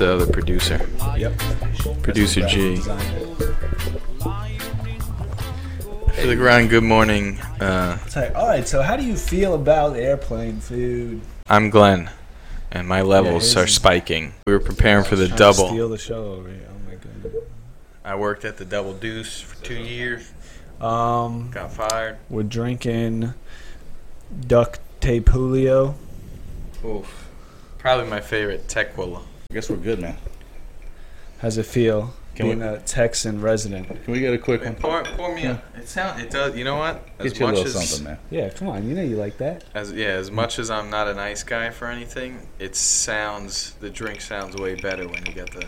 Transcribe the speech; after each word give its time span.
The 0.00 0.14
other 0.14 0.26
producer. 0.32 0.80
Yep. 1.18 1.36
Producer 2.02 2.40
G. 2.48 2.76
Designed 2.76 3.16
it. 3.18 3.28
I 4.24 6.12
feel 6.12 6.26
like 6.28 6.38
we're 6.38 6.48
on 6.48 6.68
Good 6.68 6.84
Morning. 6.84 7.38
Uh, 7.60 7.98
It's 8.06 8.16
like, 8.16 8.34
all 8.34 8.48
right. 8.48 8.66
So, 8.66 8.80
how 8.80 8.96
do 8.96 9.04
you 9.04 9.14
feel 9.14 9.52
about 9.52 9.98
airplane 9.98 10.58
food? 10.58 11.20
I'm 11.50 11.68
Glenn, 11.68 12.08
and 12.72 12.88
my 12.88 13.02
levels 13.02 13.54
are 13.58 13.66
spiking. 13.66 14.32
We 14.46 14.54
were 14.54 14.60
preparing 14.60 15.04
for 15.04 15.16
the 15.16 15.26
Trying 15.26 15.36
to 15.36 15.44
double. 15.44 15.68
Steal 15.68 15.88
the 15.90 15.98
show 15.98 16.32
over 16.32 16.48
here. 16.48 16.66
Oh 16.70 16.78
my 16.88 16.94
goodness. 16.94 17.34
I 18.02 18.14
worked 18.14 18.46
at 18.46 18.56
the 18.56 18.64
Double 18.64 18.94
Deuce 18.94 19.38
for 19.42 19.62
two 19.62 19.74
years. 19.74 20.32
Um, 20.80 21.50
Got 21.50 21.72
fired. 21.74 22.16
we're 22.30 22.42
drinking 22.44 23.34
duct 24.46 24.80
tape 25.02 25.28
Julio. 25.28 25.94
Oof. 26.86 27.28
Probably 27.76 28.08
my 28.08 28.20
favorite 28.22 28.66
Tequila. 28.66 29.20
I 29.50 29.54
guess 29.54 29.68
we're 29.68 29.76
good, 29.76 29.98
man. 30.00 30.16
How's 31.38 31.58
it 31.58 31.64
feel 31.66 32.14
Can 32.36 32.46
being 32.46 32.58
we- 32.60 32.66
a 32.66 32.78
Texan 32.80 33.40
resident? 33.40 33.88
Can 34.04 34.12
we 34.12 34.20
get 34.20 34.32
a 34.32 34.38
quick 34.38 34.62
one? 34.62 34.76
pour, 34.76 35.02
pour 35.02 35.34
me 35.34 35.44
a. 35.46 35.60
It 35.76 35.88
sound. 35.88 36.20
It 36.20 36.30
does. 36.30 36.54
You 36.56 36.64
know 36.64 36.76
what? 36.76 37.04
As 37.18 37.32
Get 37.32 37.40
you 37.40 37.46
a 37.46 37.48
much 37.48 37.56
little 37.64 37.76
as 37.80 37.88
something, 37.88 38.04
man. 38.12 38.18
Yeah, 38.30 38.50
come 38.50 38.68
on. 38.68 38.86
You 38.88 38.94
know 38.94 39.02
you 39.02 39.16
like 39.16 39.38
that. 39.38 39.64
as 39.74 39.92
yeah, 39.92 40.08
as 40.08 40.30
much 40.30 40.58
as 40.58 40.70
I'm 40.70 40.88
not 40.90 41.08
a 41.08 41.14
nice 41.14 41.42
guy 41.42 41.70
for 41.70 41.86
anything, 41.88 42.46
it 42.58 42.76
sounds. 42.76 43.72
The 43.80 43.90
drink 43.90 44.20
sounds 44.20 44.54
way 44.56 44.74
better 44.76 45.08
when 45.08 45.24
you 45.26 45.32
get 45.32 45.50
the. 45.52 45.66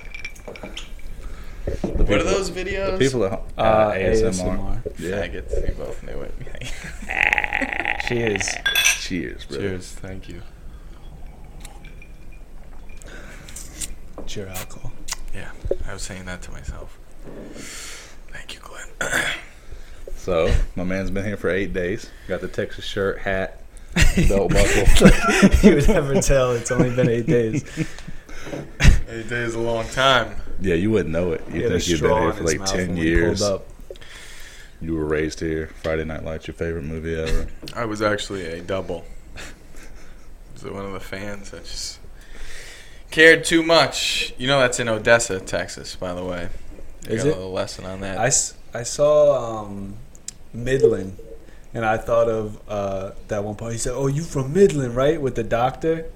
The 1.65 1.89
What 1.89 2.01
are 2.01 2.05
people- 2.19 2.25
those 2.25 2.51
videos? 2.51 2.99
The 2.99 3.05
people 3.05 3.25
at 3.25 3.31
home. 3.33 3.47
Uh, 3.59 3.91
ASMR. 3.93 4.33
ASMR. 4.33 4.83
Yeah. 4.99 5.27
Faggots. 5.27 5.69
We 5.69 5.75
both 5.75 6.03
knew 6.05 6.21
it. 6.21 8.03
Cheers. 8.09 8.49
Cheers, 9.01 9.45
bro. 9.47 9.59
Cheers. 9.59 9.93
Thank 9.93 10.29
you. 10.29 10.43
It's 14.25 14.37
your 14.37 14.49
alcohol. 14.49 14.93
Yeah, 15.35 15.51
I 15.89 15.93
was 15.95 16.03
saying 16.03 16.25
that 16.27 16.43
to 16.43 16.51
myself. 16.53 16.99
Thank 18.33 18.55
you, 18.55 18.61
Glenn. 18.61 19.25
So, 20.17 20.55
my 20.77 20.85
man's 20.85 21.11
been 21.11 21.25
here 21.25 21.37
for 21.37 21.51
eight 21.51 21.73
days. 21.73 22.09
Got 22.29 22.43
the 22.43 22.47
Texas 22.49 22.85
shirt, 22.85 23.19
hat, 23.19 23.61
belt 24.29 24.53
buckle. 24.53 25.09
you 25.69 25.75
would 25.75 25.89
never 25.89 26.21
tell. 26.21 26.53
It's 26.53 26.71
only 26.71 26.95
been 26.95 27.09
eight 27.09 27.27
days. 27.27 27.65
Eight 29.09 29.29
days 29.29 29.49
is 29.49 29.55
a 29.57 29.61
long 29.61 29.87
time. 29.89 30.37
Yeah, 30.61 30.75
you 30.77 30.91
wouldn't 30.93 31.11
know 31.11 31.33
it. 31.33 31.43
He 31.51 31.57
You 31.59 31.63
had 31.65 31.73
a 31.73 31.79
think 31.81 31.89
you've 31.91 32.01
been 32.03 32.11
here 32.13 32.29
in 32.29 32.33
for 32.35 32.43
his 32.43 32.53
like 32.53 32.59
mouth 32.61 32.71
10 32.71 32.89
when 32.89 32.97
we 32.99 33.03
years. 33.03 33.43
up. 33.43 33.67
You 34.81 34.95
were 34.95 35.05
raised 35.05 35.41
here. 35.41 35.71
Friday 35.83 36.05
Night 36.05 36.25
Lights, 36.25 36.47
your 36.47 36.55
favorite 36.55 36.85
movie 36.85 37.15
ever. 37.17 37.49
I 37.75 37.85
was 37.85 38.01
actually 38.01 38.47
a 38.47 38.61
double. 38.63 39.05
So 40.55 40.73
one 40.73 40.85
of 40.85 40.93
the 40.93 41.01
fans 41.01 41.51
that 41.51 41.65
just 41.65 41.99
cared 43.13 43.45
too 43.45 43.63
much. 43.63 44.35
You 44.39 44.49
know 44.49 44.59
that's 44.61 44.81
in 44.81 44.89
Odessa, 44.89 45.39
Texas, 45.41 45.95
by 45.95 46.13
the 46.15 46.25
way. 46.25 46.49
I 47.07 47.11
Is 47.11 47.23
got 47.23 47.29
it? 47.31 47.35
a 47.35 47.37
little 47.37 47.53
lesson 47.53 47.85
on 47.85 48.01
that. 48.01 48.19
I, 48.19 48.27
s- 48.27 48.55
I 48.75 48.83
saw 48.85 49.63
um, 49.65 49.97
Midland, 50.53 51.17
and 51.75 51.85
I 51.85 51.97
thought 51.99 52.29
of 52.29 52.61
uh, 52.69 53.13
that 53.29 53.45
one 53.45 53.55
part. 53.55 53.73
He 53.73 53.79
said, 53.79 53.93
"Oh, 53.95 54.07
you 54.09 54.23
from 54.23 54.53
Midland, 54.53 54.97
right?" 54.97 55.21
With 55.21 55.35
the 55.35 55.45
doctor, 55.45 56.07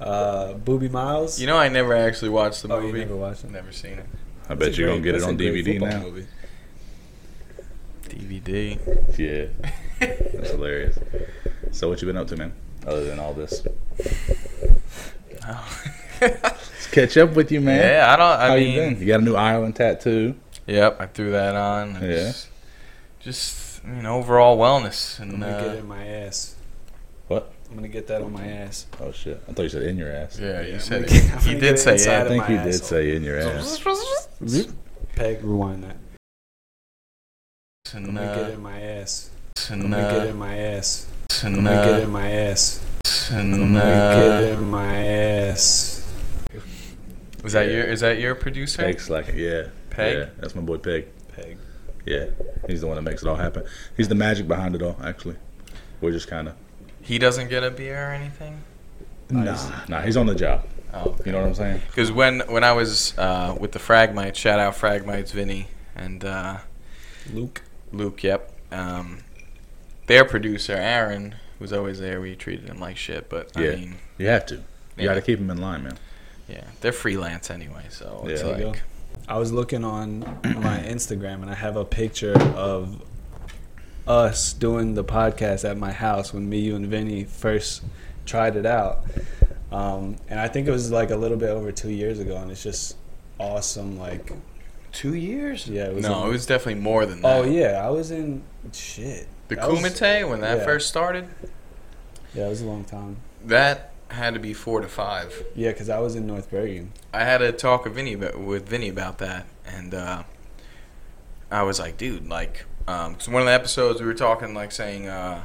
uh, 0.00 0.54
Boobie 0.54 0.90
Miles. 0.90 1.40
you 1.40 1.46
know, 1.46 1.56
I 1.56 1.68
never 1.68 1.94
actually 1.94 2.30
watched 2.30 2.62
the 2.62 2.72
oh, 2.74 2.80
movie. 2.80 2.98
you 2.98 3.04
never 3.04 3.16
watched 3.16 3.44
it. 3.44 3.50
Never 3.50 3.72
seen 3.72 3.92
it. 3.92 4.06
I 4.48 4.54
That's 4.54 4.70
bet 4.70 4.78
you're 4.78 4.88
gonna 4.88 5.00
get 5.00 5.14
it 5.14 5.22
on 5.22 5.38
DVD 5.38 5.80
now. 5.80 6.00
movie. 6.00 6.26
DVD. 8.08 8.78
Yeah. 9.18 9.46
That's 10.00 10.50
hilarious. 10.50 10.98
So, 11.70 11.88
what 11.88 12.02
you 12.02 12.06
been 12.06 12.16
up 12.16 12.26
to, 12.28 12.36
man? 12.36 12.52
Other 12.86 13.04
than 13.04 13.18
all 13.18 13.32
this? 13.32 13.66
Oh. 15.46 15.82
Let's 16.22 16.86
catch 16.90 17.16
up 17.16 17.34
with 17.34 17.50
you, 17.52 17.60
man. 17.60 17.78
yeah, 17.78 18.12
I 18.12 18.16
don't. 18.16 18.26
I 18.40 18.48
How 18.48 18.54
mean, 18.56 18.72
you 18.72 18.80
been? 18.80 19.00
You 19.00 19.06
got 19.06 19.20
a 19.20 19.24
new 19.24 19.34
Ireland 19.34 19.76
tattoo. 19.76 20.34
Yep, 20.66 21.00
I 21.00 21.06
threw 21.06 21.32
that 21.32 21.54
on. 21.56 21.96
and 21.96 22.04
Yeah. 22.10 22.16
Just, 22.32 22.48
just 23.20 23.84
you 23.84 24.02
know, 24.02 24.16
overall 24.16 24.56
wellness 24.58 25.18
I'm 25.20 25.30
and 25.30 25.40
gonna 25.40 25.52
get 25.52 25.66
it 25.66 25.76
uh, 25.76 25.80
in 25.80 25.86
my 25.88 26.06
ass. 26.06 26.54
What? 27.28 27.52
I'm 27.68 27.76
gonna 27.76 27.88
get 27.88 28.06
that 28.08 28.22
on 28.22 28.32
my 28.32 28.46
ass. 28.46 28.86
Oh, 29.00 29.10
shit. 29.12 29.42
I 29.48 29.52
thought 29.52 29.62
you 29.62 29.68
said 29.70 29.82
in 29.82 29.96
your 29.96 30.12
ass. 30.12 30.38
yeah, 30.38 30.60
you 30.62 30.74
I'm 30.74 30.80
said 30.80 31.06
gonna 31.08 31.18
it. 31.18 31.22
get- 31.24 31.42
I'm 31.46 31.48
You 31.52 31.58
did 31.60 31.78
say 31.78 31.92
inside 31.94 32.26
I 32.26 32.28
think 32.28 32.44
my 32.44 32.50
you 32.50 32.58
did 32.58 32.74
asshole. 32.74 32.88
say 32.88 33.16
in 33.16 33.22
your 33.24 33.38
ass. 33.40 33.80
Peg, 35.14 35.42
rewind 35.42 35.84
that. 35.84 35.96
I'm 37.94 38.04
gonna 38.06 38.20
get 38.20 38.44
uh, 38.44 38.48
in 38.52 38.62
my 38.62 38.80
ass. 38.80 39.30
I'm 39.70 39.82
gonna 39.82 39.96
get 39.96 40.20
uh, 40.20 40.24
in 40.30 40.36
my 40.38 40.56
ass. 40.58 41.06
I'm 41.42 41.54
gonna 41.56 41.70
get 41.84 42.00
in 42.00 42.04
uh, 42.06 42.08
my 42.12 42.30
ass. 42.30 42.80
I'm 43.30 43.50
gonna 43.50 43.72
get 43.80 43.84
uh, 43.84 44.42
it 44.42 44.52
in 44.58 44.70
my 44.70 44.96
ass. 45.06 46.01
Is 47.44 47.52
that 47.52 47.68
your 47.70 47.84
is 47.84 48.00
that 48.00 48.18
your 48.18 48.34
producer? 48.34 48.82
Peg 48.82 49.00
Slacker, 49.00 49.32
yeah. 49.32 49.68
Peg? 49.90 50.16
Yeah, 50.18 50.26
that's 50.38 50.54
my 50.54 50.62
boy 50.62 50.78
Peg. 50.78 51.06
Peg. 51.34 51.58
Yeah, 52.06 52.26
he's 52.66 52.80
the 52.80 52.86
one 52.88 52.96
that 52.96 53.02
makes 53.02 53.22
it 53.22 53.28
all 53.28 53.36
happen. 53.36 53.64
He's 53.96 54.08
the 54.08 54.14
magic 54.14 54.48
behind 54.48 54.74
it 54.74 54.82
all, 54.82 54.96
actually. 55.04 55.36
We're 56.00 56.10
just 56.12 56.26
kind 56.28 56.48
of. 56.48 56.54
He 57.00 57.18
doesn't 57.18 57.48
get 57.48 57.62
a 57.62 57.70
beer 57.70 58.08
or 58.10 58.12
anything. 58.12 58.62
Nah, 59.30 59.56
nah, 59.88 60.00
he's 60.02 60.16
on 60.16 60.26
the 60.26 60.34
job. 60.34 60.66
Oh, 60.94 61.16
You 61.24 61.32
know 61.32 61.40
what 61.40 61.46
I'm 61.48 61.54
saying? 61.54 61.80
Because 61.86 62.12
when 62.12 62.40
when 62.48 62.64
I 62.64 62.72
was 62.72 63.16
uh, 63.18 63.56
with 63.58 63.72
the 63.72 63.78
Fragmites, 63.78 64.34
shout 64.36 64.58
out 64.60 64.74
Fragmites, 64.74 65.30
Vinny 65.32 65.68
and 65.96 66.24
uh, 66.24 66.58
Luke. 67.32 67.62
Luke. 67.92 68.22
Yep. 68.22 68.52
Um, 68.72 69.18
their 70.06 70.24
producer 70.24 70.74
Aaron 70.74 71.36
was 71.58 71.72
always 71.72 71.98
there. 72.00 72.20
We 72.20 72.34
treated 72.34 72.68
him 72.68 72.78
like 72.80 72.96
shit, 72.96 73.28
but 73.30 73.52
Yeah. 73.56 73.70
I 73.70 73.76
mean, 73.76 73.94
You 74.18 74.26
have 74.26 74.44
to. 74.46 74.56
You 74.56 74.62
Yeah. 74.98 75.04
got 75.06 75.14
to 75.14 75.20
keep 75.22 75.38
him 75.38 75.50
in 75.50 75.58
line, 75.58 75.84
man. 75.84 75.96
Yeah, 76.52 76.64
they're 76.80 76.92
freelance 76.92 77.50
anyway, 77.50 77.84
so 77.88 78.24
it's 78.26 78.42
Yeah. 78.42 78.48
There 78.48 78.58
you 78.60 78.66
like 78.66 78.74
go. 78.76 78.80
I 79.28 79.38
was 79.38 79.52
looking 79.52 79.84
on 79.84 80.20
my 80.44 80.78
Instagram 80.78 81.42
and 81.42 81.50
I 81.50 81.54
have 81.54 81.76
a 81.76 81.84
picture 81.84 82.34
of 82.56 83.02
us 84.06 84.52
doing 84.52 84.94
the 84.94 85.04
podcast 85.04 85.68
at 85.68 85.76
my 85.76 85.92
house 85.92 86.32
when 86.34 86.48
me, 86.48 86.58
you, 86.58 86.74
and 86.76 86.86
Vinny 86.86 87.24
first 87.24 87.82
tried 88.26 88.56
it 88.56 88.66
out. 88.66 89.04
Um, 89.70 90.16
and 90.28 90.38
I 90.40 90.48
think 90.48 90.66
it 90.68 90.70
was 90.70 90.90
like 90.90 91.10
a 91.10 91.16
little 91.16 91.36
bit 91.36 91.50
over 91.50 91.72
two 91.72 91.90
years 91.90 92.18
ago, 92.18 92.36
and 92.36 92.50
it's 92.50 92.62
just 92.62 92.96
awesome. 93.38 93.98
Like, 93.98 94.32
two 94.92 95.14
years. 95.14 95.66
yeah, 95.68 95.86
it 95.86 95.94
was. 95.94 96.04
no, 96.04 96.22
in- 96.22 96.28
it 96.28 96.32
was 96.32 96.44
definitely 96.46 96.82
more 96.82 97.06
than 97.06 97.22
that. 97.22 97.38
Oh 97.38 97.44
yeah, 97.44 97.80
I 97.86 97.90
was 97.90 98.10
in 98.10 98.42
shit. 98.72 99.28
The 99.48 99.56
That 99.56 99.70
was- 99.70 99.80
Kumite 99.80 100.28
when 100.28 100.40
that 100.40 100.58
yeah. 100.58 100.64
first 100.64 100.88
started, 100.88 101.28
Yeah, 102.34 102.46
it 102.46 102.50
was 102.50 102.60
a 102.60 102.66
long 102.66 102.84
time. 102.84 103.16
that 103.46 103.91
had 104.12 104.34
to 104.34 104.40
be 104.40 104.52
four 104.54 104.80
to 104.80 104.88
five. 104.88 105.44
Yeah, 105.54 105.70
because 105.72 105.88
I 105.88 105.98
was 105.98 106.14
in 106.14 106.26
North 106.26 106.50
Bergen. 106.50 106.92
I 107.12 107.24
had 107.24 107.42
a 107.42 107.52
talk 107.52 107.84
with 107.84 107.94
Vinny 107.94 108.12
about, 108.14 108.38
with 108.38 108.68
Vinny 108.68 108.88
about 108.88 109.18
that, 109.18 109.46
and 109.66 109.94
uh, 109.94 110.22
I 111.50 111.62
was 111.62 111.78
like, 111.80 111.96
dude, 111.96 112.28
like, 112.28 112.64
um 112.88 113.14
'cause 113.14 113.28
one 113.28 113.42
of 113.42 113.46
the 113.46 113.52
episodes 113.52 114.00
we 114.00 114.06
were 114.06 114.14
talking, 114.14 114.54
like, 114.54 114.72
saying, 114.72 115.08
uh, 115.08 115.42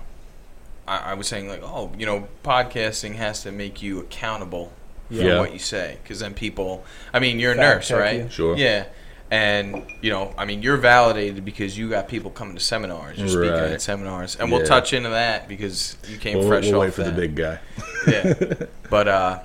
I, 0.88 1.12
I 1.12 1.14
was 1.16 1.28
saying, 1.28 1.48
like, 1.50 1.62
oh, 1.64 1.92
you 1.98 2.06
know, 2.06 2.28
podcasting 2.44 3.16
has 3.16 3.44
to 3.44 3.52
make 3.52 3.82
you 3.82 4.00
accountable 4.00 4.72
for 5.10 5.16
Yeah. 5.16 5.40
what 5.40 5.54
you 5.54 5.60
say, 5.60 5.98
because 6.04 6.20
then 6.20 6.34
people, 6.34 6.84
I 7.14 7.20
mean, 7.20 7.40
you're 7.40 7.52
a 7.54 7.56
nurse, 7.56 7.92
right? 7.92 8.24
you. 8.24 8.30
Sure. 8.30 8.56
Yeah. 8.58 8.86
And 9.30 9.84
you 10.02 10.10
know, 10.10 10.34
I 10.38 10.46
mean, 10.46 10.62
you're 10.62 10.78
validated 10.78 11.44
because 11.44 11.78
you 11.78 11.90
got 11.90 12.08
people 12.08 12.32
coming 12.32 12.56
to 12.56 12.62
seminars. 12.64 13.18
You're 13.18 13.28
speaking 13.28 13.52
Right. 13.52 13.72
at 13.72 13.82
seminars, 13.82 14.38
and 14.38 14.50
we'll 14.52 14.66
touch 14.66 14.94
into 14.94 15.10
that 15.10 15.48
because 15.50 15.98
you 16.08 16.18
came 16.18 16.38
We'll, 16.40 16.48
fresh 16.48 16.66
we'll 16.66 16.76
off 16.76 16.82
wait 16.82 16.94
for 16.94 17.04
the 17.04 17.12
big 17.12 17.36
guy. 17.36 17.60
Yeah. 18.08 18.34
But 18.90 19.10
uh, 19.10 19.40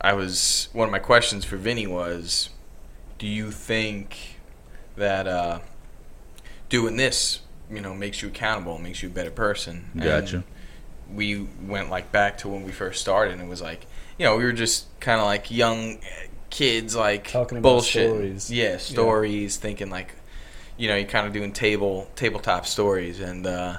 I 0.00 0.14
was 0.14 0.68
one 0.72 0.88
of 0.88 0.90
my 0.92 0.98
questions 0.98 1.44
for 1.44 1.56
Vinny 1.56 1.86
was, 1.86 2.48
do 3.20 3.26
you 3.28 3.52
think 3.52 4.40
that 4.96 5.28
uh, 5.28 5.60
doing 6.68 6.96
this, 6.96 7.40
you 7.70 7.80
know, 7.80 7.94
makes 7.94 8.20
you 8.20 8.28
accountable, 8.28 8.78
makes 8.78 9.00
you 9.00 9.08
a 9.10 9.12
better 9.12 9.30
person? 9.30 9.90
And 9.94 10.02
Gotcha. 10.02 10.42
we 11.12 11.46
went 11.62 11.88
like 11.88 12.10
back 12.10 12.38
to 12.38 12.48
when 12.48 12.64
we 12.64 12.72
first 12.72 13.00
started, 13.00 13.34
and 13.34 13.42
it 13.42 13.48
was 13.48 13.62
like, 13.62 13.86
you 14.18 14.24
know, 14.26 14.36
we 14.36 14.42
were 14.42 14.52
just 14.52 14.86
kind 14.98 15.20
of 15.20 15.26
like 15.26 15.52
young 15.52 16.00
kids, 16.54 16.94
like 16.96 17.28
Talking 17.30 17.58
about 17.58 17.68
bullshit. 17.68 18.08
stories. 18.10 18.50
Yeah, 18.50 18.76
stories. 18.78 19.56
Thinking 19.56 19.90
like, 19.90 20.14
you 20.78 20.88
know, 20.88 20.94
you're 20.96 21.08
kind 21.08 21.26
of 21.26 21.32
doing 21.32 21.52
table 21.52 22.08
tabletop 22.16 22.64
stories, 22.66 23.20
and 23.20 23.46
uh, 23.46 23.76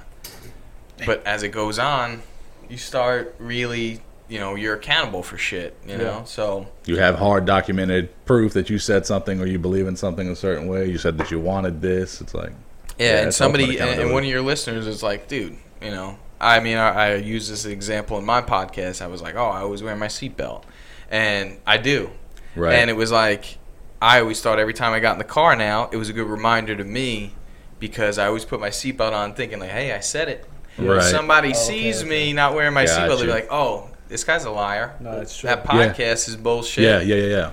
but 1.06 1.26
as 1.26 1.44
it 1.44 1.50
goes 1.50 1.80
on, 1.80 2.22
you 2.70 2.78
start 2.78 3.36
really, 3.40 4.02
you 4.30 4.40
know, 4.40 4.56
you're 4.56 4.76
accountable 4.76 5.24
for 5.24 5.38
shit. 5.38 5.76
You 5.88 5.98
know, 5.98 6.04
Yeah. 6.04 6.24
so 6.26 6.68
You 6.86 6.98
have 6.98 7.16
hard 7.16 7.46
documented 7.46 8.10
proof 8.26 8.54
that 8.54 8.70
you 8.70 8.78
said 8.80 9.06
something 9.06 9.40
or 9.42 9.46
you 9.46 9.60
believe 9.60 9.88
in 9.88 9.96
something 9.96 10.28
a 10.30 10.36
certain 10.36 10.68
way. 10.68 10.90
You 10.90 10.98
said 10.98 11.18
that 11.18 11.32
you 11.32 11.40
wanted 11.40 11.82
this. 11.82 12.22
It's 12.22 12.34
like, 12.34 12.52
Yeah, 12.98 13.06
Yeah, 13.18 13.22
and 13.24 13.34
somebody 13.34 13.78
and, 13.80 14.02
and 14.02 14.12
one 14.12 14.24
of 14.24 14.30
your 14.30 14.42
listeners 14.42 14.88
is 14.88 15.02
like, 15.04 15.28
dude, 15.28 15.58
you 15.82 15.92
know, 15.92 16.18
I 16.40 16.60
mean, 16.60 16.78
I, 16.78 16.90
I 17.12 17.16
use 17.16 17.48
this 17.50 17.66
example 17.66 18.18
in 18.18 18.26
my 18.26 18.42
podcast. 18.42 19.02
I 19.02 19.08
was 19.08 19.22
like, 19.22 19.36
oh, 19.36 19.48
I 19.48 19.60
always 19.62 19.82
wear 19.84 19.96
my 19.96 20.08
seatbelt, 20.08 20.64
and 21.10 21.58
I 21.68 21.78
do. 21.78 22.10
Right. 22.56 22.74
And 22.76 22.90
it 22.90 22.94
was 22.96 23.12
like, 23.12 23.58
I 24.02 24.20
always 24.20 24.42
thought 24.42 24.60
every 24.60 24.74
time 24.74 24.94
I 24.94 25.00
got 25.00 25.14
in 25.14 25.18
the 25.20 25.24
car 25.24 25.56
now, 25.56 25.90
it 25.92 25.98
was 25.98 26.10
a 26.10 26.14
good 26.14 26.28
reminder 26.28 26.76
to 26.76 26.84
me 26.84 27.32
because 27.80 28.18
I 28.18 28.28
always 28.28 28.46
put 28.46 28.60
my 28.60 28.70
seatbelt 28.70 29.14
on 29.14 29.34
thinking 29.34 29.60
like, 29.60 29.70
hey, 29.72 29.94
I 29.94 30.00
said 30.00 30.30
it. 30.30 30.46
Right. 30.78 30.98
If 30.98 31.04
somebody 31.06 31.50
Oh, 31.50 31.52
okay, 31.52 31.60
sees 31.60 32.02
okay. 32.02 32.10
me 32.10 32.34
not 32.34 32.54
wearing 32.54 32.74
my 32.74 32.86
seatbelt, 32.86 33.18
they're 33.18 33.28
be 33.28 33.32
like, 33.32 33.48
oh, 33.52 33.90
this 34.10 34.24
guy's 34.24 34.46
a 34.46 34.52
liar. 34.52 34.96
No, 35.00 35.18
that's 35.18 35.38
true. 35.38 35.48
That 35.50 35.66
Yeah. 35.66 35.72
podcast 35.94 36.28
is 36.28 36.36
bullshit. 36.36 36.84
yeah, 36.84 37.00
yeah, 37.02 37.16
yeah, 37.16 37.28
yeah. 37.28 37.52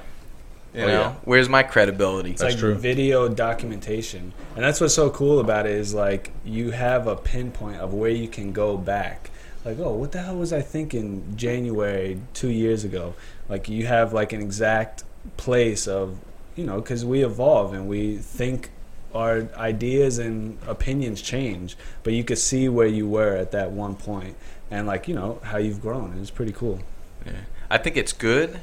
You 0.75 0.83
Oh, 0.85 0.87
know, 0.87 0.93
yeah. 1.01 1.15
where's 1.25 1.49
my 1.51 1.63
credibility? 1.63 2.31
It's 2.31 2.41
That's 2.41 2.55
like 2.55 2.61
true. 2.61 2.75
video 2.75 3.29
documentation, 3.29 4.33
and 4.57 4.65
that's 4.65 4.81
what's 4.81 4.95
so 4.95 5.11
cool 5.11 5.39
about 5.39 5.67
it 5.67 5.73
is 5.73 5.93
like 5.95 6.31
you 6.47 6.71
have 6.71 7.07
a 7.07 7.15
pinpoint 7.15 7.77
of 7.81 7.93
where 7.95 8.11
you 8.11 8.27
can 8.27 8.53
go 8.53 8.77
back. 8.79 9.31
Like, 9.65 9.79
oh, 9.79 9.95
what 9.95 10.13
the 10.13 10.21
hell 10.23 10.37
was 10.37 10.53
I 10.53 10.61
thinking 10.61 11.35
January 11.37 12.21
two 12.35 12.51
years 12.51 12.85
ago? 12.85 13.15
Like, 13.49 13.69
you 13.69 13.87
have 13.87 14.13
like 14.13 14.33
an 14.33 14.41
exact 14.41 15.05
place 15.37 15.87
of, 15.87 16.19
you 16.57 16.65
know, 16.65 16.81
because 16.81 17.05
we 17.05 17.25
evolve 17.25 17.73
and 17.73 17.89
we 17.89 18.17
think 18.17 18.71
our 19.15 19.47
ideas 19.57 20.19
and 20.19 20.59
opinions 20.67 21.21
change, 21.23 21.77
but 22.03 22.13
you 22.15 22.25
could 22.25 22.39
see 22.39 22.69
where 22.69 22.87
you 22.87 23.07
were 23.07 23.37
at 23.37 23.53
that 23.53 23.71
one 23.71 23.95
point 23.95 24.35
and 24.71 24.87
like 24.87 25.07
you 25.07 25.15
know 25.15 25.39
how 25.43 25.59
you've 25.59 25.83
grown. 25.83 26.17
It's 26.19 26.31
pretty 26.31 26.53
cool. 26.53 26.81
Yeah. 27.27 27.33
I 27.71 27.77
think 27.79 27.97
it's 27.99 28.13
good, 28.15 28.59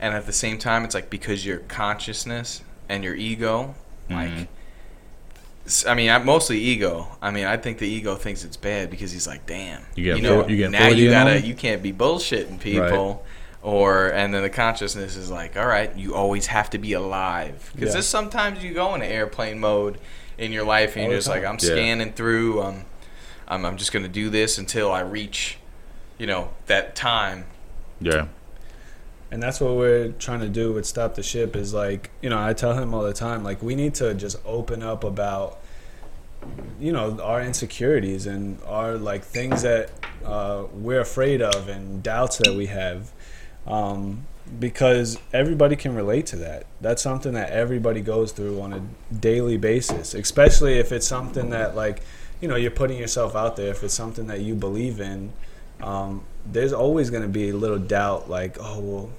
and 0.00 0.14
at 0.14 0.26
the 0.26 0.32
same 0.32 0.58
time, 0.58 0.84
it's 0.84 0.94
like 0.94 1.10
because 1.10 1.44
your 1.44 1.58
consciousness 1.58 2.62
and 2.88 3.02
your 3.02 3.16
ego, 3.16 3.74
like, 4.08 4.30
Mhm. 4.30 4.40
s- 4.42 4.46
I 5.86 5.94
mean, 5.94 6.10
I, 6.10 6.18
mostly 6.18 6.58
ego. 6.58 7.08
I 7.22 7.30
mean, 7.30 7.44
I 7.44 7.56
think 7.56 7.78
the 7.78 7.86
ego 7.88 8.14
thinks 8.16 8.44
it's 8.44 8.56
bad 8.56 8.90
because 8.90 9.12
he's 9.12 9.26
like, 9.26 9.46
damn, 9.46 9.82
You 9.94 10.14
get 10.14 10.22
know, 10.22 10.42
for- 10.44 10.50
you 10.50 10.56
get 10.56 10.70
now 10.70 10.88
you 10.88 11.10
gotta, 11.10 11.36
on 11.38 11.44
you 11.44 11.54
can't 11.54 11.82
be 11.82 11.92
bullshitting 11.92 12.60
people. 12.60 13.24
Or 13.62 14.06
and 14.08 14.32
then 14.32 14.40
the 14.42 14.48
consciousness 14.48 15.16
is 15.16 15.30
like, 15.30 15.56
all 15.58 15.66
right, 15.66 15.94
you 15.94 16.14
always 16.14 16.46
have 16.46 16.70
to 16.70 16.78
be 16.78 16.94
alive 16.94 17.70
because 17.74 17.88
Yeah. 17.88 17.92
there's 17.94 18.06
sometimes 18.08 18.64
you 18.64 18.72
go 18.72 18.94
into 18.94 19.06
airplane 19.06 19.58
mode 19.58 19.98
in 20.38 20.50
your 20.50 20.64
life 20.64 20.96
and 20.96 21.04
All 21.04 21.10
you're 21.10 21.18
just 21.18 21.28
like. 21.28 21.44
I'm 21.44 21.58
Yeah. 21.60 21.68
scanning 21.74 22.12
through, 22.14 22.62
um, 22.62 22.84
I'm, 23.46 23.66
I'm 23.66 23.76
just 23.76 23.92
gonna 23.92 24.08
do 24.08 24.30
this 24.30 24.56
until 24.56 24.90
I 24.90 25.00
reach, 25.00 25.58
you 26.16 26.26
know, 26.26 26.50
that 26.68 26.94
time 26.96 27.44
Yeah. 28.00 28.28
And 29.32 29.42
that's 29.42 29.60
what 29.60 29.76
we're 29.76 30.08
trying 30.12 30.40
to 30.40 30.48
do 30.48 30.72
with 30.72 30.86
Stop 30.86 31.14
the 31.14 31.22
Ship 31.22 31.54
is 31.54 31.72
like, 31.72 32.10
you 32.20 32.28
know, 32.28 32.42
I 32.42 32.52
tell 32.52 32.74
him 32.74 32.92
all 32.94 33.02
the 33.02 33.12
time, 33.12 33.44
like, 33.44 33.62
we 33.62 33.74
need 33.74 33.94
to 33.96 34.12
just 34.14 34.36
open 34.44 34.82
up 34.82 35.04
about, 35.04 35.60
you 36.80 36.90
know, 36.90 37.20
our 37.20 37.40
insecurities 37.40 38.26
and 38.26 38.58
our, 38.66 38.96
like, 38.96 39.22
things 39.22 39.62
that 39.62 39.90
uh, 40.24 40.64
we're 40.72 41.00
afraid 41.00 41.42
of 41.42 41.68
and 41.68 42.02
doubts 42.02 42.38
that 42.38 42.54
we 42.54 42.66
have. 42.66 43.12
Um, 43.66 44.26
because 44.58 45.16
everybody 45.32 45.76
can 45.76 45.94
relate 45.94 46.26
to 46.26 46.36
that. 46.36 46.66
That's 46.80 47.02
something 47.02 47.34
that 47.34 47.50
everybody 47.50 48.00
goes 48.00 48.32
through 48.32 48.60
on 48.60 48.72
a 48.72 48.82
daily 49.14 49.56
basis, 49.56 50.12
especially 50.12 50.78
if 50.78 50.90
it's 50.90 51.06
something 51.06 51.50
that, 51.50 51.76
like, 51.76 52.02
you 52.40 52.48
know, 52.48 52.56
you're 52.56 52.72
putting 52.72 52.98
yourself 52.98 53.36
out 53.36 53.54
there. 53.54 53.70
If 53.70 53.84
it's 53.84 53.94
something 53.94 54.26
that 54.26 54.40
you 54.40 54.56
believe 54.56 54.98
in, 54.98 55.32
um, 55.82 56.24
there's 56.46 56.72
always 56.72 57.10
going 57.10 57.22
to 57.22 57.28
be 57.28 57.50
a 57.50 57.56
little 57.56 57.78
doubt 57.78 58.28
like 58.30 58.56
oh 58.60 58.80
well 58.80 59.10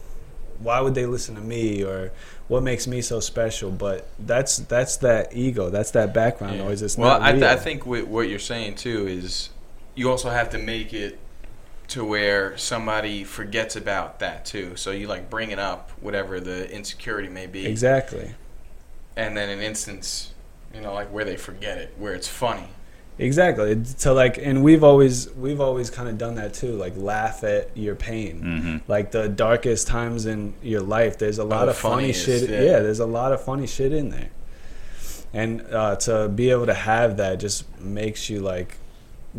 why 0.60 0.80
would 0.80 0.94
they 0.94 1.06
listen 1.06 1.36
to 1.36 1.42
me 1.42 1.84
or 1.84 2.12
what 2.48 2.62
makes 2.64 2.86
me 2.88 3.02
so 3.02 3.20
special 3.20 3.72
but 3.72 4.08
that's 4.20 4.58
that's 4.58 4.98
that 4.98 5.34
ego 5.36 5.70
that's 5.70 5.92
that 5.92 6.14
background 6.14 6.58
Yeah. 6.58 6.64
noise 6.64 6.82
it's 6.82 6.98
well, 6.98 7.20
not 7.20 7.22
I, 7.22 7.32
th- 7.32 7.44
I 7.44 7.56
think 7.56 7.86
what, 7.86 8.08
what 8.08 8.30
you're 8.30 8.40
saying 8.40 8.76
too 8.76 9.08
is 9.08 9.50
you 9.96 10.10
also 10.10 10.30
have 10.30 10.50
to 10.52 10.58
make 10.60 10.94
it 10.94 11.18
to 11.90 12.06
where 12.06 12.56
somebody 12.58 13.24
forgets 13.26 13.76
about 13.76 14.20
that 14.20 14.46
too. 14.46 14.76
So 14.78 14.92
you 14.92 15.08
like 15.08 15.30
bring 15.30 15.52
it 15.52 15.60
up, 15.60 15.92
whatever 16.00 16.40
the 16.40 16.72
insecurity 16.74 17.28
may 17.28 17.48
be, 17.48 17.66
exactly 17.66 18.32
and 19.18 19.36
then 19.36 19.50
an 19.50 19.60
instance, 19.60 20.32
you 20.74 20.80
know, 20.82 20.94
like 20.94 21.12
where 21.12 21.26
they 21.26 21.36
forget 21.36 21.78
it, 21.78 21.94
where 21.98 22.14
it's 22.14 22.28
funny. 22.28 22.68
Exactly 23.22 23.80
so 23.98 24.14
like 24.14 24.38
and 24.38 24.64
we've 24.64 24.84
always 24.84 25.30
we've 25.36 25.62
always 25.62 25.90
kind 25.90 26.10
of 26.10 26.18
done 26.18 26.36
that 26.36 26.54
too 26.54 26.74
like 26.74 26.94
laugh 26.98 27.44
at 27.44 27.76
your 27.78 27.96
pain 27.96 28.42
Mm-hmm. 28.42 28.92
like 28.92 29.12
the 29.12 29.30
darkest 29.30 29.88
times 29.88 30.26
in 30.26 30.54
your 30.62 30.82
life 30.82 31.18
there's 31.18 31.38
a 31.38 31.44
lot 31.44 31.66
the 31.66 31.72
of 31.72 31.78
funny 31.78 32.14
shit 32.14 32.50
yeah. 32.50 32.62
yeah. 32.62 32.80
there's 32.80 33.00
a 33.00 33.06
lot 33.06 33.32
of 33.32 33.44
funny 33.44 33.68
shit 33.68 33.94
in 33.94 34.10
there 34.10 34.30
and 35.34 35.62
uh, 35.72 35.96
to 35.96 36.28
be 36.30 36.50
able 36.50 36.66
to 36.66 36.74
have 36.74 37.18
that 37.18 37.40
just 37.40 37.80
makes 37.80 38.30
you 38.30 38.40
like 38.42 38.78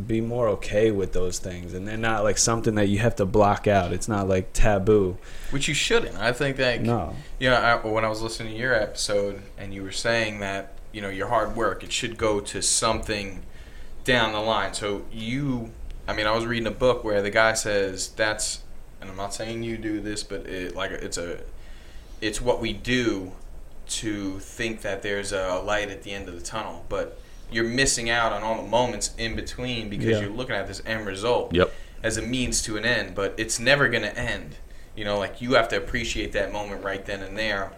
be 0.07 0.23
more 0.23 0.49
okay 0.49 0.91
with 0.91 1.13
those 1.13 1.39
things 1.39 1.75
and 1.75 1.87
they're 1.87 1.99
not 1.99 2.25
like 2.25 2.39
something 2.39 2.77
that 2.77 2.89
you 2.89 2.99
have 2.99 3.15
to 3.17 3.27
block 3.27 3.67
out 3.67 3.93
it's 3.93 4.09
not 4.09 4.27
like 4.27 4.53
taboo 4.55 5.19
Which 5.51 5.69
you 5.69 5.75
shouldn't. 5.75 6.17
I 6.17 6.33
think 6.33 6.57
that 6.57 6.81
no 6.81 7.15
you 7.39 7.51
know, 7.51 7.57
I, 7.57 7.75
when 7.87 8.05
I 8.05 8.09
was 8.09 8.23
listening 8.23 8.55
to 8.55 8.59
your 8.59 8.73
episode 8.75 9.43
and 9.59 9.75
you 9.75 9.83
were 9.83 9.93
saying 9.93 10.39
that, 10.41 10.79
you 10.93 11.01
know, 11.03 11.11
your 11.11 11.27
hard 11.27 11.57
work, 11.57 11.83
it 11.83 11.93
should 11.93 12.17
go 12.17 12.41
to 12.41 12.63
something 12.63 13.43
down 14.05 14.33
the 14.33 14.41
line. 14.41 14.75
So 14.75 15.03
you, 15.13 15.71
I 16.09 16.13
mean, 16.15 16.27
I 16.27 16.33
was 16.33 16.45
reading 16.47 16.67
a 16.67 16.71
book 16.73 17.05
where 17.05 17.23
the 17.23 17.31
guy 17.31 17.55
says 17.55 18.09
that's, 18.09 18.63
and 19.01 19.11
I'm 19.11 19.17
not 19.17 19.35
saying 19.35 19.63
you 19.63 19.77
do 19.77 20.01
this, 20.01 20.23
but 20.23 20.47
it 20.47 20.75
like 20.77 20.91
it's 20.93 21.19
a, 21.19 21.41
it's 22.21 22.41
what 22.41 22.61
we 22.61 22.73
do 22.73 23.33
to 23.89 24.39
think 24.39 24.81
that 24.83 25.03
there's 25.03 25.33
a 25.33 25.61
light 25.65 25.91
at 25.91 26.03
the 26.03 26.13
end 26.13 26.29
of 26.29 26.35
the 26.35 26.41
tunnel, 26.45 26.85
but 26.89 27.19
you're 27.51 27.65
missing 27.65 28.09
out 28.09 28.33
on 28.33 28.43
all 28.43 28.63
the 28.63 28.69
moments 28.69 29.13
in 29.19 29.37
between 29.37 29.91
because 29.91 30.07
Yeah. 30.07 30.21
you're 30.21 30.31
looking 30.31 30.55
at 30.55 30.67
this 30.67 30.81
end 30.87 31.07
result 31.07 31.53
Yep. 31.55 31.73
as 32.03 32.17
a 32.17 32.23
means 32.23 32.63
to 32.63 32.77
an 32.77 32.85
end, 32.85 33.15
but 33.15 33.35
it's 33.37 33.59
never 33.59 33.89
going 33.89 34.05
to 34.05 34.17
end. 34.19 34.57
You 34.97 35.05
know, 35.05 35.19
like 35.19 35.41
you 35.43 35.55
have 35.55 35.69
to 35.69 35.77
appreciate 35.77 36.33
that 36.33 36.53
moment 36.53 36.83
right 36.85 37.05
then 37.05 37.23
and 37.23 37.37
there. 37.37 37.73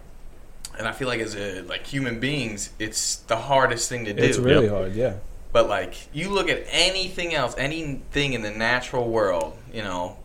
And 0.77 0.87
I 0.87 0.91
feel 0.91 1.07
like 1.07 1.19
as 1.21 1.35
a 1.35 1.61
like 1.61 1.87
human 1.87 2.19
beings, 2.19 2.69
it's 2.79 3.15
the 3.15 3.35
hardest 3.37 3.89
thing 3.89 4.05
to 4.05 4.13
do. 4.13 4.21
it's 4.23 4.37
really 4.37 4.65
Yep. 4.65 4.73
hard 4.73 4.93
yeah 4.95 5.13
But 5.55 5.69
like 5.69 6.09
you 6.11 6.31
look 6.31 6.49
at 6.49 6.65
anything 6.69 7.33
else, 7.33 7.55
anything 7.57 8.33
in 8.33 8.41
the 8.41 8.51
natural 8.51 9.07
world, 9.09 9.57
you 9.73 9.83
know, 9.83 10.17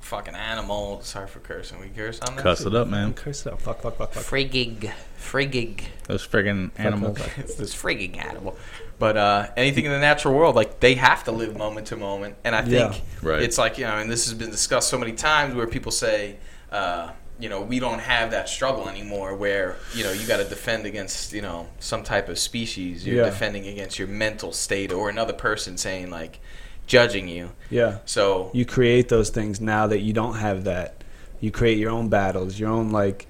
fucking 0.00 0.34
animal. 0.34 1.02
Sorry 1.02 1.28
for 1.28 1.40
cursing. 1.40 1.78
We 1.78 1.88
curse 1.88 2.20
on 2.20 2.36
that. 2.36 2.42
Cuss 2.42 2.62
it 2.62 2.74
up, 2.74 2.88
man. 2.88 3.12
curse 3.12 3.44
it 3.44 3.52
out 3.52 3.60
fuck 3.60 3.82
fuck 3.82 3.98
fuck 3.98 4.14
fuck 4.14 4.24
Friggig, 4.24 4.90
friggig. 5.20 5.82
Those 6.06 6.26
friggin' 6.26 6.70
animals. 6.78 7.18
fuck. 7.18 7.36
it's 7.36 7.56
this 7.56 7.74
frigging 7.74 8.16
animal. 8.16 8.56
But 8.98 9.18
uh, 9.18 9.48
anything 9.58 9.84
in 9.84 9.92
the 9.92 9.98
natural 9.98 10.32
world, 10.32 10.56
like 10.56 10.80
they 10.80 10.94
have 10.94 11.22
to 11.24 11.32
live 11.32 11.54
moment 11.54 11.88
to 11.88 11.96
moment, 11.98 12.36
and 12.42 12.56
I 12.56 12.62
think 12.62 12.94
Yeah. 12.94 13.28
Right. 13.30 13.42
it's 13.42 13.58
like 13.58 13.76
you 13.76 13.84
know, 13.84 13.98
and 13.98 14.10
this 14.10 14.24
has 14.24 14.32
been 14.32 14.50
discussed 14.50 14.88
so 14.88 14.96
many 14.96 15.12
times 15.12 15.54
where 15.54 15.66
people 15.66 15.92
say, 15.92 16.36
uh, 16.72 17.10
you 17.40 17.48
know, 17.48 17.60
we 17.62 17.78
don't 17.78 18.00
have 18.00 18.30
that 18.32 18.48
struggle 18.48 18.88
anymore, 18.88 19.34
where 19.34 19.76
you 19.94 20.02
know 20.04 20.12
you 20.12 20.26
got 20.26 20.38
to 20.38 20.44
defend 20.44 20.86
against 20.86 21.32
you 21.32 21.42
know 21.42 21.68
some 21.78 22.02
type 22.02 22.28
of 22.28 22.38
species, 22.38 23.06
you're 23.06 23.16
Yeah. 23.16 23.24
defending 23.24 23.66
against 23.66 23.98
your 23.98 24.08
mental 24.08 24.52
state 24.52 24.92
or 24.92 25.08
another 25.08 25.32
person 25.32 25.76
saying 25.78 26.10
like 26.10 26.40
judging 26.86 27.28
you. 27.28 27.50
yeah 27.70 27.98
So 28.06 28.50
you 28.54 28.64
create 28.64 29.08
those 29.08 29.30
things 29.30 29.60
now 29.60 29.86
that 29.88 30.00
you 30.00 30.12
don't 30.12 30.36
have 30.36 30.64
that 30.64 31.04
you 31.40 31.50
create 31.50 31.78
your 31.78 31.90
own 31.90 32.08
battles 32.08 32.58
your 32.58 32.70
own 32.70 32.90
like 32.90 33.26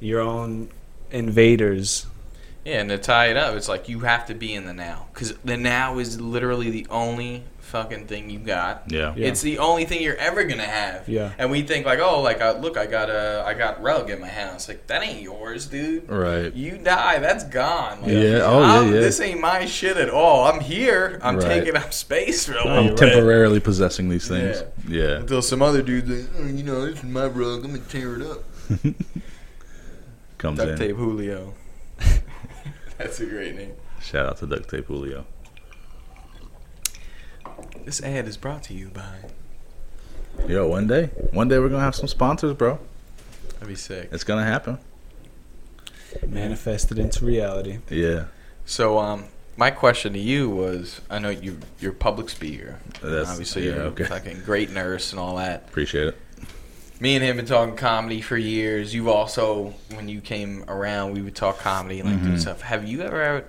your 0.00 0.20
own 0.20 0.68
invaders 1.10 2.06
Yeah, 2.64 2.80
and 2.80 2.90
to 2.90 2.98
tie 2.98 3.26
it 3.28 3.36
up, 3.36 3.54
it's 3.56 3.68
like 3.68 3.88
you 3.88 4.00
have 4.00 4.26
to 4.26 4.34
be 4.34 4.54
in 4.54 4.66
the 4.66 4.74
now 4.74 5.06
because 5.14 5.34
the 5.44 5.56
now 5.56 5.98
is 5.98 6.20
literally 6.20 6.70
the 6.70 6.86
only 6.90 7.44
fucking 7.58 8.06
thing 8.06 8.28
you 8.28 8.38
got. 8.40 8.82
Yeah. 8.88 9.14
Yeah. 9.16 9.28
It's 9.28 9.40
the 9.42 9.58
only 9.60 9.84
thing 9.86 10.02
you're 10.02 10.16
ever 10.16 10.44
gonna 10.44 10.64
have. 10.66 11.08
Yeah. 11.08 11.32
And 11.38 11.50
we 11.50 11.62
think 11.62 11.86
like, 11.86 12.00
oh, 12.00 12.20
like 12.20 12.42
uh, 12.42 12.58
look, 12.60 12.76
I 12.76 12.84
got 12.86 13.08
a, 13.08 13.44
I 13.46 13.54
got 13.54 13.80
rug 13.80 14.10
in 14.10 14.20
my 14.20 14.28
house. 14.28 14.68
Like 14.68 14.86
that 14.88 15.02
ain't 15.02 15.22
yours, 15.22 15.66
dude. 15.66 16.06
Right. 16.10 16.52
You 16.52 16.76
die, 16.78 17.18
that's 17.20 17.44
gone. 17.44 18.02
Like, 18.02 18.10
Yeah. 18.10 18.40
Oh, 18.42 18.60
yeah, 18.60 18.72
I'm- 18.74 18.86
yeah. 18.92 19.00
This 19.00 19.20
ain't 19.20 19.40
my 19.40 19.64
shit 19.64 19.96
at 19.96 20.10
all. 20.10 20.44
I'm 20.46 20.60
here. 20.60 21.18
I'm 21.22 21.36
Right. 21.36 21.46
taking 21.46 21.76
up 21.76 21.94
space 21.94 22.44
for 22.44 22.52
a 22.54 22.64
little 22.64 22.72
I'm 22.72 22.86
bit. 22.88 22.98
temporarily 22.98 23.60
possessing 23.60 24.08
these 24.10 24.28
things. 24.28 24.62
Yeah. 24.86 25.18
Until 25.18 25.40
some 25.40 25.62
other 25.62 25.80
dude's 25.80 26.10
like, 26.10 26.28
oh, 26.40 26.46
you 26.48 26.62
know, 26.64 26.84
this 26.84 26.98
is 26.98 27.04
my 27.04 27.26
rug. 27.26 27.64
I'm 27.64 27.70
gonna 27.72 27.78
tear 27.88 28.16
it 28.16 28.22
up. 28.22 28.42
Comes 30.38 30.58
Duct 30.58 30.72
in. 30.72 30.78
tape 30.78 30.96
Julio. 30.96 31.54
that's 33.00 33.20
a 33.20 33.26
great 33.26 33.56
name. 33.56 33.72
Shout 34.00 34.26
out 34.26 34.36
to 34.38 34.46
Duct 34.46 34.68
Tape 34.68 34.86
Julio. 34.86 35.24
This 37.84 38.02
ad 38.02 38.26
is 38.28 38.36
brought 38.36 38.62
to 38.64 38.74
you 38.74 38.88
by. 38.88 39.16
Yo, 40.48 40.68
one 40.68 40.86
day, 40.86 41.06
one 41.32 41.48
day 41.48 41.58
we're 41.58 41.68
gonna 41.68 41.82
have 41.82 41.94
some 41.94 42.08
sponsors, 42.08 42.54
bro. 42.54 42.78
That'd 43.54 43.68
be 43.68 43.74
sick. 43.74 44.08
It's 44.12 44.24
gonna 44.24 44.44
happen. 44.44 44.78
manifested 46.26 46.98
into 46.98 47.24
reality 47.24 47.78
Yeah. 47.88 48.24
So, 48.66 48.98
um, 48.98 49.24
my 49.56 49.70
question 49.70 50.12
to 50.14 50.18
you 50.18 50.48
was: 50.48 51.00
I 51.10 51.18
know 51.18 51.30
you 51.30 51.58
you're 51.78 51.92
a 51.92 51.94
public 51.94 52.28
speaker. 52.28 52.78
That's- 53.02 53.28
Obviously, 53.30 53.66
yeah, 53.66 53.74
you're 53.76 53.84
okay. 53.86 54.04
a 54.04 54.08
fucking 54.08 54.42
great 54.44 54.70
nurse 54.70 55.12
and 55.12 55.20
all 55.20 55.36
that. 55.36 55.64
Appreciate 55.68 56.08
it. 56.08 56.16
Me 57.00 57.16
and 57.16 57.24
him 57.24 57.36
been 57.36 57.46
talking 57.46 57.76
comedy 57.76 58.20
for 58.20 58.36
years. 58.36 58.94
You've 58.94 59.08
also, 59.08 59.72
when 59.94 60.08
you 60.08 60.20
came 60.20 60.64
around, 60.68 61.14
we 61.14 61.22
would 61.22 61.34
talk 61.34 61.58
comedy 61.58 62.00
and 62.00 62.10
like 62.10 62.22
do 62.22 62.32
Mhm. 62.32 62.38
stuff. 62.38 62.60
Have 62.60 62.86
you 62.86 63.00
ever 63.02 63.24
had 63.24 63.44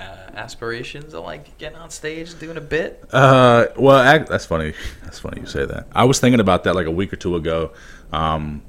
uh, 0.00 0.30
aspirations 0.34 1.12
of 1.12 1.22
like 1.24 1.58
getting 1.58 1.76
on 1.76 1.90
stage 1.90 2.30
and 2.30 2.40
doing 2.40 2.56
a 2.56 2.60
bit? 2.62 3.04
Uh, 3.12 3.66
well, 3.76 4.02
ac 4.02 4.24
that's 4.30 4.46
funny. 4.46 4.72
That's 5.04 5.18
funny 5.18 5.42
you 5.42 5.46
say 5.46 5.66
that. 5.66 5.88
I 5.94 6.04
was 6.04 6.18
thinking 6.20 6.40
about 6.40 6.64
that 6.64 6.74
like 6.74 6.86
a 6.86 6.90
week 6.90 7.12
or 7.12 7.16
two 7.16 7.36
ago. 7.36 7.72
Um, 8.10 8.62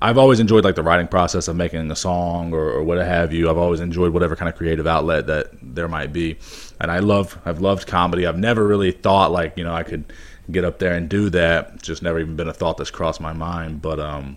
I've 0.00 0.18
always 0.18 0.40
enjoyed 0.40 0.64
like 0.64 0.74
the 0.74 0.82
writing 0.82 1.06
process 1.06 1.46
of 1.46 1.54
making 1.54 1.88
a 1.88 1.94
song 1.94 2.52
or, 2.52 2.68
or 2.68 2.82
what 2.82 2.98
have 2.98 3.32
you. 3.32 3.48
I've 3.48 3.58
always 3.58 3.78
enjoyed 3.78 4.12
whatever 4.12 4.34
kind 4.34 4.48
of 4.48 4.56
creative 4.56 4.88
outlet 4.88 5.28
that 5.28 5.50
there 5.62 5.86
might 5.86 6.12
be, 6.12 6.36
and 6.80 6.90
I 6.90 6.98
love. 6.98 7.38
I've 7.44 7.60
loved 7.60 7.86
comedy. 7.86 8.26
I've 8.26 8.36
never 8.36 8.66
really 8.66 8.90
thought 8.90 9.30
like 9.30 9.56
you 9.56 9.62
know 9.62 9.72
I 9.72 9.84
could 9.84 10.12
get 10.52 10.64
up 10.64 10.78
there 10.78 10.94
and 10.94 11.08
do 11.08 11.30
that. 11.30 11.82
Just 11.82 12.02
never 12.02 12.20
even 12.20 12.36
been 12.36 12.48
a 12.48 12.52
thought 12.54 12.76
that's 12.76 12.90
crossed 12.90 13.20
my 13.20 13.32
mind. 13.32 13.82
But 13.82 13.98
um, 13.98 14.36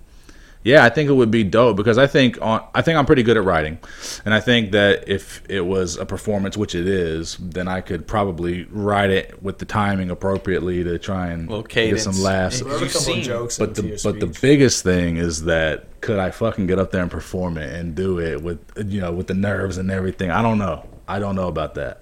Yeah, 0.63 0.83
I 0.83 0.89
think 0.89 1.09
it 1.09 1.13
would 1.13 1.29
be 1.29 1.43
dope 1.43 1.77
because 1.77 1.99
I 1.99 2.07
think 2.07 2.41
on 2.41 2.63
I 2.73 2.81
think 2.81 2.97
I'm 2.97 3.05
pretty 3.05 3.21
good 3.21 3.37
at 3.37 3.43
writing, 3.43 3.77
and 4.25 4.33
I 4.33 4.39
think 4.39 4.71
that 4.71 5.07
if 5.07 5.43
it 5.47 5.61
was 5.61 5.95
a 5.97 6.05
performance, 6.07 6.57
which 6.57 6.73
it 6.73 6.87
is, 6.87 7.37
then 7.39 7.67
I 7.67 7.81
could 7.81 8.07
probably 8.07 8.63
write 8.71 9.11
it 9.11 9.43
with 9.43 9.59
the 9.59 9.65
timing 9.65 10.09
appropriately 10.09 10.83
to 10.83 10.97
try 10.97 11.27
and 11.27 11.47
Little 11.47 11.63
get 11.63 11.99
some 11.99 12.19
laughs. 12.19 12.61
It- 12.61 12.67
You've 12.81 12.91
seen- 12.91 13.23
jokes 13.23 13.59
But 13.59 13.75
the 13.75 13.99
but 14.03 14.19
the 14.19 14.33
biggest 14.41 14.83
thing 14.83 15.17
is 15.17 15.43
that 15.43 16.01
could 16.01 16.17
I 16.17 16.31
fucking 16.31 16.65
get 16.67 16.79
up 16.79 16.91
there 16.91 17.01
and 17.03 17.11
perform 17.11 17.57
it 17.59 17.71
and 17.73 17.93
do 17.93 18.19
it 18.19 18.41
with 18.41 18.57
you 18.91 19.01
know 19.01 19.11
with 19.11 19.27
the 19.27 19.33
nerves 19.35 19.77
and 19.77 19.91
everything? 19.91 20.31
I 20.31 20.41
don't 20.41 20.57
know. 20.57 20.87
I 21.07 21.19
don't 21.19 21.35
know 21.35 21.47
about 21.47 21.75
that. 21.75 22.01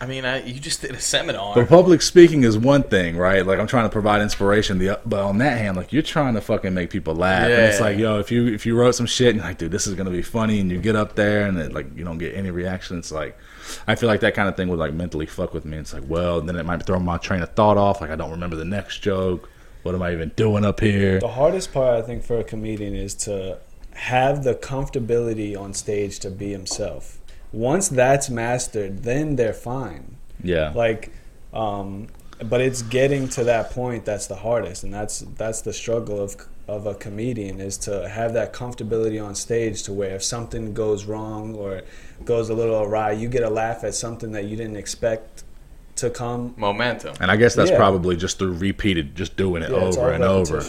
I 0.00 0.06
mean, 0.06 0.26
I, 0.26 0.44
you 0.44 0.60
just 0.60 0.82
did 0.82 0.90
a 0.90 1.00
seminar. 1.00 1.54
But 1.54 1.68
public 1.68 2.02
speaking 2.02 2.44
is 2.44 2.58
one 2.58 2.82
thing, 2.82 3.16
right? 3.16 3.46
Like 3.46 3.58
I'm 3.58 3.66
trying 3.66 3.84
to 3.84 3.90
provide 3.90 4.20
inspiration. 4.20 4.78
The 4.78 5.00
but 5.06 5.20
on 5.20 5.38
that 5.38 5.56
hand, 5.56 5.76
like 5.76 5.92
you're 5.92 6.02
trying 6.02 6.34
to 6.34 6.40
fucking 6.40 6.74
make 6.74 6.90
people 6.90 7.14
laugh. 7.14 7.48
yeah. 7.48 7.56
And 7.56 7.64
it's 7.66 7.80
like, 7.80 7.98
yo, 7.98 8.18
if 8.18 8.30
you 8.30 8.46
if 8.46 8.66
you 8.66 8.76
wrote 8.76 8.94
some 8.94 9.06
shit 9.06 9.28
and 9.28 9.38
you're 9.38 9.46
like, 9.46 9.58
dude, 9.58 9.72
this 9.72 9.86
is 9.86 9.94
gonna 9.94 10.10
be 10.10 10.22
funny, 10.22 10.60
and 10.60 10.70
you 10.70 10.78
get 10.78 10.96
up 10.96 11.14
there 11.14 11.46
and 11.46 11.58
it, 11.58 11.72
like 11.72 11.96
you 11.96 12.04
don't 12.04 12.18
get 12.18 12.34
any 12.34 12.50
reaction, 12.50 12.98
it's 12.98 13.10
like, 13.10 13.38
I 13.86 13.94
feel 13.94 14.08
like 14.08 14.20
that 14.20 14.34
kind 14.34 14.48
of 14.48 14.56
thing 14.56 14.68
would 14.68 14.78
like 14.78 14.92
mentally 14.92 15.26
fuck 15.26 15.54
with 15.54 15.64
me. 15.64 15.78
It's 15.78 15.94
like, 15.94 16.04
well, 16.06 16.40
then 16.42 16.56
it 16.56 16.66
might 16.66 16.84
throw 16.84 16.98
my 16.98 17.16
train 17.16 17.42
of 17.42 17.52
thought 17.54 17.78
off. 17.78 18.00
Like 18.02 18.10
I 18.10 18.16
don't 18.16 18.30
remember 18.30 18.56
the 18.56 18.64
next 18.66 18.98
joke. 18.98 19.48
What 19.82 19.94
am 19.94 20.02
I 20.02 20.12
even 20.12 20.30
doing 20.36 20.64
up 20.64 20.80
here? 20.80 21.20
The 21.20 21.28
hardest 21.28 21.72
part, 21.72 22.02
I 22.02 22.06
think, 22.06 22.24
for 22.24 22.38
a 22.38 22.44
comedian 22.44 22.94
is 22.96 23.14
to 23.14 23.58
have 23.92 24.44
the 24.44 24.54
comfortability 24.54 25.58
on 25.58 25.72
stage 25.72 26.18
to 26.18 26.30
be 26.30 26.50
himself. 26.50 27.18
Once 27.52 27.88
that's 27.88 28.28
mastered, 28.28 29.02
then 29.02 29.36
they're 29.36 29.52
fine. 29.54 30.16
Yeah, 30.42 30.72
Like, 30.74 31.12
um, 31.54 32.08
but 32.44 32.60
it's 32.60 32.82
getting 32.82 33.28
to 33.30 33.44
that 33.44 33.70
point 33.70 34.04
that's 34.04 34.26
the 34.26 34.34
hardest, 34.36 34.84
and 34.84 34.92
that's 34.92 35.20
that's 35.38 35.62
the 35.62 35.72
struggle 35.72 36.20
of 36.20 36.36
of 36.68 36.84
a 36.84 36.94
comedian 36.94 37.60
is 37.60 37.78
to 37.78 38.08
have 38.08 38.32
that 38.34 38.52
comfortability 38.52 39.24
on 39.24 39.34
stage 39.36 39.84
to 39.84 39.92
where 39.92 40.16
if 40.16 40.22
something 40.24 40.74
goes 40.74 41.04
wrong 41.04 41.54
or 41.54 41.82
goes 42.24 42.50
a 42.50 42.54
little 42.54 42.82
awry, 42.82 43.12
you 43.12 43.28
get 43.28 43.44
a 43.44 43.48
laugh 43.48 43.84
at 43.84 43.94
something 43.94 44.32
that 44.32 44.44
you 44.46 44.56
didn't 44.56 44.76
expect 44.76 45.44
to 45.94 46.10
come. 46.10 46.52
Momentum. 46.56 47.14
and 47.20 47.30
I 47.30 47.36
guess 47.36 47.54
that's 47.54 47.70
Yeah. 47.70 47.76
probably 47.78 48.16
just 48.16 48.38
through 48.38 48.52
repeated, 48.54 49.14
just 49.14 49.36
doing 49.36 49.62
it 49.62 49.70
Yeah, 49.70 49.76
over 49.76 50.10
and 50.10 50.24
over. 50.24 50.62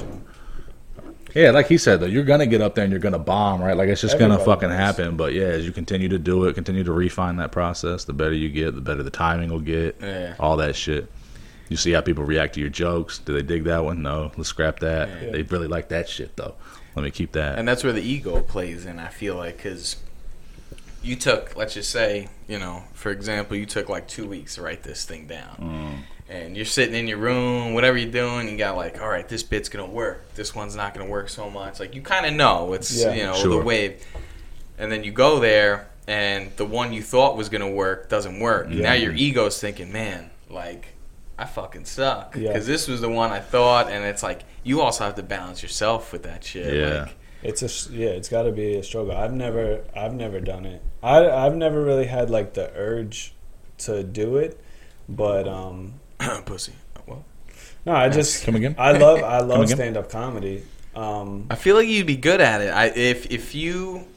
Yeah, 1.36 1.51
like 1.51 1.67
he 1.67 1.77
said 1.77 2.00
though, 2.00 2.05
you're 2.05 2.24
gonna 2.24 2.48
get 2.48 2.62
up 2.62 2.75
there 2.75 2.84
and 2.84 2.91
you're 2.91 3.00
gonna 3.00 3.19
bomb, 3.19 3.62
right? 3.62 3.75
Like 3.75 3.89
it's 3.89 4.01
just 4.01 4.17
gonna 4.17 4.39
fucking 4.39 4.69
does. 4.69 4.77
happen. 4.77 5.17
But 5.17 5.34
yeah, 5.34 5.46
as 5.46 5.65
you 5.65 5.72
continue 5.72 6.10
to 6.10 6.17
do 6.17 6.46
it, 6.46 6.53
continue 6.53 6.84
to 6.84 6.91
refine 6.91 7.36
that 7.38 7.51
process, 7.51 8.05
the 8.05 8.13
better 8.13 8.34
you 8.34 8.50
get, 8.50 8.75
the 8.75 8.81
better 8.81 9.03
the 9.03 9.12
timing 9.12 9.50
will 9.50 9.60
get. 9.60 9.98
Yeah. 10.01 10.36
All 10.39 10.57
that 10.57 10.75
shit. 10.75 11.12
You 11.69 11.75
see 11.75 11.91
how 11.91 12.01
people 12.01 12.24
react 12.24 12.53
to 12.53 12.62
your 12.62 12.69
jokes. 12.69 13.19
Do 13.19 13.34
they 13.34 13.41
dig 13.41 13.65
that 13.65 13.84
one? 13.84 14.01
No. 14.01 14.31
Let's 14.38 14.50
scrap 14.50 14.79
that. 14.79 15.10
Yeah. 15.22 15.31
They 15.31 15.41
really 15.43 15.67
like 15.67 15.89
that 15.89 16.07
shit 16.07 16.36
though. 16.38 16.55
Let 16.96 17.03
me 17.03 17.12
keep 17.12 17.34
that. 17.34 17.60
And 17.60 17.67
that's 17.67 17.84
where 17.84 17.93
the 17.93 18.01
ego 18.01 18.41
plays 18.41 18.86
in, 18.86 18.98
I 18.98 19.10
feel 19.10 19.36
like, 19.36 19.57
because 19.57 19.98
you 21.03 21.15
took, 21.15 21.55
let's 21.55 21.75
just 21.75 21.91
say, 21.91 22.29
you 22.48 22.57
know, 22.57 22.84
for 22.93 23.12
example, 23.12 23.55
you 23.55 23.65
took 23.67 23.88
like 23.89 24.07
two 24.07 24.27
weeks 24.27 24.55
to 24.55 24.63
write 24.63 24.84
this 24.84 25.05
thing 25.05 25.27
down. 25.27 25.57
Mm. 25.60 26.16
And 26.29 26.57
you're 26.57 26.65
sitting 26.65 26.93
in 26.93 27.07
your 27.07 27.19
room, 27.19 27.74
whatever 27.74 27.98
you're 27.98 28.12
doing, 28.12 28.50
you 28.50 28.57
got 28.57 28.75
like, 28.75 29.01
all 29.01 29.07
right, 29.07 29.27
this 29.27 29.43
bit's 29.43 29.69
going 29.69 29.86
to 29.88 29.91
work. 29.91 30.34
This 30.36 30.53
one's 30.53 30.75
not 30.75 30.93
going 30.93 31.05
to 31.05 31.12
work 31.12 31.29
so 31.29 31.50
much. 31.50 31.79
Like, 31.79 31.96
you 31.96 32.01
kind 32.01 32.25
of 32.25 32.34
know 32.34 32.74
it's, 32.74 32.93
Yeah. 33.01 33.13
you 33.13 33.24
know, 33.24 33.34
Sure. 33.36 33.60
the 33.60 33.65
wave. 33.65 34.05
And 34.77 34.91
then 34.91 35.03
you 35.05 35.12
go 35.12 35.39
there, 35.39 35.88
and 36.05 36.51
the 36.57 36.65
one 36.65 36.91
you 36.91 37.01
thought 37.01 37.38
was 37.38 37.48
going 37.50 37.62
to 37.62 37.67
work 37.69 38.10
doesn't 38.10 38.39
work. 38.39 38.67
Yeah. 38.69 38.84
Now 38.84 38.93
your 38.93 39.13
ego's 39.13 39.60
thinking, 39.62 39.91
man, 39.91 40.29
like, 40.50 40.89
I 41.39 41.46
fucking 41.46 41.86
suck. 41.86 42.36
Yeah. 42.36 42.50
Because 42.51 42.67
this 42.67 42.88
was 42.89 43.00
the 43.00 43.10
one 43.10 43.31
I 43.31 43.39
thought, 43.39 43.89
and 43.89 44.03
it's 44.03 44.22
like, 44.24 44.41
you 44.63 44.81
also 44.81 45.05
have 45.05 45.15
to 45.15 45.24
balance 45.24 45.62
yourself 45.63 46.12
with 46.12 46.24
that 46.24 46.43
shit. 46.43 46.74
Yeah. 46.74 47.00
Like, 47.03 47.15
It's 47.43 47.62
a 47.62 47.93
yeah. 47.93 48.10
It's 48.10 48.27
got 48.29 48.43
to 48.43 48.51
be 48.51 48.75
a 48.75 48.84
struggle. 48.84 49.15
I've 49.15 49.31
never 49.34 49.81
I've 49.96 50.13
never 50.13 50.39
done 50.41 50.65
it. 50.65 50.81
I 51.03 51.29
I've 51.29 51.55
never 51.55 51.81
really 51.84 52.07
had 52.07 52.29
like 52.31 52.55
the 52.55 52.72
urge 52.75 53.34
to 53.79 54.01
do 54.03 54.38
it, 54.38 54.60
but 55.07 55.48
um 55.48 55.93
pussy. 56.45 56.74
Well, 57.05 57.24
no. 57.86 57.93
I 57.93 58.09
just 58.09 58.43
Come 58.43 58.55
again? 58.55 58.75
I 58.77 58.93
love 58.97 59.24
I 59.24 59.39
love 59.41 59.69
stand 59.69 59.97
up 59.97 60.09
comedy. 60.09 60.63
Um, 60.95 61.47
I 61.50 61.55
feel 61.55 61.75
like 61.75 61.88
you'd 61.88 62.07
be 62.07 62.17
good 62.17 62.41
at 62.41 62.62
it. 62.62 62.69
I 62.69 62.88
if 62.88 63.31
if 63.31 63.53
you, 63.53 64.07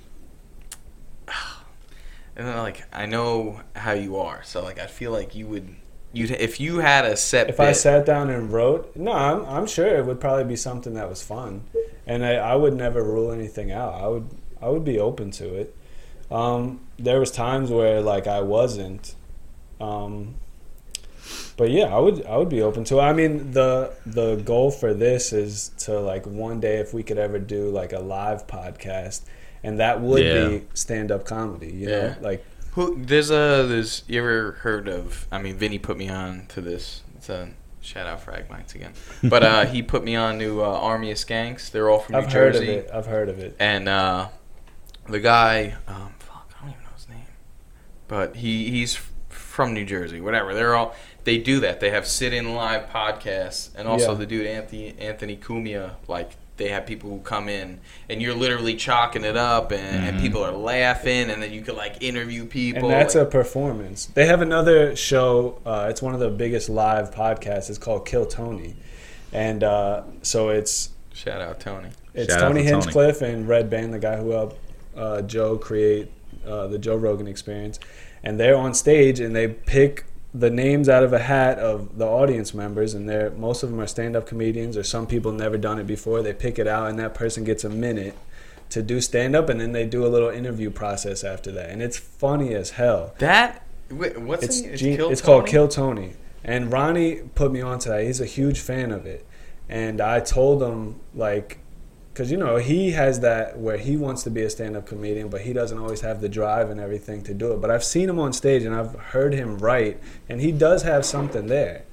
and 2.37 2.47
then 2.47 2.57
like 2.57 2.85
I 2.93 3.07
know 3.07 3.61
how 3.77 3.93
you 3.93 4.17
are, 4.17 4.43
so 4.45 4.63
like 4.63 4.79
I 4.79 4.87
feel 4.87 5.13
like 5.13 5.35
you 5.35 5.47
would. 5.47 5.77
You 6.13 6.27
if 6.27 6.59
you 6.59 6.79
had 6.79 7.05
a 7.05 7.17
set. 7.17 7.51
if 7.51 7.61
I 7.61 7.71
sat 7.71 8.05
down 8.05 8.31
and 8.31 8.53
wrote, 8.53 8.97
no, 8.97 9.13
I'm 9.13 9.45
I'm 9.47 9.67
sure 9.67 9.87
it 9.87 10.05
would 10.07 10.21
probably 10.21 10.43
be 10.43 10.57
something 10.57 10.95
that 10.95 11.09
was 11.09 11.23
fun, 11.23 11.63
and 12.05 12.25
I, 12.25 12.33
I 12.35 12.57
would 12.57 12.75
never 12.75 13.01
rule 13.05 13.31
anything 13.31 13.71
out. 13.71 13.95
I 13.95 14.09
would 14.09 14.29
I 14.61 14.71
would 14.71 14.85
be 14.85 14.99
open 14.99 15.31
to 15.33 15.55
it. 15.55 15.77
Um, 16.31 16.81
there 16.99 17.21
was 17.21 17.31
times 17.31 17.71
where 17.71 18.01
like 18.01 18.27
I 18.27 18.41
wasn't, 18.41 19.15
um, 19.81 20.35
but 21.57 21.71
yeah, 21.71 21.95
I 21.95 21.99
would 21.99 22.25
I 22.27 22.37
would 22.37 22.49
be 22.49 22.63
open 22.63 22.85
to 22.85 22.99
it. 22.99 23.03
I 23.03 23.13
mean 23.13 23.53
the 23.53 23.93
the 24.07 24.37
goal 24.37 24.71
for 24.71 24.95
this 24.95 25.33
is 25.33 25.71
to 25.81 25.99
like 26.01 26.27
one 26.27 26.61
day 26.61 26.77
if 26.79 26.93
we 26.95 27.03
could 27.03 27.19
ever 27.19 27.39
do 27.39 27.71
like 27.71 27.93
a 27.93 28.01
live 28.01 28.47
podcast, 28.47 29.23
and 29.63 29.79
that 29.81 30.01
would 30.01 30.25
Yeah. 30.25 30.49
be 30.49 30.65
stand 30.75 31.11
up 31.13 31.25
comedy. 31.25 31.69
You 31.69 31.89
Yeah. 31.91 31.97
know, 32.01 32.15
like 32.21 32.45
Who 32.73 32.97
there's 33.05 33.31
a 33.31 33.67
there's 33.69 34.03
you 34.07 34.21
ever 34.21 34.53
heard 34.63 34.89
of? 34.89 35.27
I 35.33 35.39
mean, 35.39 35.57
Vinny 35.57 35.79
put 35.79 35.97
me 35.97 36.09
on 36.09 36.47
to 36.49 36.61
this. 36.61 37.03
It's 37.17 37.29
a 37.29 37.51
shout 37.83 38.07
out 38.07 38.25
Fragmites 38.25 38.75
again, 38.75 38.93
but 39.25 39.43
uh, 39.43 39.65
he 39.67 39.83
put 39.83 40.05
me 40.05 40.15
on 40.15 40.39
to 40.39 40.63
uh, 40.63 40.67
Army 40.69 41.11
of 41.11 41.17
Skanks. 41.19 41.71
They're 41.71 41.89
all 41.91 41.99
from 42.01 42.13
New 42.15 42.19
I've 42.21 42.33
heard 42.33 42.53
Jersey. 42.55 42.69
of 42.79 42.85
it. 42.85 42.91
I've 42.95 43.07
heard 43.07 43.29
of 43.29 43.39
it. 43.41 43.57
and 43.59 43.89
uh, 43.89 44.29
the 45.09 45.19
guy, 45.19 45.75
um, 45.89 46.13
fuck, 46.19 46.49
I 46.57 46.61
don't 46.63 46.71
even 46.71 46.83
know 46.85 46.91
his 46.95 47.09
name, 47.09 47.27
but 48.07 48.37
he 48.37 48.71
he's 48.71 48.99
from 49.29 49.75
New 49.75 49.85
Jersey. 49.85 50.21
Whatever. 50.21 50.55
They're 50.55 50.75
all 50.75 50.95
they 51.25 51.39
do 51.39 51.61
that. 51.61 51.81
They 51.81 51.91
have 51.91 52.07
sit-in 52.07 52.55
live 52.55 52.89
podcasts, 52.91 53.69
and 53.77 53.87
also 53.89 54.13
Yeah. 54.13 54.19
the 54.19 54.27
dude 54.27 54.47
Anthony 54.47 54.95
Anthony 54.99 55.37
Cumia, 55.37 55.93
like 56.09 56.31
they 56.57 56.69
have 56.69 56.85
people 56.85 57.09
who 57.09 57.21
come 57.21 57.49
in, 57.49 57.79
and 58.11 58.21
you're 58.21 58.35
literally 58.35 58.75
chalking 58.75 59.25
it 59.25 59.37
up, 59.37 59.73
and, 59.73 60.07
and 60.07 60.19
Mhm. 60.19 60.21
people 60.21 60.45
are 60.45 60.53
laughing, 60.53 61.31
and 61.31 61.43
then 61.43 61.53
you 61.53 61.63
can 61.63 61.75
like 61.77 62.03
interview 62.03 62.45
people. 62.45 62.85
And 62.85 62.93
that's 62.93 63.15
like- 63.15 63.29
a 63.29 63.31
performance. 63.31 64.07
They 64.13 64.27
have 64.27 64.43
another 64.43 64.95
show. 64.95 65.59
Uh, 65.65 65.87
it's 65.89 66.03
one 66.03 66.13
of 66.15 66.21
the 66.21 66.29
biggest 66.29 66.69
live 66.69 67.11
podcasts. 67.15 67.71
It's 67.71 67.79
called 67.79 68.07
Kill 68.07 68.27
Tony, 68.27 68.77
and 69.33 69.65
uh, 69.65 70.03
so 70.23 70.51
it's 70.51 70.91
shout 71.15 71.41
out 71.41 71.61
Tony. 71.61 71.89
it's 72.15 72.33
Shout 72.33 72.41
Tony 72.43 72.63
to 72.65 72.69
Tony. 72.71 72.83
Hinchcliffe 72.83 73.23
and 73.23 73.49
Redban, 73.49 73.93
the 73.93 73.99
guy 73.99 74.17
who 74.17 74.31
helped 74.31 74.57
uh, 74.97 75.23
Joe 75.23 75.57
create 75.57 76.11
uh, 76.47 76.67
the 76.67 76.79
Joe 76.79 76.97
Rogan 76.97 77.27
Experience, 77.29 77.79
and 78.25 78.39
they're 78.41 78.57
on 78.57 78.75
stage 78.75 79.21
and 79.21 79.35
they 79.37 79.47
pick 79.49 80.05
the 80.33 80.51
names 80.51 80.89
out 80.89 81.03
of 81.03 81.13
a 81.13 81.19
hat 81.19 81.59
of 81.59 81.99
the 81.99 82.07
audience 82.07 82.55
members, 82.55 82.95
and 82.95 83.09
they're 83.09 83.31
most 83.31 83.63
of 83.63 83.71
them 83.71 83.81
are 83.81 83.87
stand-up 83.87 84.27
comedians 84.27 84.77
or 84.77 84.83
some 84.85 85.07
people 85.07 85.33
never 85.33 85.59
done 85.59 85.79
it 85.79 85.87
before. 85.87 86.23
They 86.23 86.33
pick 86.33 86.59
it 86.59 86.67
out, 86.67 86.89
and 86.89 86.99
that 86.99 87.15
person 87.15 87.45
gets 87.45 87.65
a 87.65 87.69
minute 87.69 88.15
to 88.71 88.83
do 88.83 89.01
stand-up, 89.01 89.49
and 89.49 89.61
then 89.61 89.73
they 89.73 89.87
do 89.87 90.07
a 90.07 90.09
little 90.09 90.29
interview 90.31 90.71
process 90.71 91.25
after 91.25 91.51
that, 91.53 91.71
and 91.71 91.83
it's 91.83 91.99
funny 91.99 92.55
as 92.55 92.71
hell. 92.71 93.15
That 93.19 93.67
wait, 93.91 94.19
what's 94.21 94.45
It's 94.45 94.61
it? 94.61 94.77
Gene- 94.77 94.97
Kill 94.97 95.11
it's 95.11 95.21
called 95.21 95.47
Kill 95.49 95.67
Tony, 95.67 96.13
and 96.45 96.71
Ronnie 96.73 97.23
put 97.35 97.51
me 97.51 97.61
on 97.61 97.81
to 97.81 97.89
that. 97.89 98.05
He's 98.05 98.21
a 98.21 98.27
huge 98.27 98.61
fan 98.61 98.93
of 98.93 99.07
it, 99.07 99.27
and 99.69 100.01
I 100.01 100.21
told 100.21 100.63
him 100.63 101.01
like, 101.15 101.59
because 102.13 102.31
you 102.31 102.37
know 102.37 102.57
he 102.57 102.91
has 102.93 103.21
that 103.21 103.59
where 103.59 103.77
he 103.79 103.97
wants 103.97 104.23
to 104.25 104.31
be 104.31 104.43
a 104.43 104.51
stand-up 104.51 104.87
comedian, 104.87 105.29
but 105.29 105.43
he 105.43 105.53
doesn't 105.53 105.79
always 105.79 106.01
have 106.01 106.21
the 106.21 106.29
drive 106.29 106.69
and 106.71 106.81
everything 106.81 107.23
to 107.23 107.35
do 107.35 107.53
it. 107.53 107.61
But 107.61 107.71
I've 107.71 107.85
seen 107.85 108.09
him 108.09 108.19
on 108.19 108.33
stage 108.33 108.63
and 108.65 108.75
I've 108.75 108.95
heard 108.97 109.33
him 109.33 109.59
write, 109.59 110.01
and 110.29 110.41
he 110.41 110.53
does 110.53 110.83
have 110.83 111.05
something 111.05 111.47
there. 111.47 111.85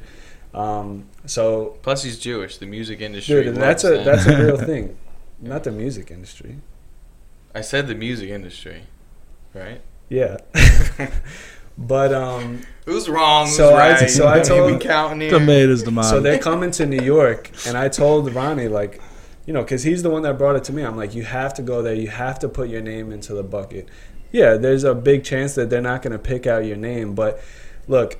Um, 0.53 1.05
so, 1.25 1.77
Plus, 1.83 2.03
he's 2.03 2.17
Jewish. 2.17 2.57
The 2.57 2.65
music 2.65 2.99
industry. 3.01 3.35
dude, 3.43 3.47
and 3.53 3.57
that's 3.57 3.83
a 3.83 3.91
loves 3.97 4.05
that's 4.05 4.25
a 4.25 4.43
real 4.43 4.57
thing, 4.57 4.97
not 5.39 5.63
the 5.63 5.71
music 5.71 6.09
industry. 6.09 6.57
I 7.53 7.61
said 7.61 7.87
the 7.87 7.95
music 7.95 8.29
industry, 8.29 8.83
right? 9.53 9.81
Yeah, 10.09 10.37
but 11.77 12.13
um, 12.13 12.61
Who's 12.85 13.09
wrong? 13.09 13.47
So 13.47 13.71
who's 13.71 14.01
I- 14.01 14.05
so 14.07 14.27
I 14.27 14.39
told- 14.39 14.71
we 14.73 14.79
counting 14.79 15.21
here. 15.21 15.29
Tomatoes, 15.31 15.83
tomatoes. 15.83 16.09
So 16.09 16.19
they're 16.21 16.39
coming 16.39 16.71
to 16.71 16.85
New 16.85 17.01
York, 17.03 17.51
and 17.67 17.77
I 17.77 17.89
told 17.89 18.33
Ronnie 18.33 18.67
like, 18.69 19.01
you 19.47 19.53
know, 19.53 19.63
because 19.63 19.83
he's 19.83 20.03
the 20.03 20.09
one 20.09 20.21
that 20.23 20.37
brought 20.37 20.57
it 20.57 20.65
to 20.65 20.73
me. 20.73 20.83
I'm 20.83 20.97
like, 20.97 21.15
you 21.15 21.23
have 21.23 21.53
to 21.55 21.61
go 21.63 21.81
there. 21.81 21.95
You 21.95 22.09
have 22.09 22.37
to 22.39 22.49
put 22.49 22.69
your 22.69 22.81
name 22.81 23.11
into 23.11 23.33
the 23.33 23.43
bucket. 23.43 23.87
Yeah, 24.31 24.55
there's 24.55 24.83
a 24.83 24.93
big 24.93 25.23
chance 25.23 25.55
that 25.55 25.69
they're 25.69 25.81
not 25.81 26.01
going 26.01 26.11
to 26.11 26.19
pick 26.19 26.45
out 26.45 26.65
your 26.65 26.75
name, 26.75 27.15
but 27.15 27.41
look, 27.87 28.19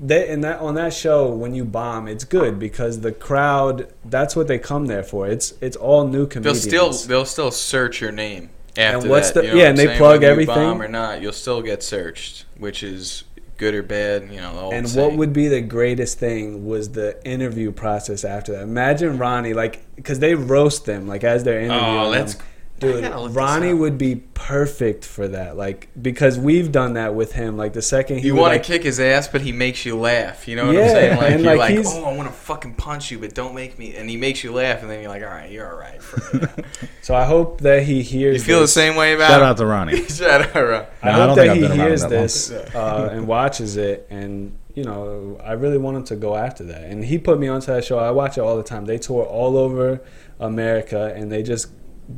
they 0.00 0.28
in 0.28 0.42
that 0.42 0.58
on 0.60 0.74
that 0.74 0.92
show 0.92 1.30
when 1.30 1.54
you 1.54 1.64
bomb, 1.64 2.06
it's 2.08 2.24
good 2.24 2.58
because 2.58 3.00
the 3.00 3.12
crowd. 3.12 3.90
That's 4.04 4.36
what 4.36 4.48
they 4.48 4.58
come 4.58 4.86
there 4.86 5.04
for. 5.04 5.26
It's 5.28 5.54
it's 5.62 5.76
all 5.76 6.06
new 6.06 6.26
comedians. 6.26 6.66
They'll 6.66 6.92
still 6.92 7.08
they'll 7.08 7.24
still 7.24 7.50
search 7.50 8.00
your 8.00 8.12
name 8.12 8.50
after 8.76 9.08
what's 9.08 9.30
that. 9.30 9.40
the- 9.42 9.46
you 9.46 9.52
know 9.54 9.58
yeah, 9.58 9.62
what 9.62 9.68
and 9.70 9.78
they 9.78 9.86
saying? 9.86 9.98
plug 9.98 10.20
Whether 10.22 10.40
you 10.40 10.46
bomb 10.46 10.82
or 10.82 10.88
not. 10.88 11.22
You'll 11.22 11.32
still 11.32 11.62
get 11.62 11.82
searched, 11.82 12.44
which 12.58 12.82
is 12.82 13.24
good 13.56 13.74
or 13.74 13.82
bad. 13.82 14.30
You 14.30 14.40
know, 14.40 14.54
the 14.54 14.60
old 14.60 14.74
And 14.74 14.88
what 14.92 15.14
would 15.16 15.32
be 15.32 15.48
the 15.48 15.60
greatest 15.60 16.18
thing 16.18 16.66
was 16.66 16.90
the 16.90 17.22
interview 17.26 17.72
process 17.72 18.24
after 18.24 18.52
that. 18.52 18.62
Imagine 18.62 19.18
Ronnie, 19.18 19.54
like, 19.54 19.84
because 19.96 20.18
they 20.18 20.34
roast 20.34 20.84
them, 20.86 21.06
like, 21.06 21.24
as 21.24 21.44
they're 21.44 21.60
interviewing 21.60 21.96
Oh, 22.00 22.10
that's- 22.10 22.34
them. 22.34 22.46
Dude, 22.78 23.00
gotta 23.04 23.20
look 23.20 23.28
this 23.30 23.36
Ronnie 23.36 23.72
would 23.72 23.96
be 23.96 24.16
perfect 24.46 25.04
for 25.04 25.26
that, 25.26 25.56
like, 25.56 25.88
because 26.00 26.38
we've 26.38 26.70
done 26.70 26.92
that 26.92 27.16
with 27.16 27.32
him. 27.32 27.56
Like 27.56 27.72
the 27.72 27.82
second 27.82 28.18
he 28.18 28.28
You 28.28 28.34
would, 28.34 28.42
want 28.42 28.52
like, 28.52 28.62
to 28.62 28.72
kick 28.72 28.84
his 28.84 29.00
ass, 29.00 29.26
but 29.26 29.40
he 29.40 29.50
makes 29.50 29.84
you 29.84 29.96
laugh. 29.98 30.46
You 30.46 30.54
know 30.54 30.66
what 30.66 30.76
Yeah, 30.76 30.82
I'm 30.82 30.88
saying? 30.90 31.16
Like 31.16 31.30
and, 31.32 31.42
you're 31.42 31.56
like, 31.56 31.76
like, 31.78 31.86
oh, 31.88 32.04
I 32.04 32.16
want 32.16 32.28
to 32.28 32.34
fucking 32.34 32.74
punch 32.74 33.10
you, 33.10 33.18
but 33.18 33.34
don't 33.34 33.56
make 33.56 33.76
me. 33.76 33.96
And 33.96 34.08
he 34.08 34.16
makes 34.16 34.44
you 34.44 34.52
laugh, 34.52 34.82
and 34.82 34.90
then 34.90 35.00
you're 35.00 35.08
like, 35.10 35.24
all 35.24 35.30
right, 35.30 35.50
you're 35.50 35.68
all 35.68 35.78
right. 35.78 36.00
So 37.02 37.14
I 37.14 37.24
hope 37.24 37.60
that 37.60 37.84
he 37.84 38.02
hears. 38.02 38.36
you 38.36 38.42
feel 38.42 38.60
the 38.60 38.66
same 38.66 38.96
way 38.96 39.14
about 39.14 39.28
Shout 39.28 39.42
out 39.42 39.56
to 39.58 39.66
Ronnie. 39.66 40.02
Shout 40.08 40.40
out, 40.40 40.54
Ron. 40.54 40.86
I 41.02 41.06
No, 41.06 41.12
I 41.12 41.12
hope 41.12 41.36
don't 41.36 41.46
that 41.46 41.56
think 41.56 41.72
he 41.72 41.78
hears 41.78 42.02
that 42.02 42.10
this 42.10 42.50
uh, 42.50 43.10
and 43.12 43.28
watches 43.28 43.76
it, 43.76 44.08
and 44.10 44.56
you 44.74 44.82
know, 44.82 45.40
I 45.42 45.52
really 45.52 45.78
want 45.78 45.96
him 45.98 46.04
to 46.04 46.16
go 46.16 46.34
after 46.34 46.64
that. 46.64 46.82
And 46.82 47.04
he 47.04 47.18
put 47.18 47.38
me 47.38 47.46
onto 47.46 47.66
that 47.66 47.84
show. 47.84 47.98
I 47.98 48.10
watch 48.10 48.38
it 48.38 48.40
all 48.40 48.56
the 48.56 48.64
time. 48.64 48.86
They 48.86 48.98
tour 48.98 49.24
all 49.24 49.56
over 49.56 50.00
America, 50.40 51.12
and 51.14 51.30
they 51.30 51.44
just 51.44 51.68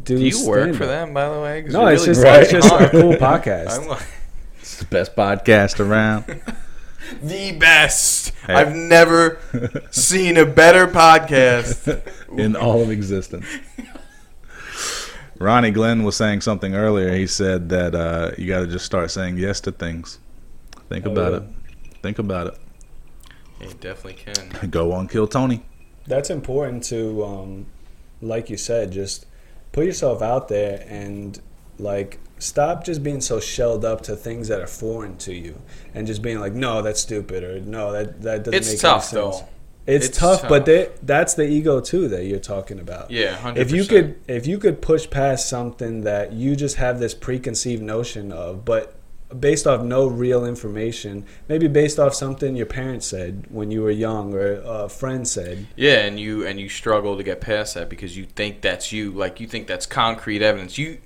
do. 0.04 0.16
Do 0.18 0.24
you 0.24 0.46
work 0.46 0.60
stand-up. 0.60 0.76
for 0.76 0.86
them, 0.86 1.14
by 1.14 1.28
the 1.28 1.40
way? 1.40 1.64
No, 1.68 1.86
it's 1.86 2.02
really 2.06 2.14
just 2.14 2.24
Right. 2.24 2.42
it's 2.42 2.52
just 2.52 2.72
a 2.72 2.88
cool 2.90 3.14
podcast. 3.14 3.80
I'm 3.80 3.88
like, 3.88 4.06
It's 4.60 4.76
the 4.78 4.84
best 4.86 5.14
podcast 5.16 5.80
around. 5.80 6.24
the 7.22 7.52
best. 7.52 8.34
Hey. 8.46 8.54
I've 8.54 8.74
never 8.74 9.38
seen 9.90 10.36
a 10.36 10.44
better 10.46 10.86
podcast. 10.86 12.02
in 12.38 12.54
all 12.56 12.82
of 12.82 12.90
existence. 12.90 13.46
Ronnie 15.38 15.70
Glenn 15.70 16.02
was 16.02 16.16
saying 16.16 16.40
something 16.40 16.74
earlier. 16.74 17.14
He 17.14 17.26
said 17.26 17.68
that 17.68 17.94
uh, 17.94 18.32
you 18.36 18.48
got 18.48 18.60
to 18.60 18.66
just 18.66 18.84
start 18.84 19.10
saying 19.10 19.38
yes 19.38 19.60
to 19.62 19.72
things. 19.72 20.18
Think 20.88 21.06
Oh, 21.06 21.12
about 21.12 21.32
yeah. 21.32 21.38
it. 21.38 21.44
Think 22.02 22.18
about 22.18 22.48
it. 22.48 22.54
You 23.60 23.68
definitely 23.80 24.14
can. 24.14 24.70
Go 24.70 24.92
on, 24.92 25.06
kill 25.08 25.26
Tony. 25.28 25.64
That's 26.06 26.30
important 26.30 26.82
to, 26.84 27.24
um, 27.24 27.66
like 28.20 28.50
you 28.50 28.56
said, 28.56 28.90
just 28.92 29.26
put 29.78 29.86
yourself 29.86 30.22
out 30.22 30.48
there 30.48 30.84
and 30.88 31.40
like 31.78 32.18
stop 32.38 32.84
just 32.84 33.02
being 33.02 33.20
so 33.20 33.38
shelled 33.40 33.84
up 33.84 34.00
to 34.02 34.16
things 34.16 34.48
that 34.48 34.60
are 34.60 34.66
foreign 34.66 35.16
to 35.18 35.32
you 35.34 35.60
and 35.94 36.06
just 36.06 36.22
being 36.22 36.40
like, 36.40 36.52
no, 36.52 36.82
that's 36.82 37.00
stupid 37.00 37.44
or 37.44 37.60
no, 37.60 37.92
that 37.92 38.22
that 38.22 38.44
doesn't 38.44 38.54
It's 38.54 38.72
make 38.72 38.80
tough 38.80 39.12
any 39.12 39.22
sense. 39.22 39.40
though. 39.40 39.48
It's, 39.86 40.06
It's 40.08 40.18
tough, 40.18 40.40
tough. 40.42 40.50
but 40.50 40.66
they, 40.66 40.90
that's 41.02 41.32
the 41.34 41.48
ego 41.48 41.80
too 41.80 42.08
that 42.08 42.24
you're 42.26 42.38
talking 42.40 42.78
about. 42.78 43.10
Yeah, 43.10 43.36
hundred 43.36 43.62
If 43.62 43.70
you 43.70 43.84
could, 43.86 44.20
if 44.28 44.46
you 44.46 44.58
could 44.58 44.82
push 44.82 45.08
past 45.08 45.48
something 45.48 46.02
that 46.02 46.32
you 46.32 46.56
just 46.56 46.76
have 46.76 47.00
this 47.00 47.14
preconceived 47.14 47.82
notion 47.82 48.30
of, 48.30 48.66
but 48.66 48.97
based 49.36 49.66
off 49.66 49.82
no 49.82 50.06
real 50.06 50.46
information, 50.46 51.24
maybe 51.48 51.68
based 51.68 51.98
off 51.98 52.14
something 52.14 52.56
your 52.56 52.66
parents 52.66 53.06
said 53.06 53.46
when 53.50 53.70
you 53.70 53.82
were 53.82 53.90
young 53.90 54.34
or 54.34 54.62
a 54.64 54.88
friend 54.88 55.26
said, 55.26 55.66
Yeah, 55.76 56.00
and 56.00 56.18
you 56.18 56.46
and 56.46 56.58
you 56.58 56.68
struggle 56.68 57.16
to 57.16 57.22
get 57.22 57.40
past 57.40 57.74
that 57.74 57.88
because 57.88 58.16
you 58.16 58.24
think 58.24 58.60
that's 58.60 58.92
you, 58.92 59.12
like 59.12 59.40
you 59.40 59.46
think 59.46 59.66
that's 59.66 59.86
concrete 59.86 60.42
evidence. 60.42 60.78
You 60.78 60.98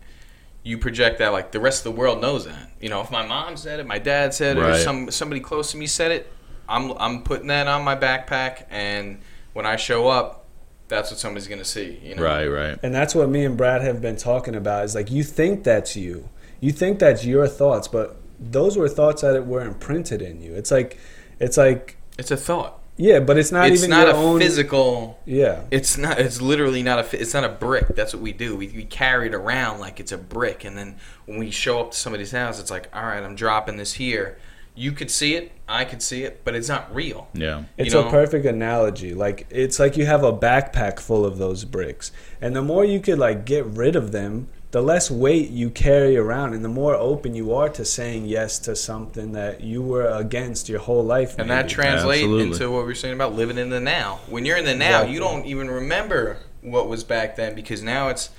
you 0.63 0.79
project 0.79 1.19
that 1.19 1.33
like 1.33 1.51
the 1.53 1.61
rest 1.61 1.85
of 1.85 1.93
the 1.93 1.99
world 1.99 2.21
knows 2.21 2.45
that. 2.45 2.71
You 2.81 2.89
know, 2.89 3.01
if 3.01 3.11
my 3.11 3.27
mom 3.27 3.57
said 3.57 3.81
it, 3.81 3.87
my 3.87 3.99
dad 3.99 4.35
said 4.35 4.57
it, 4.57 4.63
or 4.63 4.77
some 4.77 5.11
somebody 5.11 5.41
close 5.41 5.73
to 5.73 5.77
me 5.77 5.87
said 5.87 6.13
it, 6.13 6.33
I'm 6.69 6.93
I'm 6.93 7.23
putting 7.23 7.49
that 7.49 7.67
on 7.67 7.83
my 7.85 7.97
backpack, 7.97 8.67
and 8.71 9.21
when 9.53 9.67
I 9.67 9.77
show 9.77 10.09
up, 10.09 10.47
that's 10.89 11.11
what 11.11 11.19
somebody's 11.19 11.49
gonna 11.49 11.65
see. 11.65 11.99
You 12.03 12.15
know, 12.15 12.23
Right, 12.23 12.47
right. 12.47 12.79
And 12.83 12.95
that's 12.95 13.15
what 13.15 13.29
me 13.29 13.45
and 13.45 13.57
Brad 13.57 13.83
have 13.83 14.01
been 14.01 14.17
talking 14.17 14.55
about. 14.55 14.85
Is 14.85 14.95
like 14.95 15.11
you 15.11 15.25
think 15.25 15.65
that's 15.65 15.97
you, 15.97 16.29
you 16.63 16.73
think 16.73 16.99
that's 16.99 17.27
your 17.27 17.47
thoughts, 17.47 17.87
but 17.89 18.17
those 18.41 18.79
were 18.79 18.89
thoughts 18.89 19.21
that 19.21 19.47
were 19.47 19.61
imprinted 19.61 20.23
in 20.23 20.41
you. 20.41 20.55
It's 20.55 20.71
like, 20.71 20.99
it's 21.39 21.57
like, 21.59 21.97
It's 22.19 22.31
a 22.31 22.37
thought. 22.37 22.81
yeah, 22.97 23.19
but 23.21 23.37
it's 23.37 23.53
not 23.53 23.65
even 23.67 23.73
it's 23.75 23.83
even 23.85 23.91
not 23.91 24.07
your 24.07 24.17
a 24.17 24.19
own. 24.19 24.41
physical. 24.41 25.19
Yeah, 25.27 25.63
It's 25.71 25.99
not. 25.99 26.19
It's 26.19 26.41
literally 26.41 26.83
not 26.83 26.99
a. 27.13 27.21
It's 27.21 27.35
not 27.35 27.45
a 27.45 27.49
brick. 27.49 27.89
That's 27.97 28.15
what 28.15 28.23
we 28.23 28.33
do. 28.33 28.57
We, 28.57 28.69
we 28.69 28.85
carry 28.85 29.27
it 29.29 29.35
around 29.35 29.81
like 29.81 29.99
it's 30.01 30.13
a 30.13 30.19
brick, 30.19 30.65
and 30.65 30.77
then 30.79 30.97
when 31.27 31.39
we 31.39 31.51
show 31.51 31.81
up 31.81 31.91
to 31.93 31.97
somebody's 31.99 32.31
house, 32.33 32.59
it's 32.61 32.71
like, 32.71 32.89
all 32.95 33.03
right, 33.05 33.23
I'm 33.23 33.35
dropping 33.35 33.77
this 33.77 33.95
here. 33.95 34.39
You 34.75 34.93
could 34.93 35.11
see 35.11 35.35
it. 35.35 35.53
I 35.69 35.85
could 35.85 36.01
see 36.01 36.23
it, 36.25 36.43
but 36.45 36.55
it's 36.55 36.69
not 36.69 36.95
real. 36.95 37.29
Yeah. 37.35 37.65
it's 37.77 37.93
you 37.93 38.01
a 38.01 38.09
perfect 38.11 38.47
analogy. 38.47 39.13
Like 39.15 39.47
it's 39.51 39.79
like 39.79 39.97
you 39.99 40.07
have 40.07 40.23
a 40.25 40.33
backpack 40.33 40.99
full 40.99 41.25
of 41.27 41.37
those 41.39 41.65
bricks, 41.65 42.13
and 42.41 42.55
the 42.57 42.63
more 42.63 42.85
you 42.85 42.99
could 43.01 43.19
like 43.19 43.45
get 43.45 43.67
rid 43.67 43.97
of 43.97 44.13
them, 44.13 44.49
the 44.73 44.81
less 44.81 45.11
weight 45.11 45.51
you 45.51 45.69
carry 45.69 46.17
around, 46.17 46.55
and 46.55 46.65
the 46.65 46.69
more 46.69 46.95
open 46.95 47.35
you 47.35 47.55
are 47.55 47.69
to 47.69 47.85
saying 47.85 48.25
yes 48.25 48.59
to 48.61 48.75
something 48.75 49.33
that 49.33 49.61
you 49.61 49.83
were 49.83 50.07
against 50.07 50.67
your 50.67 50.81
whole 50.81 51.05
life. 51.05 51.39
And 51.39 51.51
that 51.51 51.69
translates 51.69 52.23
Absolutely. 52.23 52.53
into 52.53 52.71
what 52.71 52.79
we 52.79 52.87
were 52.87 52.95
saying 52.95 53.15
about 53.15 53.35
living 53.35 53.59
in 53.59 53.69
the 53.69 53.81
now. 53.81 54.21
When 54.29 54.47
you're 54.47 54.57
in 54.57 54.65
the 54.65 54.75
now, 54.75 55.03
you 55.03 55.21
don't 55.21 55.45
even 55.45 55.71
remember 55.71 56.39
what 56.63 56.89
was 56.89 57.05
back 57.05 57.37
then 57.37 57.55
because 57.55 57.83
now 57.83 58.09
it's, 58.09 58.31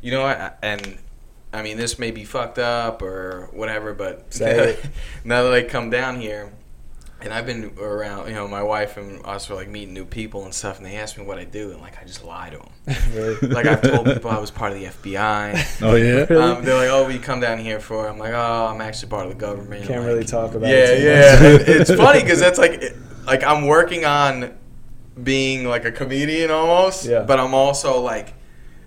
you 0.00 0.12
know, 0.12 0.22
what, 0.22 0.58
and 0.62 0.98
I 1.52 1.62
mean 1.62 1.76
this 1.76 1.98
may 1.98 2.12
be 2.12 2.24
fucked 2.24 2.60
up 2.60 3.02
or 3.02 3.48
whatever, 3.52 3.92
but 3.92 4.38
now 5.24 5.42
that 5.42 5.52
I 5.52 5.64
come 5.64 5.90
down 5.90 6.20
here, 6.20 6.52
and 7.22 7.32
I've 7.32 7.46
been 7.46 7.72
around, 7.78 8.28
you 8.28 8.34
know, 8.34 8.46
my 8.48 8.62
wife 8.62 8.96
and 8.96 9.24
us 9.26 9.48
were 9.48 9.54
like 9.56 9.68
meeting 9.68 9.94
new 9.94 10.04
people 10.04 10.44
and 10.44 10.54
stuff, 10.54 10.78
and 10.78 10.86
they 10.86 10.96
asked 10.96 11.18
me 11.18 11.24
what 11.24 11.38
I 11.38 11.44
do, 11.44 11.70
and 11.72 11.80
like 11.80 12.00
I 12.00 12.04
just 12.04 12.24
lie 12.24 12.50
to 12.50 12.58
them. 12.58 12.68
Really? 13.14 13.36
Like 13.54 13.66
I've 13.66 13.82
told 13.82 14.06
people 14.06 14.30
I 14.30 14.38
was 14.38 14.50
part 14.50 14.72
of 14.72 14.78
the 14.78 14.86
FBI. 14.86 15.82
Oh 15.82 15.94
yeah. 15.96 16.22
Um, 16.22 16.64
they're 16.64 16.76
like, 16.76 16.88
"Oh, 16.90 17.08
you 17.08 17.18
come 17.18 17.40
down 17.40 17.58
here 17.58 17.80
for?" 17.80 18.08
I'm 18.08 18.18
like, 18.18 18.32
"Oh, 18.32 18.66
I'm 18.70 18.80
actually 18.80 19.08
part 19.10 19.26
of 19.26 19.32
the 19.32 19.38
government." 19.38 19.86
Can't 19.86 20.00
I'm 20.00 20.06
really 20.06 20.24
talk 20.24 20.54
about 20.54 20.68
yeah, 20.68 20.76
it. 20.92 21.02
yeah. 21.02 21.74
It's 21.80 21.94
funny 21.94 22.22
because 22.22 22.40
that's 22.40 22.58
like, 22.58 22.72
it- 22.82 22.96
like 23.26 23.42
I'm 23.44 23.66
working 23.66 24.04
on 24.04 24.56
being 25.22 25.64
like 25.66 25.84
a 25.84 25.92
comedian 25.92 26.50
almost, 26.50 27.04
Yeah. 27.04 27.22
but 27.22 27.38
I'm 27.38 27.52
also 27.54 28.00
like, 28.00 28.34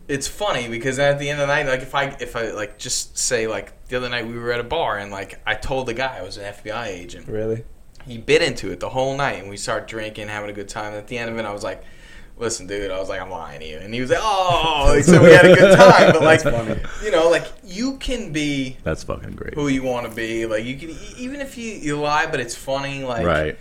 it's 0.07 0.27
funny 0.27 0.67
because 0.67 0.99
at 0.99 1.19
the 1.19 1.29
end 1.29 1.39
of 1.39 1.47
the 1.47 1.53
night, 1.53 1.65
like 1.67 1.81
if 1.81 1.93
I 1.95 2.05
if 2.19 2.35
I 2.35 2.51
like 2.51 2.77
just 2.77 3.17
say 3.17 3.47
like 3.47 3.87
the 3.87 3.97
other 3.97 4.09
night 4.09 4.27
we 4.27 4.37
were 4.37 4.51
at 4.51 4.59
a 4.59 4.63
bar 4.63 4.97
and 4.97 5.11
like 5.11 5.39
I 5.45 5.53
told 5.55 5.87
the 5.87 5.93
guy 5.93 6.17
I 6.17 6.21
was 6.23 6.37
an 6.37 6.51
FBI 6.53 6.87
agent, 6.87 7.27
Really? 7.27 7.63
He 8.05 8.17
bit 8.17 8.41
into 8.41 8.71
it 8.71 8.79
the 8.79 8.89
whole 8.89 9.15
night 9.17 9.39
and 9.39 9.49
we 9.49 9.57
started 9.57 9.87
drinking, 9.87 10.27
having 10.27 10.49
a 10.49 10.53
good 10.53 10.69
time. 10.69 10.87
And 10.87 10.97
at 10.97 11.07
the 11.07 11.17
end 11.17 11.29
of 11.29 11.37
it, 11.37 11.45
I 11.45 11.53
was 11.53 11.63
like. 11.63 11.83
Listen, 12.35 12.65
dude. 12.65 12.89
I 12.89 12.99
was 12.99 13.09
like, 13.09 13.21
I'm 13.21 13.29
lying 13.29 13.59
to 13.59 13.65
you, 13.67 13.77
and 13.77 13.93
he 13.93 14.01
was 14.01 14.09
like, 14.09 14.19
"Oh," 14.19 14.99
so 15.03 15.21
we 15.23 15.31
had 15.31 15.45
a 15.45 15.55
good 15.55 15.77
time. 15.77 16.13
But 16.13 16.23
like, 16.23 16.41
funny. 16.41 16.81
you 17.03 17.11
know, 17.11 17.29
like 17.29 17.45
you 17.63 17.97
can 17.97 18.31
be 18.33 18.75
That's 18.83 19.03
fucking 19.03 19.33
great. 19.35 19.53
who 19.53 19.67
you 19.67 19.83
want 19.83 20.09
to 20.09 20.15
be. 20.15 20.47
Like 20.47 20.65
you 20.65 20.75
can, 20.75 20.97
even 21.15 21.41
if 21.41 21.59
you, 21.59 21.73
you 21.73 21.99
lie, 21.99 22.25
but 22.25 22.39
it's 22.39 22.55
funny. 22.55 23.03
Like, 23.03 23.23
right. 23.23 23.55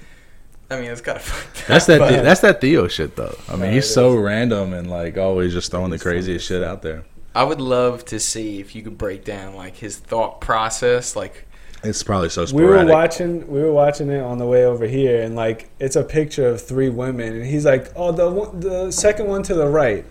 I 0.70 0.80
mean, 0.80 0.90
it's 0.90 1.02
kind 1.02 1.16
of 1.16 1.22
fucked 1.22 1.60
up. 1.60 1.66
That's 1.66 1.84
that. 1.86 1.98
that's 2.24 2.40
that 2.40 2.62
Theo 2.62 2.88
shit, 2.88 3.14
though. 3.14 3.36
I 3.46 3.52
mean, 3.52 3.60
No, 3.60 3.70
he's 3.72 3.92
so 3.92 4.16
random 4.16 4.72
and 4.72 4.88
like 4.90 5.18
always 5.18 5.52
just 5.52 5.70
throwing 5.70 5.90
the 5.90 5.98
craziest 5.98 6.46
shit 6.46 6.62
out 6.64 6.80
there. 6.80 7.04
I 7.34 7.44
would 7.44 7.60
love 7.60 8.06
to 8.06 8.18
see 8.18 8.58
if 8.58 8.74
you 8.74 8.82
could 8.82 8.96
break 8.96 9.22
down 9.22 9.54
like 9.54 9.76
his 9.76 9.98
thought 9.98 10.40
process. 10.40 11.14
Like, 11.14 11.46
It's 11.84 12.02
probably 12.02 12.28
so 12.28 12.46
We 12.52 12.64
were 12.64 12.84
watching. 12.86 13.46
We 13.48 13.60
were 13.60 13.72
watching 13.72 14.08
it 14.10 14.20
on 14.20 14.38
the 14.38 14.46
way 14.46 14.64
over 14.64 14.86
here, 14.86 15.22
and 15.22 15.34
like 15.34 15.70
it's 15.80 15.96
a 15.96 16.04
picture 16.04 16.46
of 16.46 16.60
three 16.60 16.88
women, 16.88 17.34
and 17.34 17.44
he's 17.44 17.64
like, 17.64 17.92
"Oh, 17.96 18.12
the 18.12 18.30
one, 18.30 18.60
the 18.60 18.90
second 18.90 19.26
one 19.26 19.42
to 19.44 19.54
the 19.54 19.66
right." 19.66 20.04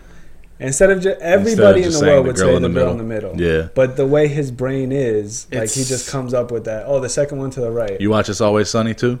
Instead 0.58 0.90
of 0.90 1.02
just 1.02 1.20
everybody 1.20 1.80
in 1.80 1.84
just 1.86 2.00
the 2.00 2.06
world 2.06 2.24
the 2.24 2.28
would 2.28 2.38
say 2.38 2.54
in 2.54 2.62
the 2.62 2.68
the 2.68 2.74
girl 2.74 2.92
in 2.92 2.98
the 2.98 3.04
middle. 3.04 3.40
Yeah. 3.40 3.68
But 3.74 3.96
the 3.96 4.06
way 4.06 4.28
his 4.28 4.50
brain 4.50 4.92
is, 4.92 5.48
like 5.50 5.70
he 5.70 5.82
just 5.82 6.08
comes 6.08 6.34
up 6.34 6.52
with 6.52 6.64
that. 6.66 6.84
Oh, 6.86 7.00
the 7.00 7.08
second 7.08 7.38
one 7.38 7.50
to 7.50 7.60
the 7.60 7.70
right. 7.70 8.00
You 8.00 8.10
watch 8.10 8.28
It's 8.28 8.40
Always 8.40 8.70
Sunny 8.70 8.94
too? 8.94 9.18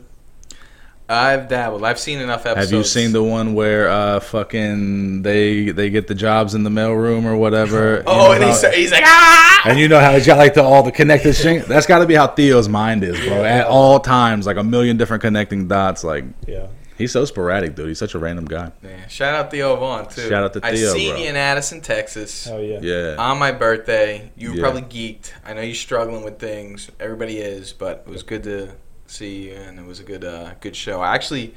I've 1.12 1.48
dabbled. 1.48 1.84
I've 1.84 1.98
seen 1.98 2.18
enough 2.20 2.46
episodes. 2.46 2.70
Have 2.70 2.78
you 2.78 2.84
seen 2.84 3.12
the 3.12 3.22
one 3.22 3.54
where 3.54 3.88
uh 3.88 4.20
fucking 4.20 5.22
they 5.22 5.70
they 5.70 5.90
get 5.90 6.06
the 6.06 6.14
jobs 6.14 6.54
in 6.54 6.62
the 6.64 6.70
mailroom 6.70 7.24
or 7.24 7.36
whatever? 7.36 7.96
You 7.98 8.02
Oh, 8.06 8.16
know 8.28 8.32
and 8.32 8.42
how- 8.44 8.48
he's, 8.50 8.74
he's 8.74 8.92
like, 8.92 9.04
ah! 9.04 9.62
and 9.68 9.78
you 9.78 9.88
know 9.88 10.00
how 10.00 10.12
he's 10.12 10.26
got 10.26 10.38
like 10.38 10.54
the 10.54 10.62
all 10.62 10.82
the 10.82 10.92
connected 10.92 11.34
shit. 11.34 11.66
That's 11.66 11.86
got 11.86 11.98
to 12.00 12.06
be 12.06 12.14
how 12.14 12.26
Theo's 12.28 12.68
mind 12.68 13.04
is, 13.04 13.18
bro. 13.20 13.44
At 13.44 13.66
all 13.66 14.00
times, 14.00 14.46
like 14.46 14.56
a 14.56 14.64
million 14.64 14.96
different 14.96 15.22
connecting 15.22 15.68
dots. 15.68 16.02
Like 16.04 16.24
yeah. 16.46 16.66
he's 16.98 17.12
so 17.12 17.24
sporadic, 17.24 17.74
dude. 17.74 17.88
He's 17.88 17.98
such 17.98 18.14
a 18.14 18.18
random 18.18 18.44
guy. 18.46 18.72
Yeah, 18.82 19.06
shout 19.08 19.34
out 19.34 19.50
Theo 19.50 19.76
Von 19.76 20.08
too. 20.08 20.28
Shout 20.28 20.44
out 20.44 20.52
to 20.54 20.60
I 20.64 20.74
Theo, 20.74 20.92
seen 20.92 21.10
bro. 21.14 21.22
you 21.22 21.28
in 21.28 21.36
Addison, 21.36 21.80
Texas. 21.80 22.46
Oh 22.48 22.58
yeah. 22.58 22.80
Yeah. 22.80 23.16
on 23.18 23.38
my 23.38 23.52
birthday. 23.52 24.30
You 24.36 24.50
were 24.50 24.56
Yeah. 24.56 24.62
probably 24.62 24.82
geeked. 24.82 25.32
I 25.44 25.52
know 25.54 25.60
you're 25.62 25.74
struggling 25.74 26.24
with 26.24 26.38
things. 26.38 26.90
Everybody 26.98 27.38
is, 27.38 27.72
but 27.72 28.04
it 28.06 28.10
was 28.10 28.22
good 28.22 28.42
to 28.44 28.70
see 29.12 29.48
you, 29.48 29.54
and 29.54 29.78
it 29.78 29.84
was 29.84 30.00
a 30.00 30.04
good, 30.04 30.24
uh, 30.24 30.54
good 30.60 30.74
show. 30.76 31.00
I 31.00 31.14
actually, 31.14 31.54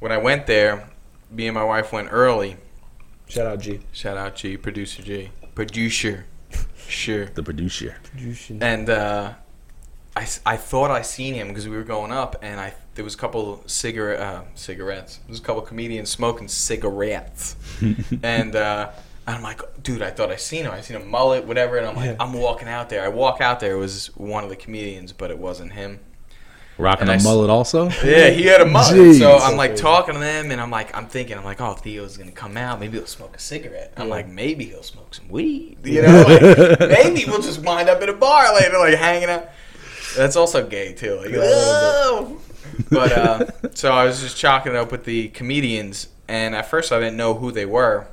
when 0.00 0.12
I 0.12 0.18
went 0.18 0.46
there, 0.46 0.88
me 1.30 1.46
and 1.46 1.54
my 1.54 1.64
wife 1.64 1.92
went 1.92 2.08
early. 2.10 2.56
Shout 3.28 3.46
out 3.46 3.60
G. 3.60 3.80
Shout 3.92 4.16
out 4.16 4.36
G, 4.36 4.56
producer 4.56 5.02
G, 5.02 5.30
producer, 5.54 6.26
sure. 6.88 7.26
the 7.26 7.42
producer. 7.42 7.96
Producer. 8.04 8.58
And 8.60 8.88
uh, 8.90 9.32
I, 10.16 10.22
s- 10.22 10.40
I 10.46 10.56
thought 10.56 10.90
I 10.90 11.02
seen 11.02 11.34
him 11.34 11.48
because 11.48 11.66
we 11.68 11.76
were 11.76 11.84
going 11.84 12.12
up, 12.12 12.36
and 12.42 12.60
I 12.60 12.74
there 12.94 13.04
was 13.04 13.14
a 13.14 13.18
couple 13.18 13.62
cigarette 13.66 14.20
uh, 14.20 14.42
cigarettes. 14.54 15.16
There 15.16 15.30
was 15.32 15.40
a 15.40 15.42
couple 15.42 15.62
comedians 15.62 16.10
smoking 16.10 16.46
cigarettes, 16.48 17.56
and 18.22 18.54
uh, 18.54 18.90
I'm 19.26 19.42
like, 19.42 19.60
dude, 19.82 20.02
I 20.02 20.10
thought 20.10 20.30
I 20.30 20.36
seen 20.36 20.64
him. 20.66 20.70
I 20.70 20.80
seen 20.82 20.96
a 20.98 21.04
mullet, 21.04 21.44
whatever, 21.46 21.78
and 21.78 21.86
I'm 21.86 21.96
like, 21.96 22.10
Yeah. 22.10 22.16
I'm 22.20 22.34
walking 22.34 22.68
out 22.68 22.90
there. 22.90 23.02
I 23.02 23.08
walk 23.08 23.40
out 23.40 23.58
there. 23.58 23.72
It 23.72 23.78
was 23.78 24.14
one 24.16 24.44
of 24.44 24.50
the 24.50 24.56
comedians, 24.56 25.12
but 25.12 25.30
it 25.32 25.38
wasn't 25.38 25.72
him. 25.72 25.98
Rocking 26.76 27.02
And 27.02 27.10
I 27.10 27.14
a 27.14 27.16
s- 27.16 27.24
mullet 27.24 27.50
also. 27.50 27.88
Yeah, 28.04 28.30
he 28.30 28.42
had 28.44 28.60
a 28.60 28.66
mullet. 28.66 28.94
Jeez. 28.96 29.18
So 29.20 29.36
I'm 29.38 29.56
like 29.56 29.76
talking 29.76 30.14
to 30.14 30.20
them, 30.20 30.50
and 30.50 30.60
I'm 30.60 30.70
like, 30.70 30.96
I'm 30.96 31.06
thinking, 31.06 31.38
I'm 31.38 31.44
like, 31.44 31.60
oh, 31.60 31.74
Theo's 31.74 32.16
gonna 32.16 32.32
come 32.32 32.56
out. 32.56 32.80
Maybe 32.80 32.98
he'll 32.98 33.06
smoke 33.06 33.36
a 33.36 33.38
cigarette. 33.38 33.92
I'm 33.96 34.08
like, 34.08 34.28
maybe 34.28 34.64
he'll 34.64 34.82
smoke 34.82 35.14
some 35.14 35.28
weed. 35.28 35.78
You 35.84 36.02
know, 36.02 36.24
like, 36.26 36.80
maybe 36.80 37.24
we'll 37.26 37.42
just 37.42 37.60
wind 37.60 37.88
up 37.88 38.02
at 38.02 38.08
a 38.08 38.12
bar 38.14 38.52
later, 38.54 38.78
like 38.78 38.94
hanging 38.94 39.28
out. 39.30 39.48
That's 40.16 40.34
also 40.36 40.66
gay 40.66 40.92
too. 40.94 41.16
Like, 41.16 41.30
Yeah, 41.30 41.36
a 41.36 41.40
little 41.40 41.50
oh. 41.52 42.40
But 42.90 43.12
uh, 43.12 43.46
so 43.74 43.92
I 43.92 44.04
was 44.04 44.20
just 44.20 44.36
chalking 44.36 44.72
it 44.72 44.76
up 44.76 44.90
with 44.90 45.04
the 45.04 45.28
comedians, 45.28 46.08
and 46.26 46.56
at 46.56 46.66
first 46.66 46.90
I 46.90 46.98
didn't 46.98 47.16
know 47.16 47.34
who 47.34 47.52
they 47.52 47.66
were, 47.66 48.08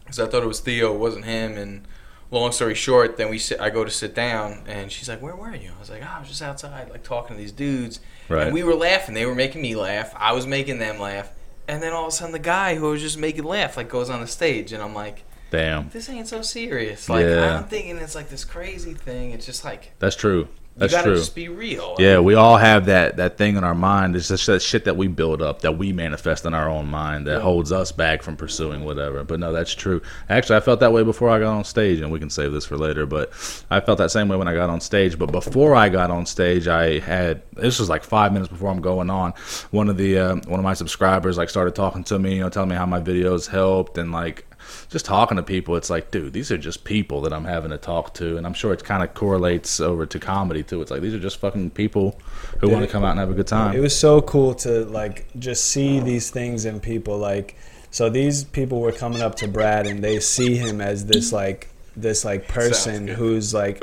because 0.00 0.20
I 0.20 0.26
thought 0.26 0.42
it 0.42 0.46
was 0.46 0.60
Theo. 0.60 0.94
It 0.94 0.98
wasn't 0.98 1.24
him, 1.24 1.56
and. 1.56 1.86
Long 2.30 2.50
story 2.52 2.74
short, 2.74 3.16
then 3.16 3.30
we 3.30 3.38
sit. 3.38 3.60
I 3.60 3.70
go 3.70 3.84
to 3.84 3.90
sit 3.90 4.14
down, 4.14 4.64
and 4.66 4.90
she's 4.90 5.08
like, 5.08 5.22
"Where 5.22 5.36
were 5.36 5.54
you?" 5.54 5.70
I 5.76 5.80
was 5.80 5.90
like, 5.90 6.02
"Oh, 6.02 6.12
I 6.16 6.18
was 6.18 6.28
just 6.28 6.42
outside, 6.42 6.90
like 6.90 7.04
talking 7.04 7.36
to 7.36 7.40
these 7.40 7.52
dudes." 7.52 8.00
Right. 8.28 8.46
And 8.46 8.54
we 8.54 8.64
were 8.64 8.74
laughing. 8.74 9.14
They 9.14 9.26
were 9.26 9.34
making 9.34 9.62
me 9.62 9.76
laugh. 9.76 10.12
I 10.16 10.32
was 10.32 10.46
making 10.46 10.78
them 10.78 10.98
laugh. 10.98 11.30
And 11.68 11.82
then 11.82 11.92
all 11.92 12.02
of 12.02 12.08
a 12.08 12.12
sudden, 12.12 12.32
the 12.32 12.38
guy 12.38 12.74
who 12.74 12.90
was 12.90 13.00
just 13.00 13.18
making 13.18 13.44
laugh 13.44 13.76
like 13.76 13.88
goes 13.88 14.10
on 14.10 14.20
the 14.20 14.26
stage, 14.26 14.72
and 14.72 14.82
I'm 14.82 14.94
like, 14.94 15.22
Damn, 15.50 15.90
"This 15.90 16.08
ain't 16.08 16.26
so 16.26 16.42
serious." 16.42 17.08
Like 17.08 17.24
Yeah. 17.26 17.58
I'm 17.58 17.64
thinking 17.68 17.96
it's 17.98 18.16
like 18.16 18.28
this 18.28 18.44
crazy 18.44 18.94
thing. 18.94 19.30
It's 19.30 19.46
just 19.46 19.64
like 19.64 19.92
that's 20.00 20.16
true. 20.16 20.48
That's 20.78 20.92
you 20.92 20.98
gotta 20.98 21.08
true. 21.08 21.16
just 21.16 21.34
be 21.34 21.48
real. 21.48 21.96
Yeah, 21.98 22.18
we 22.18 22.34
all 22.34 22.58
have 22.58 22.84
that 22.86 23.16
that 23.16 23.38
thing 23.38 23.56
in 23.56 23.64
our 23.64 23.74
mind. 23.74 24.14
It's 24.14 24.28
just 24.28 24.46
that 24.46 24.60
shit 24.60 24.84
that 24.84 24.96
we 24.96 25.08
build 25.08 25.40
up, 25.40 25.62
that 25.62 25.78
we 25.78 25.90
manifest 25.92 26.44
in 26.44 26.52
our 26.52 26.68
own 26.68 26.86
mind, 26.86 27.26
that 27.26 27.36
Yeah. 27.36 27.40
holds 27.40 27.72
us 27.72 27.92
back 27.92 28.22
from 28.22 28.36
pursuing 28.36 28.84
whatever. 28.84 29.24
But 29.24 29.40
no, 29.40 29.52
that's 29.52 29.74
true. 29.74 30.02
Actually, 30.28 30.56
I 30.56 30.60
felt 30.60 30.80
that 30.80 30.92
way 30.92 31.02
before 31.02 31.30
I 31.30 31.38
got 31.38 31.56
on 31.56 31.64
stage, 31.64 32.00
and 32.00 32.12
we 32.12 32.18
can 32.18 32.28
save 32.28 32.52
this 32.52 32.66
for 32.66 32.76
later. 32.76 33.06
But 33.06 33.30
I 33.70 33.80
felt 33.80 33.96
that 33.98 34.10
same 34.10 34.28
way 34.28 34.36
when 34.36 34.48
I 34.48 34.54
got 34.54 34.68
on 34.68 34.80
stage. 34.82 35.18
But 35.18 35.32
before 35.32 35.74
I 35.74 35.88
got 35.88 36.10
on 36.10 36.26
stage, 36.26 36.68
I 36.68 36.98
had 36.98 37.40
this 37.54 37.78
was 37.78 37.88
like 37.88 38.04
five 38.04 38.32
minutes 38.34 38.50
before 38.52 38.70
I'm 38.70 38.82
going 38.82 39.08
on. 39.08 39.32
One 39.70 39.88
of 39.88 39.96
the 39.96 40.18
uh, 40.18 40.34
one 40.46 40.60
of 40.60 40.64
my 40.64 40.74
subscribers 40.74 41.38
like 41.38 41.48
started 41.48 41.74
talking 41.74 42.04
to 42.04 42.18
me, 42.18 42.34
you 42.36 42.40
know, 42.42 42.50
telling 42.50 42.68
me 42.68 42.76
how 42.76 42.84
my 42.86 43.00
videos 43.00 43.48
helped, 43.48 43.96
and 43.96 44.12
like 44.12 44.44
just 44.88 45.04
talking 45.04 45.36
to 45.36 45.42
people, 45.42 45.76
it's 45.76 45.90
like, 45.90 46.10
dude, 46.10 46.32
these 46.32 46.50
are 46.52 46.58
just 46.58 46.84
people 46.84 47.20
that 47.22 47.32
I'm 47.32 47.44
having 47.44 47.70
to 47.70 47.78
talk 47.78 48.14
to, 48.14 48.36
and 48.36 48.46
I'm 48.46 48.54
sure 48.54 48.72
it 48.72 48.84
kind 48.84 49.02
of 49.02 49.14
correlates 49.14 49.80
over 49.80 50.06
to 50.06 50.18
comedy 50.18 50.62
too. 50.62 50.80
It's 50.80 50.90
like 50.90 51.00
these 51.00 51.14
are 51.14 51.20
just 51.20 51.38
fucking 51.38 51.70
people 51.70 52.18
who 52.60 52.68
want 52.68 52.84
to 52.84 52.90
come 52.90 53.04
out 53.04 53.10
and 53.10 53.20
have 53.20 53.30
a 53.30 53.34
good 53.34 53.46
time. 53.46 53.74
It 53.74 53.80
was 53.80 53.98
so 53.98 54.22
cool 54.22 54.54
to 54.56 54.84
like 54.84 55.26
just 55.38 55.64
see 55.64 56.00
these 56.00 56.30
things 56.30 56.64
in 56.64 56.80
people. 56.80 57.18
Like, 57.18 57.56
so 57.90 58.08
these 58.08 58.44
people 58.44 58.80
were 58.80 58.92
coming 58.92 59.22
up 59.22 59.34
to 59.36 59.48
Brad 59.48 59.86
and 59.86 60.02
they 60.02 60.20
see 60.20 60.56
him 60.56 60.80
as 60.80 61.06
this 61.06 61.32
like 61.32 61.68
this 61.96 62.24
like 62.24 62.46
person 62.46 63.08
who's 63.08 63.54
like 63.54 63.82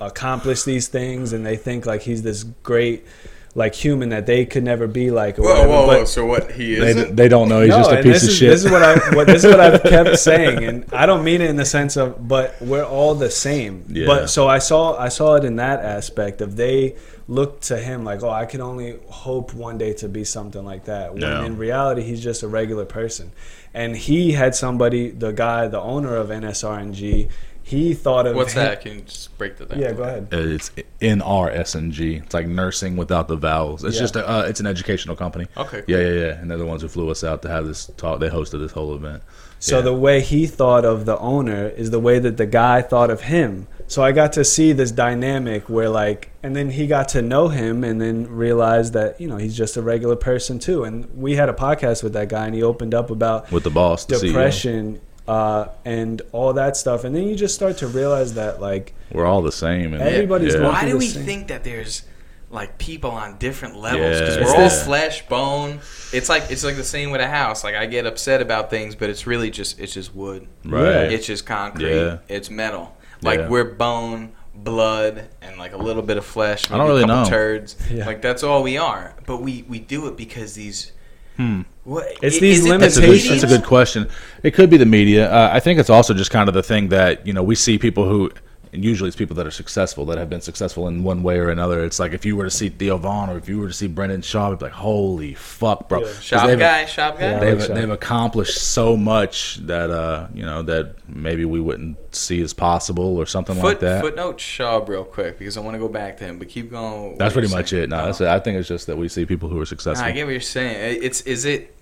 accomplished 0.00 0.64
these 0.64 0.88
things, 0.88 1.32
and 1.32 1.44
they 1.46 1.56
think 1.56 1.86
like 1.86 2.02
he's 2.02 2.22
this 2.22 2.42
great 2.62 3.06
like 3.54 3.74
human 3.74 4.10
that 4.10 4.26
they 4.26 4.46
could 4.46 4.62
never 4.62 4.86
be 4.86 5.10
like. 5.10 5.38
Or 5.38 5.42
Whoa, 5.42 5.48
whatever. 5.48 5.68
whoa, 5.68 5.86
but 5.86 5.98
whoa! 6.00 6.04
So 6.04 6.24
what 6.26 6.52
he 6.52 6.76
isn't? 6.76 7.16
they 7.16 7.28
don't 7.28 7.48
know 7.48 7.60
he's 7.62 7.70
no, 7.70 7.78
just 7.78 7.90
a 7.92 7.96
piece 8.02 8.12
this 8.12 8.22
of 8.24 8.28
is, 8.30 8.36
shit. 8.36 8.50
This 8.50 8.64
is 8.64 8.70
what 8.70 8.82
I 8.82 8.94
what 9.16 9.26
this 9.26 9.44
is 9.44 9.50
what 9.50 9.60
I've 9.60 9.82
kept 9.82 10.18
saying, 10.18 10.64
and 10.64 10.84
I 10.92 11.06
don't 11.06 11.24
mean 11.24 11.40
it 11.40 11.50
in 11.50 11.56
the 11.56 11.64
sense 11.64 11.96
of, 11.96 12.28
but 12.28 12.54
we're 12.60 12.84
all 12.84 13.14
the 13.14 13.30
same. 13.30 13.84
Yeah. 13.88 14.06
But 14.06 14.30
so 14.30 14.48
I 14.48 14.58
saw 14.58 14.96
I 14.96 15.08
saw 15.08 15.34
it 15.34 15.44
in 15.44 15.56
that 15.56 15.80
aspect 15.84 16.40
of 16.40 16.56
they 16.56 16.96
looked 17.26 17.62
to 17.64 17.76
him 17.76 18.04
like, 18.04 18.22
oh, 18.24 18.30
I 18.30 18.44
can 18.44 18.60
only 18.60 18.98
hope 19.08 19.54
one 19.54 19.78
day 19.78 19.92
to 19.94 20.08
be 20.08 20.24
something 20.24 20.64
like 20.64 20.86
that. 20.86 21.12
When 21.12 21.22
Yeah. 21.22 21.44
in 21.44 21.56
reality, 21.58 22.02
he's 22.02 22.20
just 22.22 22.42
a 22.42 22.48
regular 22.48 22.84
person, 22.84 23.30
and 23.74 23.96
he 23.96 24.32
had 24.32 24.54
somebody, 24.56 25.10
the 25.10 25.32
guy, 25.32 25.68
the 25.68 25.80
owner 25.80 26.16
of 26.16 26.28
NRSNG, 26.30 27.28
he 27.70 27.94
thought 27.94 28.26
of 28.26 28.36
What's 28.36 28.52
him- 28.52 28.64
that? 28.64 28.80
Can 28.82 28.94
you 28.96 29.00
just 29.02 29.36
break 29.38 29.56
the 29.56 29.66
down? 29.66 29.78
Yeah, 29.80 29.92
go 29.92 30.02
ahead. 30.02 30.28
Uh, 30.32 30.36
It's 30.38 30.70
N 31.00 31.22
R 31.22 31.50
S 31.50 31.74
N 31.74 31.90
G. 31.90 32.16
It's 32.16 32.34
like 32.34 32.46
nursing 32.46 32.96
without 32.96 33.28
the 33.28 33.36
vowels. 33.36 33.84
It's 33.84 33.96
Yeah. 33.96 34.00
just 34.02 34.16
a, 34.16 34.28
uh, 34.28 34.42
it's 34.42 34.60
an 34.60 34.66
educational 34.66 35.16
company. 35.16 35.46
Okay. 35.56 35.82
Yeah, 35.86 35.98
yeah, 35.98 36.10
yeah. 36.26 36.40
And 36.40 36.50
they're 36.50 36.58
the 36.58 36.66
ones 36.66 36.82
who 36.82 36.88
flew 36.88 37.08
us 37.10 37.24
out 37.24 37.42
to 37.42 37.48
have 37.48 37.66
this 37.66 37.90
talk. 37.96 38.20
They 38.20 38.28
hosted 38.28 38.60
this 38.60 38.72
whole 38.72 38.94
event. 38.94 39.22
So 39.58 39.76
Yeah. 39.76 39.82
the 39.82 39.94
way 39.94 40.20
he 40.20 40.46
thought 40.46 40.84
of 40.84 41.04
the 41.04 41.18
owner 41.18 41.68
is 41.68 41.90
the 41.90 42.00
way 42.00 42.18
that 42.18 42.36
the 42.38 42.46
guy 42.46 42.80
thought 42.82 43.10
of 43.10 43.22
him. 43.22 43.66
So 43.86 44.02
I 44.02 44.12
got 44.12 44.32
to 44.34 44.44
see 44.44 44.72
this 44.72 44.90
dynamic 44.92 45.68
where 45.68 45.88
like 45.88 46.30
and 46.42 46.56
then 46.56 46.70
he 46.70 46.86
got 46.86 47.08
to 47.10 47.20
know 47.20 47.48
him 47.48 47.84
and 47.84 48.00
then 48.00 48.26
realized 48.30 48.94
that, 48.94 49.20
you 49.20 49.28
know, 49.28 49.36
he's 49.36 49.54
just 49.54 49.76
a 49.76 49.82
regular 49.82 50.16
person 50.16 50.58
too. 50.58 50.84
And 50.84 51.06
we 51.14 51.36
had 51.36 51.48
a 51.50 51.52
podcast 51.52 52.02
with 52.02 52.14
that 52.14 52.28
guy 52.30 52.46
and 52.46 52.54
he 52.54 52.62
opened 52.62 52.94
up 52.94 53.10
about 53.10 53.50
with 53.52 53.64
the 53.64 53.70
boss, 53.70 54.06
the 54.06 54.14
CEO. 54.14 54.28
depression 54.28 55.00
uh, 55.28 55.68
and 55.84 56.22
all 56.32 56.52
that 56.54 56.76
stuff. 56.76 57.04
And 57.04 57.14
then 57.14 57.24
you 57.28 57.36
just 57.36 57.54
start 57.54 57.78
to 57.78 57.86
realize 57.86 58.34
that 58.34 58.60
like 58.60 58.94
We're 59.12 59.26
all 59.26 59.42
the 59.42 59.52
same. 59.52 59.92
And 59.94 60.02
Everybody's 60.02 60.54
yeah. 60.54 60.62
Why 60.62 60.84
do 60.86 60.96
we 60.98 61.06
same. 61.08 61.24
think 61.24 61.48
that 61.48 61.64
there's 61.64 62.02
like 62.50 62.78
people 62.78 63.10
on 63.12 63.38
different 63.38 63.76
levels? 63.76 64.18
Because 64.18 64.36
Yeah. 64.36 64.44
we're 64.44 64.62
all 64.64 64.70
flesh, 64.70 65.26
bone. 65.28 65.80
It's 66.12 66.28
like 66.28 66.50
it's 66.50 66.64
like 66.64 66.76
the 66.76 66.84
same 66.84 67.10
with 67.10 67.20
a 67.20 67.28
house. 67.28 67.62
Like 67.62 67.74
I 67.76 67.86
get 67.86 68.06
upset 68.06 68.42
about 68.42 68.70
things, 68.70 68.94
but 68.96 69.08
it's 69.10 69.26
really 69.26 69.50
just 69.50 69.78
it's 69.78 69.94
just 69.94 70.14
wood. 70.14 70.46
Right. 70.64 71.12
It's 71.12 71.26
just 71.26 71.46
concrete. 71.46 71.94
Yeah. 71.94 72.18
It's 72.28 72.50
metal. 72.50 72.96
Like 73.22 73.40
Yeah. 73.40 73.48
we're 73.48 73.64
bone, 73.74 74.32
blood, 74.54 75.28
and 75.42 75.58
like 75.58 75.74
a 75.74 75.76
little 75.78 76.02
bit 76.02 76.16
of 76.16 76.24
flesh. 76.24 76.70
I 76.70 76.76
don't 76.78 76.88
really 76.88 77.02
a 77.04 77.06
know. 77.06 77.24
Turds. 77.28 77.76
Yeah. 77.90 78.06
Like 78.06 78.20
that's 78.22 78.42
all 78.42 78.62
we 78.64 78.78
are. 78.78 79.14
But 79.26 79.42
we 79.42 79.64
we 79.68 79.78
do 79.78 80.08
it 80.08 80.16
because 80.16 80.54
these. 80.54 80.92
Hmm. 81.40 81.62
What, 81.84 82.04
It's 82.20 82.36
i- 82.36 82.40
these 82.40 82.58
is 82.58 82.66
it 82.66 82.68
the 82.68 82.78
That's 82.78 82.96
a, 82.98 83.00
good, 83.00 83.20
that's 83.20 83.42
a 83.42 83.46
good 83.46 83.64
question. 83.64 84.08
It 84.42 84.50
could 84.52 84.68
be 84.68 84.76
the 84.76 84.84
media. 84.84 85.32
Uh, 85.32 85.50
I 85.50 85.58
think 85.58 85.80
it's 85.80 85.88
also 85.88 86.12
just 86.12 86.30
kind 86.30 86.48
of 86.50 86.54
the 86.54 86.62
thing 86.62 86.88
that 86.90 87.26
you 87.26 87.32
know 87.32 87.42
we 87.42 87.54
see 87.54 87.78
people 87.78 88.06
who, 88.06 88.30
and 88.72 88.84
usually 88.84 89.08
it's 89.08 89.16
people 89.16 89.34
that 89.36 89.46
are 89.46 89.50
successful 89.50 90.04
that 90.06 90.18
have 90.18 90.30
been 90.30 90.40
successful 90.40 90.86
in 90.88 91.02
one 91.02 91.22
way 91.22 91.38
or 91.38 91.50
another. 91.50 91.82
It's 91.84 91.98
like 91.98 92.12
if 92.12 92.24
you 92.24 92.36
were 92.36 92.44
to 92.44 92.50
see 92.50 92.68
Theo 92.68 92.98
Von 92.98 93.28
or 93.30 93.36
if 93.36 93.48
you 93.48 93.58
were 93.58 93.66
to 93.68 93.74
see 93.74 93.88
Brendan 93.88 94.20
Schaub, 94.22 94.48
it'd 94.48 94.58
be 94.60 94.66
like, 94.66 94.72
holy 94.74 95.34
fuck, 95.34 95.88
bro. 95.88 96.00
Yeah. 96.00 96.06
'Cause 96.06 96.22
Shop 96.22 96.46
they've- 96.46 96.58
guy, 96.58 96.84
shop 96.86 97.18
guy. 97.18 97.30
Yeah. 97.32 97.40
They've, 97.40 97.58
like 97.58 97.68
they've 97.74 97.90
accomplished 97.90 98.56
so 98.58 98.96
much 98.96 99.56
that 99.66 99.90
uh 99.90 100.28
you 100.34 100.44
know 100.44 100.62
that 100.62 100.94
maybe 101.08 101.44
we 101.44 101.60
wouldn't 101.60 101.96
see 102.14 102.40
as 102.42 102.52
possible 102.52 103.16
or 103.16 103.26
something 103.26 103.60
like 103.60 103.80
that. 103.80 104.02
footnote 104.02 104.38
Schaub 104.38 104.88
real 104.88 105.04
quick 105.04 105.38
because 105.38 105.56
I 105.56 105.60
want 105.60 105.74
to 105.74 105.78
go 105.80 105.88
back 105.88 106.16
to 106.18 106.24
him, 106.24 106.38
but 106.38 106.48
keep 106.48 106.70
going. 106.70 107.18
That's 107.18 107.32
pretty 107.32 107.48
much 107.48 107.70
saying. 107.70 107.84
it. 107.84 107.88
No, 107.90 108.00
Oh. 108.02 108.06
that's 108.06 108.20
it. 108.20 108.28
I 108.28 108.38
think 108.38 108.58
it's 108.58 108.68
just 108.68 108.86
that 108.86 108.96
we 108.96 109.08
see 109.08 109.24
people 109.26 109.48
who 109.48 109.60
are 109.60 109.66
successful. 109.66 110.06
I 110.06 110.12
get 110.12 110.24
what 110.26 110.30
you're 110.32 110.40
saying. 110.40 111.00
It's 111.02 111.22
is 111.22 111.44
it, 111.44 111.74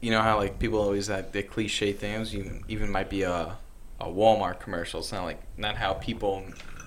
you 0.00 0.10
know 0.10 0.20
how 0.20 0.36
like 0.36 0.58
people 0.58 0.78
always 0.80 1.06
that 1.06 1.32
the 1.32 1.42
cliche 1.42 1.92
things. 1.92 2.34
You 2.34 2.60
even 2.68 2.90
might 2.90 3.08
be 3.08 3.22
a 3.22 3.56
a 4.00 4.06
Walmart 4.06 4.60
commercial. 4.60 5.00
It's 5.00 5.12
not 5.12 5.24
like 5.24 5.40
not 5.56 5.76
how 5.76 5.94
people 5.94 6.44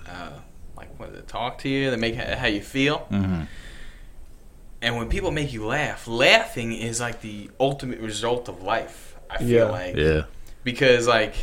uh, 0.08 0.30
like 0.76 0.98
when 0.98 1.12
they 1.12 1.20
talk 1.22 1.58
to 1.58 1.68
you. 1.68 1.90
They 1.90 1.96
make 1.96 2.14
how 2.16 2.46
you 2.46 2.60
feel. 2.62 2.98
hmm 3.10 3.42
And 4.80 4.96
when 4.96 5.08
people 5.08 5.30
make 5.30 5.52
you 5.52 5.66
laugh, 5.66 6.06
laughing 6.06 6.72
is 6.72 7.00
like 7.00 7.20
the 7.20 7.50
ultimate 7.58 8.00
result 8.00 8.48
of 8.48 8.62
life. 8.62 9.16
I 9.30 9.38
feel 9.38 9.48
Yeah. 9.48 9.64
like 9.64 9.96
Yeah. 9.96 10.22
because 10.64 11.06
like 11.08 11.34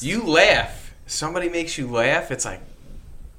you 0.00 0.24
laugh, 0.24 0.94
somebody 1.06 1.48
makes 1.48 1.76
you 1.76 1.86
laugh. 1.90 2.30
It's 2.30 2.44
like, 2.46 2.60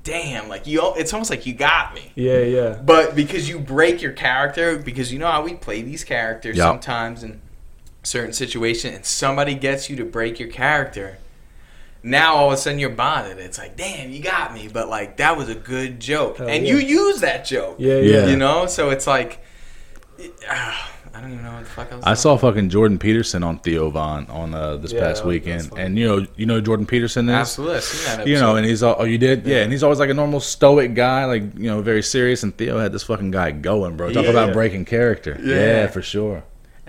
damn, 0.03 0.47
like 0.47 0.67
you. 0.67 0.93
It's 0.95 1.11
almost 1.13 1.29
like 1.31 1.45
you 1.47 1.53
got 1.53 1.93
me. 1.95 2.11
Yeah, 2.15 2.39
yeah. 2.39 2.69
But 2.83 3.15
because 3.15 3.49
you 3.49 3.57
break 3.59 4.01
your 4.01 4.11
character, 4.13 4.77
because 4.77 5.11
you 5.11 5.17
know 5.19 5.27
how 5.31 5.41
we 5.43 5.55
play 5.55 5.81
these 5.81 6.03
characters 6.03 6.57
Yeah. 6.57 6.65
sometimes 6.65 7.23
in 7.23 7.41
certain 8.03 8.33
situation 8.33 8.93
and 8.93 9.05
somebody 9.05 9.53
gets 9.55 9.89
you 9.89 9.95
to 9.97 10.05
break 10.05 10.39
your 10.39 10.49
character, 10.49 11.17
now 12.03 12.35
all 12.35 12.47
of 12.47 12.53
a 12.53 12.57
sudden 12.57 12.79
you're 12.79 12.89
bonded. 12.89 13.37
It's 13.37 13.57
like, 13.57 13.75
damn, 13.77 14.11
you 14.11 14.21
got 14.21 14.53
me. 14.53 14.67
But 14.71 14.89
like 14.89 15.17
that 15.17 15.37
was 15.37 15.49
a 15.49 15.55
good 15.55 15.99
joke, 15.99 16.37
Hell 16.37 16.47
and 16.49 16.65
yeah. 16.65 16.73
you 16.73 16.77
use 16.79 17.21
that 17.21 17.45
joke. 17.45 17.75
Yeah, 17.79 17.95
Yeah. 17.99 17.99
yeah. 18.01 18.27
You 18.27 18.37
know, 18.37 18.65
so 18.65 18.89
it's 18.89 19.07
like, 19.07 19.39
ah, 20.49 20.91
I 21.13 21.19
don't 21.19 21.33
even 21.33 21.43
know 21.43 21.51
what 21.51 21.65
the 21.65 21.69
fuck 21.69 21.91
I 21.91 21.95
was. 21.97 22.05
I 22.05 22.13
saw 22.13 22.37
fucking 22.37 22.69
Jordan 22.69 22.97
Peterson 22.97 23.43
on 23.43 23.59
Theo 23.59 23.89
Von 23.89 24.27
on 24.27 24.53
uh, 24.53 24.77
this 24.77 24.93
Yeah, 24.93 25.01
past 25.01 25.25
weekend, 25.25 25.69
and 25.77 25.99
you 25.99 26.07
know, 26.07 26.25
you 26.37 26.45
know 26.45 26.55
who 26.55 26.61
Jordan 26.61 26.85
Peterson 26.85 27.27
is. 27.27 27.35
Absolutely, 27.35 27.75
I've 27.75 27.83
seen 27.83 28.17
that 28.19 28.27
You 28.27 28.39
know, 28.39 28.55
and 28.55 28.65
he's 28.65 28.81
all, 28.81 28.95
oh, 28.97 29.03
you 29.03 29.17
did, 29.17 29.45
yeah. 29.45 29.57
and 29.57 29.73
he's 29.73 29.83
always 29.83 29.99
like 29.99 30.09
a 30.09 30.13
normal 30.13 30.39
stoic 30.39 30.93
guy, 30.95 31.25
like 31.25 31.43
you 31.57 31.67
know, 31.69 31.81
very 31.81 32.01
serious. 32.01 32.43
And 32.43 32.55
Theo 32.55 32.79
had 32.79 32.93
this 32.93 33.03
fucking 33.03 33.31
guy 33.31 33.51
going, 33.51 33.97
bro. 33.97 34.13
Talk 34.13 34.23
Yeah. 34.23 34.29
about 34.29 34.53
breaking 34.53 34.85
character. 34.85 35.37
Yeah. 35.43 35.55
Yeah, 35.55 35.87
for 35.87 36.01
sure. 36.01 36.43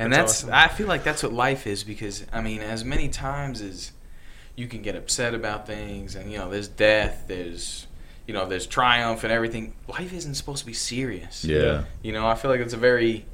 And 0.05 0.12
That's 0.12 0.43
that's, 0.43 0.45
awesome. 0.45 0.55
I 0.55 0.69
feel 0.69 0.87
like 0.87 1.05
that's 1.05 1.23
what 1.23 1.33
life 1.33 1.67
is 1.67 1.85
because 1.85 2.25
I 2.33 2.41
mean, 2.41 2.61
as 2.61 2.85
many 2.85 3.09
times 3.09 3.61
as 3.61 3.93
you 4.57 4.69
can 4.69 4.83
get 4.83 4.97
upset 4.97 5.35
about 5.35 5.67
things, 5.67 6.15
and 6.15 6.31
you 6.31 6.38
know, 6.38 6.51
there's 6.51 6.69
death, 6.69 7.25
there's 7.29 7.87
you 8.27 8.35
know, 8.35 8.47
there's 8.47 8.67
triumph 8.67 9.25
and 9.25 9.33
everything. 9.33 9.75
Life 9.88 10.12
isn't 10.12 10.35
supposed 10.35 10.61
to 10.61 10.67
be 10.67 10.73
serious. 10.75 11.45
Yeah, 11.45 11.85
You 12.03 12.12
know, 12.12 12.27
I 12.27 12.37
feel 12.37 12.51
like 12.53 12.61
it's 12.61 12.73
a 12.73 12.77
very 12.77 13.27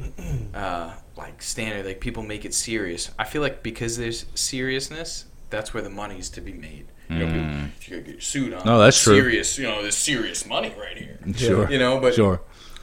uh, 0.54 0.92
like 1.16 1.42
standard. 1.42 1.84
Like 1.86 2.00
people 2.00 2.22
make 2.22 2.44
it 2.44 2.54
serious. 2.54 3.10
I 3.18 3.24
feel 3.24 3.42
like 3.42 3.62
because 3.62 3.98
there's 3.98 4.24
seriousness, 4.34 5.26
that's 5.50 5.74
where 5.74 5.82
the 5.82 5.90
money's 5.90 6.30
to 6.30 6.40
be 6.40 6.52
made. 6.52 6.86
You 7.10 7.18
know, 7.20 7.26
people, 7.26 7.40
Mm. 7.40 7.70
you 7.86 7.90
gotta 7.90 8.02
get 8.02 8.12
your 8.12 8.20
suit 8.20 8.52
on. 8.52 8.66
No, 8.66 8.78
that's 8.78 9.02
true. 9.02 9.14
Serious, 9.14 9.58
you 9.58 9.64
know, 9.64 9.80
there's 9.82 9.96
serious 9.96 10.46
money 10.46 10.74
right 10.78 10.96
here. 10.96 11.18
sure. 11.36 11.70
You 11.70 11.78
know, 11.78 12.00
but 12.00 12.14
sure. 12.14 12.40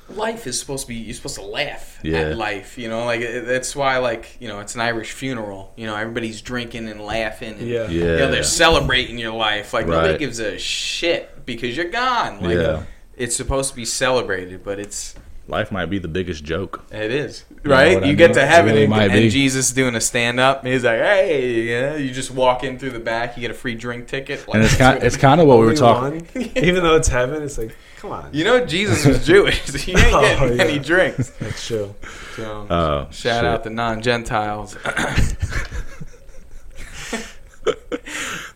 Life 0.09 0.45
is 0.45 0.59
supposed 0.59 0.83
to 0.83 0.87
be 0.89 0.95
you're 0.95 1.15
supposed 1.15 1.35
to 1.35 1.41
laugh 1.41 1.99
Yeah. 2.03 2.19
at 2.19 2.37
life 2.37 2.77
you 2.77 2.87
know 2.89 3.05
like 3.05 3.21
it- 3.21 3.45
that's 3.47 3.75
why 3.75 3.97
like 3.97 4.37
you 4.39 4.47
know 4.47 4.59
it's 4.59 4.75
an 4.75 4.81
irish 4.81 5.11
funeral 5.11 5.73
you 5.75 5.87
know 5.87 5.95
everybody's 5.95 6.41
drinking 6.43 6.87
and 6.87 7.01
laughing 7.01 7.53
and 7.57 7.67
Yeah. 7.67 7.87
you 7.87 8.01
Yeah. 8.05 8.17
know 8.17 8.31
they're 8.31 8.43
celebrating 8.43 9.17
your 9.17 9.33
life 9.33 9.73
like 9.73 9.87
nobody 9.87 10.17
gives 10.19 10.39
a 10.39 10.59
shit 10.59 11.45
because 11.45 11.75
you're 11.75 11.89
gone 11.89 12.39
like 12.41 12.57
Yeah. 12.57 12.83
it's 13.17 13.35
supposed 13.35 13.71
to 13.71 13.75
be 13.75 13.85
celebrated 13.85 14.63
but 14.63 14.79
it's 14.79 15.15
life 15.47 15.71
might 15.71 15.85
be 15.87 15.99
the 15.99 16.07
biggest 16.07 16.43
joke. 16.43 16.83
It 16.91 17.11
is 17.11 17.45
You 17.63 17.69
know 17.69 17.75
right. 17.75 18.05
you 18.05 18.15
get 18.15 18.29
mean? 18.31 18.35
to 18.39 18.45
heaven 18.45 18.71
really 18.71 18.83
and, 18.85 18.89
might 18.91 19.11
and. 19.11 19.29
Jesus 19.31 19.71
doing 19.71 19.95
a 19.95 20.01
stand 20.01 20.39
up. 20.39 20.65
He's 20.65 20.83
like, 20.83 20.99
"Hey, 20.99 21.61
yeah." 21.63 21.95
You 21.95 22.11
just 22.11 22.31
walk 22.31 22.63
in 22.63 22.77
through 22.79 22.91
the 22.91 22.99
back. 22.99 23.37
You 23.37 23.41
get 23.41 23.51
a 23.51 23.55
free 23.55 23.75
drink 23.75 24.07
ticket. 24.07 24.47
Like, 24.47 24.55
And 24.55 24.63
it's 24.63 24.75
kind 24.77 25.03
it's 25.03 25.17
kind 25.17 25.39
of 25.41 25.47
what 25.47 25.59
we 25.59 25.65
were 25.65 25.75
talking. 25.75 26.25
one? 26.33 26.43
Even 26.57 26.83
though 26.83 26.95
it's 26.95 27.07
heaven, 27.07 27.43
it's 27.43 27.57
like, 27.57 27.75
come 27.97 28.11
on. 28.11 28.29
you 28.33 28.43
know, 28.43 28.65
Jesus 28.65 29.05
was 29.05 29.25
Jewish. 29.31 29.61
he 29.73 29.91
ain't 29.91 30.01
Oh, 30.13 30.21
getting 30.21 30.57
yeah. 30.57 30.63
any 30.63 30.79
drinks. 30.79 31.29
That's 31.39 31.65
true. 31.67 31.93
So, 32.35 32.67
Oh, 32.69 33.07
shout 33.11 33.41
shit. 33.41 33.45
out 33.45 33.63
the 33.63 33.69
non-Gentiles. 33.69 34.77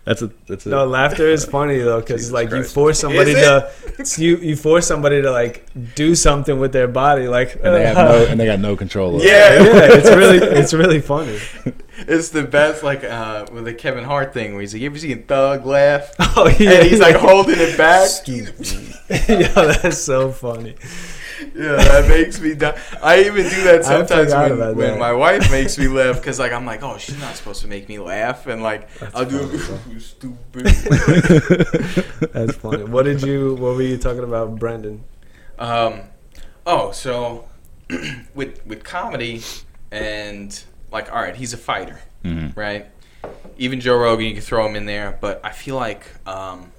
That's 0.09 0.23
a 0.23 0.31
that's 0.47 0.65
a 0.65 0.69
No, 0.69 0.87
laughter 0.87 1.27
is 1.27 1.45
funny 1.45 1.77
though, 1.77 1.99
because 1.99 2.21
Jesus 2.21 2.33
like 2.33 2.49
you 2.49 2.63
force 2.63 2.97
somebody 2.99 3.35
to 3.35 3.71
you 4.17 4.37
you 4.37 4.55
force 4.55 4.87
somebody 4.87 5.21
to 5.21 5.29
like 5.29 5.69
do 5.93 6.15
something 6.15 6.59
with 6.59 6.71
their 6.71 6.87
body, 6.87 7.27
like 7.27 7.53
and 7.53 7.75
they 7.75 7.85
have 7.85 7.95
no 7.95 8.25
and 8.29 8.39
they 8.39 8.47
got 8.47 8.59
no 8.59 8.75
control. 8.75 9.17
Over 9.17 9.23
it. 9.23 9.27
Yeah. 9.27 9.61
yeah, 9.61 9.97
it's 9.97 10.09
really 10.09 10.37
it's 10.39 10.73
really 10.73 10.99
funny. 10.99 11.37
It's 12.07 12.29
the 12.29 12.43
best, 12.43 12.81
like 12.81 13.03
uh, 13.03 13.45
with 13.51 13.65
the 13.65 13.73
Kevin 13.73 14.05
Hart 14.05 14.33
thing, 14.33 14.53
where 14.53 14.61
he's 14.61 14.73
like, 14.73 14.81
"You 14.81 14.89
ever 14.89 14.97
seen 14.97 15.23
Thug 15.23 15.65
laugh?" 15.65 16.09
Oh 16.37 16.47
yeah, 16.57 16.79
and 16.79 16.87
he's 16.87 17.01
like 17.01 17.17
holding 17.17 17.57
it 17.59 17.77
back. 17.77 18.09
yeah, 18.29 19.73
that's 19.83 19.97
so 19.97 20.31
funny. 20.31 20.75
Yeah, 21.55 21.75
that 21.77 22.07
makes 22.09 22.39
me 22.39 22.53
die. 22.55 22.77
I 23.01 23.21
even 23.21 23.43
do 23.47 23.63
that 23.63 23.83
sometimes 23.93 24.33
when, 24.33 24.51
about 24.51 24.75
when 24.75 24.99
my 24.99 25.13
wife 25.13 25.49
makes 25.57 25.77
me 25.77 25.87
laugh 25.87 26.15
because 26.17 26.39
like 26.39 26.51
I'm 26.51 26.65
like, 26.65 26.83
oh, 26.83 26.97
she's 26.97 27.19
not 27.19 27.35
supposed 27.35 27.61
to 27.61 27.67
make 27.67 27.87
me 27.87 27.99
laugh, 27.99 28.47
and 28.47 28.61
like 28.63 28.89
I'll 29.15 29.25
do 29.25 29.37
you 29.89 29.99
stupid. 29.99 30.65
That's 32.31 32.55
funny. 32.57 32.83
What 32.83 33.03
did 33.03 33.21
you? 33.21 33.55
What 33.55 33.75
were 33.75 33.81
you 33.81 33.97
talking 33.97 34.23
about, 34.23 34.57
Brendan? 34.59 35.03
um, 35.57 36.01
oh, 36.65 36.91
so 36.91 37.47
with 38.35 38.65
with 38.65 38.83
comedy 38.83 39.41
and 39.91 40.63
like, 40.91 41.11
all 41.11 41.21
right, 41.21 41.35
he's 41.35 41.53
a 41.53 41.57
fighter, 41.57 41.99
Mhm. 42.23 42.55
right? 42.55 42.87
Even 43.57 43.79
Joe 43.81 43.97
Rogan, 43.97 44.25
you 44.25 44.33
can 44.33 44.41
throw 44.41 44.65
him 44.67 44.75
in 44.75 44.85
there, 44.85 45.17
but 45.19 45.41
I 45.43 45.51
feel 45.51 45.75
like, 45.75 46.05
um, 46.27 46.71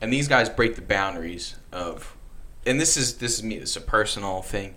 and 0.00 0.12
these 0.12 0.28
guys 0.28 0.48
break 0.48 0.76
the 0.76 0.82
boundaries 0.82 1.56
of, 1.72 2.16
and 2.66 2.80
this 2.80 2.96
is 2.96 3.16
this 3.18 3.36
is 3.38 3.42
me. 3.42 3.56
It's 3.56 3.76
a 3.76 3.80
personal 3.80 4.42
thing. 4.42 4.74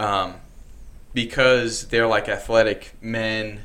Um, 0.00 0.34
because 1.14 1.88
they're 1.88 2.06
like 2.06 2.28
athletic 2.28 2.92
men 3.00 3.60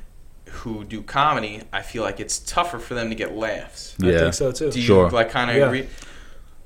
who 0.48 0.84
do 0.84 1.02
comedy, 1.02 1.62
I 1.72 1.82
feel 1.82 2.04
like 2.04 2.20
it's 2.20 2.40
tougher 2.40 2.80
for 2.80 2.94
them 2.94 3.10
to 3.10 3.16
get 3.16 3.36
laughs. 3.36 3.96
I 4.02 4.08
Yeah. 4.08 4.20
think 4.20 4.34
so 4.34 4.52
too. 4.52 4.72
Do 4.72 4.80
you 4.80 4.86
Sure. 4.86 5.10
like 5.10 5.30
kind 5.30 5.50
of 5.52 5.58
Yeah. 5.58 5.66
agree? 5.66 5.88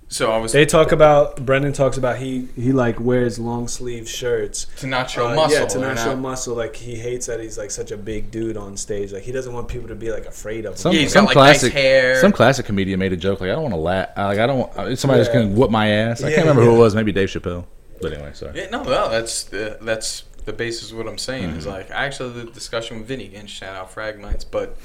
So 0.09 0.31
I 0.31 0.37
was 0.37 0.53
They 0.53 0.65
talk 0.65 0.93
about 0.93 1.45
Brendan 1.45 1.73
talks 1.73 1.97
about 1.97 2.17
he 2.17 2.47
he 2.55 2.71
like 2.71 2.97
wears 2.99 3.37
long 3.39 3.67
sleeve 3.67 4.07
shirts. 4.07 4.65
to 4.77 4.87
not 4.87 5.09
show 5.09 5.27
Uh, 5.27 5.35
muscle. 5.35 5.59
Yeah, 5.59 5.65
to 5.67 5.77
or 5.79 5.81
not 5.81 5.97
show 5.99 6.15
muscle. 6.15 6.55
Like 6.55 6.75
he 6.77 6.95
hates 6.95 7.25
that 7.25 7.41
he's 7.41 7.57
like 7.57 7.71
such 7.71 7.91
a 7.91 7.97
big 7.97 8.31
dude 8.31 8.55
on 8.55 8.77
stage. 8.77 9.11
Like 9.11 9.23
he 9.23 9.33
doesn't 9.33 9.51
want 9.53 9.67
people 9.67 9.89
to 9.89 9.95
be 9.95 10.11
like 10.11 10.25
afraid 10.25 10.65
of 10.65 10.73
him. 10.73 10.77
Some 10.77 10.93
Yeah, 10.93 10.99
he's 11.01 11.11
some 11.13 11.25
got, 11.25 11.35
like, 11.35 11.45
nice 11.47 11.59
classic 11.59 11.73
hair. 11.73 12.21
some 12.21 12.31
classic 12.31 12.65
comedian 12.65 12.99
made 12.99 13.11
a 13.11 13.17
joke 13.17 13.41
like 13.41 13.49
I 13.49 13.53
don't 13.53 13.63
want 13.63 13.73
to 13.75 13.79
laugh 13.81 14.09
like 14.15 14.39
I 14.39 14.47
don't 14.47 14.59
want 14.59 14.77
uh, 14.77 14.95
somebody's 14.95 15.27
Yeah. 15.27 15.33
gonna 15.33 15.47
whoop 15.47 15.71
my 15.71 15.87
ass. 15.89 16.23
I 16.23 16.29
Yeah, 16.29 16.35
can't 16.35 16.47
remember 16.47 16.63
who 16.69 16.75
it 16.75 16.79
was. 16.79 16.95
Maybe 16.95 17.11
Dave 17.11 17.27
Chappelle. 17.29 17.65
But 18.01 18.13
anyway, 18.13 18.29
sorry. 18.33 18.53
Yeah, 18.55 18.69
no, 18.69 18.83
no, 18.83 19.09
that's 19.09 19.43
the, 19.45 19.77
that's 19.81 20.23
the 20.45 20.53
basis 20.53 20.91
of 20.91 20.97
what 20.99 21.07
I'm 21.07 21.17
saying. 21.17 21.49
Mm-hmm. 21.49 21.57
Is 21.57 21.67
like 21.67 21.91
I 21.91 22.05
actually 22.05 22.33
had 22.37 22.47
the 22.47 22.51
discussion 22.51 22.99
with 22.99 23.07
Vinny 23.09 23.25
again. 23.25 23.47
Shout 23.47 23.75
out 23.75 23.93
Fragmites, 23.93 24.45
but 24.49 24.77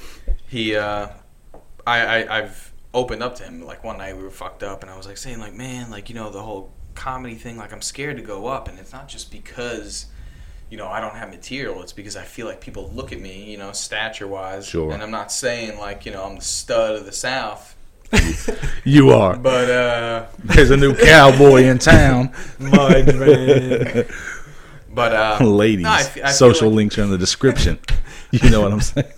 he, 0.49 0.75
uh, 0.75 1.07
I, 1.87 1.99
I, 2.25 2.39
I've 2.39 2.72
opened 2.93 3.23
up 3.23 3.35
to 3.35 3.43
him. 3.43 3.65
Like 3.65 3.83
one 3.83 3.97
night 3.97 4.15
we 4.17 4.23
were 4.23 4.29
fucked 4.31 4.63
up, 4.63 4.81
and 4.83 4.91
I 4.91 4.97
was 4.97 5.07
like 5.07 5.17
saying 5.17 5.39
like, 5.39 5.53
man, 5.53 5.89
like 5.89 6.09
you 6.09 6.15
know 6.15 6.29
the 6.29 6.41
whole 6.41 6.71
comedy 6.95 7.35
thing. 7.35 7.57
Like 7.57 7.73
I'm 7.73 7.81
scared 7.81 8.17
to 8.17 8.23
go 8.23 8.47
up, 8.47 8.67
and 8.67 8.79
it's 8.79 8.93
not 8.93 9.07
just 9.07 9.31
because. 9.31 10.07
You 10.69 10.77
know, 10.77 10.87
I 10.87 11.01
don't 11.01 11.13
have 11.15 11.29
material. 11.29 11.83
It's 11.83 11.93
because 11.93 12.15
I 12.15 12.23
feel 12.23 12.47
like 12.47 12.59
people 12.59 12.89
look 12.95 13.11
at 13.11 13.19
me, 13.21 13.43
you 13.51 13.57
know, 13.59 13.73
stature 13.73 14.25
wise. 14.25 14.65
Sure. 14.67 14.91
And 14.91 15.03
I'm 15.03 15.11
not 15.11 15.31
saying 15.31 15.77
like, 15.77 16.03
you 16.03 16.11
know, 16.11 16.23
I'm 16.23 16.37
the 16.37 16.41
stud 16.41 16.95
of 16.95 17.05
the 17.05 17.11
South. 17.11 17.75
You 18.83 19.11
are. 19.11 19.37
But 19.37 19.69
uh 19.69 20.25
There's 20.43 20.71
a 20.71 20.77
new 20.77 20.95
cowboy 20.95 21.63
in 21.65 21.77
town. 21.77 22.33
Man. 22.59 24.05
but 24.89 25.13
uh 25.13 25.37
Ladies, 25.45 25.83
no, 25.83 25.91
I 25.91 26.03
fe- 26.03 26.21
I 26.23 26.31
social 26.31 26.69
like- 26.69 26.75
links 26.77 26.97
are 26.97 27.03
in 27.03 27.11
the 27.11 27.17
description. 27.19 27.79
You 28.31 28.49
know 28.49 28.61
what 28.61 28.73
I'm 28.73 28.81
saying? 28.81 29.11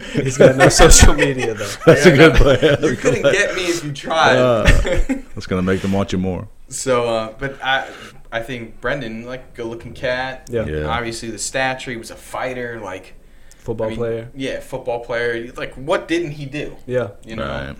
He's 0.00 0.36
got 0.38 0.56
no 0.56 0.68
social 0.68 1.14
media 1.14 1.54
though. 1.54 1.72
That's 1.86 2.06
a 2.06 2.16
good 2.16 2.34
play. 2.34 2.76
You 2.88 2.96
couldn't 2.96 3.22
get 3.22 3.54
me 3.54 3.62
if 3.66 3.84
you 3.84 3.92
tried. 3.92 4.36
Uh, 4.36 4.64
That's 5.34 5.46
gonna 5.46 5.62
make 5.62 5.82
them 5.82 5.92
want 5.92 6.12
you 6.12 6.18
more. 6.18 6.48
So, 6.68 7.08
uh, 7.08 7.34
but 7.38 7.62
I, 7.62 7.88
I 8.32 8.42
think 8.42 8.80
Brendan, 8.80 9.24
like, 9.24 9.54
good-looking 9.54 9.94
cat. 9.94 10.48
Yeah. 10.50 10.66
Yeah. 10.66 10.86
Obviously, 10.86 11.30
the 11.30 11.38
stature. 11.38 11.92
He 11.92 11.96
was 11.96 12.10
a 12.10 12.16
fighter. 12.16 12.80
Like, 12.80 13.14
Football 13.58 13.86
I 13.86 13.90
mean, 13.90 13.98
player. 13.98 14.30
Yeah, 14.34 14.60
football 14.60 15.00
player. 15.00 15.52
Like, 15.56 15.74
what 15.74 16.06
didn't 16.08 16.32
he 16.32 16.46
do? 16.46 16.76
Yeah. 16.86 17.10
You 17.24 17.36
know. 17.36 17.46
Right. 17.46 17.76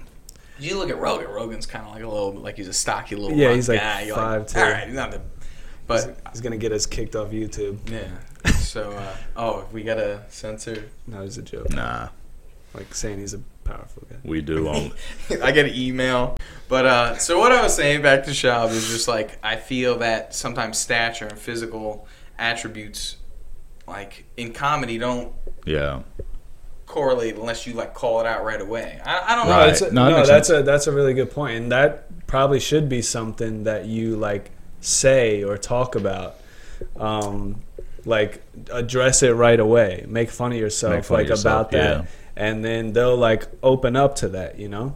You 0.58 0.78
look 0.78 0.90
at 0.90 0.98
Rogan. 0.98 1.28
Rogan's 1.28 1.66
kind 1.66 1.86
of 1.86 1.92
like 1.92 2.02
a 2.02 2.08
little, 2.08 2.32
like 2.32 2.56
he's 2.56 2.66
a 2.68 2.72
stocky 2.72 3.14
little. 3.14 3.36
Yeah, 3.36 3.52
he's 3.54 3.68
like 3.68 3.80
guy. 3.80 4.02
You're 4.02 4.16
5'2". 4.16 4.56
All 4.56 4.62
right, 4.70 4.86
he's 4.86 4.96
not 4.96 5.10
the. 5.12 5.20
But 5.86 6.18
He's 6.32 6.40
gonna 6.40 6.56
get 6.56 6.72
us 6.72 6.86
kicked 6.86 7.14
off 7.14 7.30
YouTube. 7.30 7.78
yeah. 7.88 8.08
So, 8.46 8.90
uh, 8.92 9.16
oh, 9.36 9.64
we 9.72 9.82
gotta 9.82 10.22
censor. 10.28 10.84
No, 11.06 11.22
it's 11.22 11.36
a 11.36 11.42
joke. 11.42 11.70
Nah, 11.70 12.08
Like 12.74 12.94
saying 12.94 13.18
he's 13.18 13.34
a 13.34 13.38
powerful 13.64 14.04
guy. 14.08 14.16
we 14.24 14.40
do. 14.42 14.68
All, 14.68 14.90
I 15.42 15.52
get 15.52 15.66
an 15.66 15.74
email. 15.74 16.36
But 16.68 16.86
uh, 16.86 17.16
so 17.18 17.38
what 17.38 17.52
I 17.52 17.62
was 17.62 17.74
saying 17.74 18.02
back 18.02 18.24
to 18.24 18.30
Schaub 18.30 18.70
is 18.70 18.88
just 18.88 19.08
like 19.08 19.38
I 19.42 19.56
feel 19.56 19.98
that 19.98 20.34
sometimes 20.34 20.78
stature 20.78 21.26
and 21.26 21.38
physical 21.38 22.06
attributes, 22.38 23.16
like 23.88 24.24
in 24.36 24.52
comedy, 24.52 24.98
don't 24.98 25.32
yeah. 25.64 26.02
correlate 26.86 27.36
unless 27.36 27.66
you 27.66 27.72
like 27.74 27.94
call 27.94 28.20
it 28.20 28.26
out 28.26 28.44
right 28.44 28.60
away. 28.60 29.00
I, 29.04 29.32
I 29.32 29.36
don't 29.36 29.46
No, 29.46 29.52
know. 29.52 29.58
Right. 29.66 29.80
a, 29.80 29.92
No, 29.94 30.10
no, 30.10 30.26
that's 30.26 30.48
sense. 30.48 30.60
a 30.60 30.62
that's 30.62 30.86
a 30.86 30.92
really 30.92 31.14
good 31.14 31.30
point, 31.30 31.56
and 31.56 31.72
that 31.72 32.26
probably 32.26 32.60
should 32.60 32.88
be 32.88 33.00
something 33.02 33.64
that 33.64 33.86
you 33.86 34.16
like 34.16 34.50
say 34.80 35.42
or 35.42 35.56
talk 35.56 35.94
about, 35.94 36.36
um, 36.96 37.62
like 38.06 38.40
address 38.72 39.22
it 39.22 39.32
right 39.34 39.60
away, 39.60 40.04
make 40.08 40.30
fun 40.30 40.52
of 40.52 40.58
yourself, 40.58 40.94
Make 40.94 41.04
fun 41.04 41.14
of 41.16 41.20
like 41.24 41.28
yourself, 41.28 41.60
about 41.60 41.70
that, 41.72 42.00
yeah. 42.02 42.06
and 42.36 42.64
then 42.64 42.92
they'll 42.94 43.16
like 43.16 43.46
open 43.62 43.96
up 43.96 44.16
to 44.16 44.28
that, 44.30 44.58
you 44.58 44.68
know. 44.68 44.94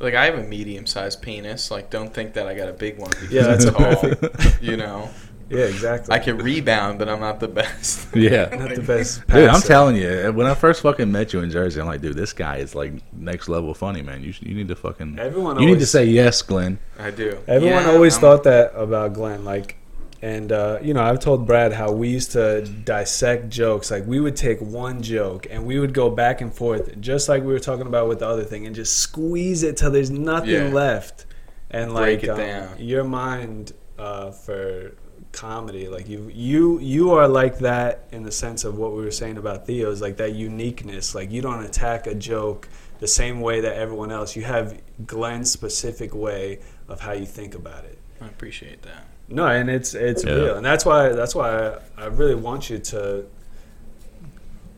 Like 0.00 0.14
I 0.14 0.26
have 0.26 0.38
a 0.38 0.42
medium-sized 0.42 1.22
penis. 1.22 1.70
Like 1.70 1.88
don't 1.90 2.12
think 2.12 2.34
that 2.34 2.46
I 2.46 2.54
got 2.54 2.68
a 2.68 2.72
big 2.72 2.98
one 2.98 3.10
because 3.10 3.30
Yeah, 3.36 3.42
that's 3.42 3.64
it's 3.64 3.76
tall. 4.40 4.56
You 4.60 4.76
know, 4.76 5.08
Yeah, 5.50 5.64
exactly. 5.64 6.14
I 6.14 6.18
can 6.20 6.38
rebound, 6.38 6.98
but 7.00 7.08
I'm 7.08 7.18
not 7.20 7.40
the 7.40 7.48
best. 7.48 8.06
Yeah. 8.14 8.48
Not 8.54 8.74
the 8.76 8.82
best. 8.82 9.26
Dude, 9.26 9.48
I'm 9.48 9.60
telling 9.62 9.96
you, 9.96 10.08
eh, 10.08 10.28
when 10.28 10.46
I 10.46 10.54
first 10.54 10.82
fucking 10.82 11.10
met 11.10 11.32
you 11.32 11.40
in 11.40 11.50
Jersey, 11.50 11.80
I'm 11.80 11.86
like, 11.88 12.00
dude, 12.00 12.14
this 12.16 12.32
guy 12.32 12.58
is 12.58 12.74
like 12.76 12.92
next 13.12 13.48
level 13.48 13.72
funny, 13.74 14.02
man. 14.02 14.22
You 14.22 14.32
you 14.40 14.54
need 14.54 14.68
to 14.68 14.76
fucking 14.76 15.18
Everyone 15.18 15.60
you 15.60 15.66
need 15.66 15.80
to 15.80 15.86
say 15.86 16.04
yes, 16.04 16.42
Glenn. 16.42 16.78
I 16.98 17.10
do. 17.10 17.38
Everyone 17.48 17.84
Yeah, 17.84 17.90
always 17.92 18.14
I'm- 18.14 18.20
thought 18.20 18.44
that 18.44 18.72
about 18.76 19.14
Glenn, 19.14 19.44
like, 19.44 19.76
and 20.20 20.50
uh, 20.50 20.78
you 20.82 20.94
know, 20.94 21.02
I've 21.02 21.20
told 21.20 21.46
Brad 21.46 21.72
how 21.72 21.92
we 21.92 22.08
used 22.08 22.32
to 22.32 22.62
dissect 22.66 23.48
jokes. 23.50 23.90
Like, 23.90 24.06
we 24.06 24.18
would 24.20 24.36
take 24.36 24.60
one 24.60 25.00
joke 25.02 25.46
and 25.50 25.64
we 25.64 25.78
would 25.78 25.94
go 25.94 26.10
back 26.10 26.40
and 26.40 26.52
forth, 26.52 27.00
just 27.00 27.28
like 27.28 27.42
we 27.42 27.52
were 27.52 27.60
talking 27.60 27.86
about 27.86 28.08
with 28.08 28.18
the 28.18 28.26
other 28.26 28.44
thing, 28.44 28.66
and 28.66 28.74
just 28.74 28.96
squeeze 28.96 29.62
it 29.62 29.76
till 29.76 29.90
there's 29.90 30.10
nothing 30.10 30.50
Yeah. 30.50 30.68
left. 30.72 31.26
And 31.70 31.92
Break 31.92 32.20
like, 32.20 32.24
it 32.24 32.30
um, 32.30 32.36
down. 32.38 32.76
your 32.78 33.04
mind 33.04 33.72
uh, 33.98 34.30
for 34.30 34.94
comedy, 35.32 35.86
like 35.88 36.08
you, 36.08 36.30
you, 36.34 36.78
you 36.80 37.10
are 37.12 37.28
like 37.28 37.58
that 37.58 38.08
in 38.10 38.22
the 38.22 38.32
sense 38.32 38.64
of 38.64 38.78
what 38.78 38.92
we 38.92 39.04
were 39.04 39.10
saying 39.10 39.36
about 39.36 39.66
Theo, 39.66 39.90
is 39.90 40.00
like 40.00 40.16
that 40.16 40.32
uniqueness. 40.32 41.14
Like, 41.14 41.30
you 41.30 41.42
don't 41.42 41.62
attack 41.62 42.06
a 42.06 42.14
joke 42.14 42.68
the 43.00 43.06
same 43.06 43.40
way 43.40 43.60
that 43.60 43.76
everyone 43.76 44.10
else. 44.10 44.34
You 44.34 44.42
have 44.44 44.80
Glenn's 45.06 45.50
specific 45.52 46.14
way 46.14 46.60
of 46.88 47.00
how 47.00 47.12
you 47.12 47.26
think 47.26 47.54
about 47.54 47.84
it. 47.84 47.98
I 48.20 48.26
appreciate 48.26 48.82
that. 48.82 49.04
No, 49.28 49.46
and 49.46 49.68
it's 49.68 49.94
it's 49.94 50.24
Yeah. 50.24 50.32
real, 50.32 50.56
and 50.56 50.64
that's 50.64 50.84
why 50.86 51.10
that's 51.10 51.34
why 51.34 51.50
I, 51.68 52.04
I 52.04 52.06
really 52.06 52.34
want 52.34 52.70
you 52.70 52.78
to 52.78 53.26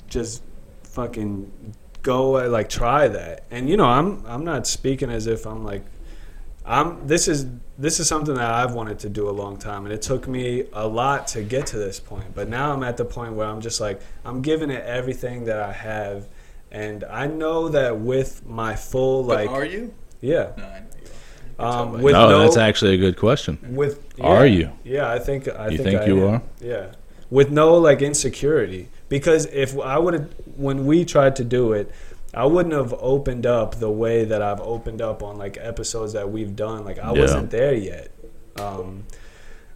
just 0.08 0.42
fucking 0.82 1.50
go 2.02 2.32
like 2.48 2.68
try 2.68 3.08
that. 3.08 3.44
And 3.50 3.68
you 3.68 3.76
know, 3.76 3.84
I'm 3.86 4.24
I'm 4.26 4.44
not 4.44 4.66
speaking 4.66 5.10
as 5.10 5.26
if 5.26 5.46
I'm 5.46 5.64
like 5.64 5.84
I'm 6.66 7.06
this 7.06 7.28
is 7.28 7.46
this 7.78 8.00
is 8.00 8.08
something 8.08 8.34
that 8.34 8.50
I've 8.50 8.74
wanted 8.74 8.98
to 9.00 9.08
do 9.08 9.28
a 9.28 9.30
long 9.32 9.56
time 9.56 9.84
and 9.84 9.94
it 9.94 10.02
took 10.02 10.28
me 10.28 10.64
a 10.72 10.86
lot 10.86 11.26
to 11.28 11.42
get 11.42 11.66
to 11.66 11.78
this 11.78 12.00
point. 12.00 12.34
But 12.34 12.48
now 12.48 12.72
I'm 12.72 12.82
at 12.82 12.96
the 12.96 13.04
point 13.04 13.34
where 13.34 13.46
I'm 13.46 13.60
just 13.60 13.80
like 13.80 14.00
I'm 14.24 14.42
giving 14.42 14.70
it 14.70 14.84
everything 14.84 15.44
that 15.44 15.60
I 15.60 15.72
have 15.72 16.28
and 16.72 17.04
I 17.04 17.26
know 17.26 17.68
that 17.68 17.98
with 18.00 18.44
my 18.46 18.74
full 18.76 19.24
But 19.24 19.36
like 19.46 19.50
are 19.50 19.64
you? 19.64 19.94
yeah. 20.20 20.52
No, 20.56 20.64
I 20.64 20.80
know 20.80 20.86
you 21.00 21.06
are. 21.06 21.10
Um, 21.60 21.92
With 21.92 22.02
with 22.02 22.14
oh, 22.14 22.28
no, 22.30 22.38
that's 22.40 22.56
actually 22.56 22.94
a 22.94 22.96
good 22.98 23.16
question. 23.18 23.58
with 23.76 24.02
Are 24.20 24.46
you? 24.46 24.70
Yeah, 24.84 25.10
I 25.12 25.18
think 25.18 25.46
I 25.48 25.68
You 25.68 25.76
think, 25.78 25.90
think 25.90 26.00
I 26.02 26.06
you 26.06 26.26
am. 26.28 26.34
are? 26.34 26.42
Yeah, 26.60 26.86
with 27.30 27.50
no 27.50 27.74
like 27.74 28.00
insecurity. 28.02 28.88
Because 29.08 29.46
if 29.46 29.78
I 29.78 29.98
would 29.98 30.14
have, 30.14 30.30
when 30.56 30.86
we 30.86 31.04
tried 31.04 31.34
to 31.36 31.44
do 31.44 31.72
it, 31.72 31.90
I 32.32 32.46
wouldn't 32.46 32.74
have 32.74 32.94
opened 33.00 33.44
up 33.44 33.74
the 33.80 33.90
way 33.90 34.24
that 34.24 34.40
I've 34.40 34.60
opened 34.60 35.02
up 35.02 35.22
on 35.22 35.36
like 35.36 35.58
episodes 35.60 36.12
that 36.12 36.30
we've 36.30 36.54
done. 36.54 36.84
Like 36.84 36.98
I 36.98 37.12
Yeah. 37.12 37.20
wasn't 37.20 37.50
there 37.50 37.74
yet. 37.74 38.10
Um, 38.56 39.04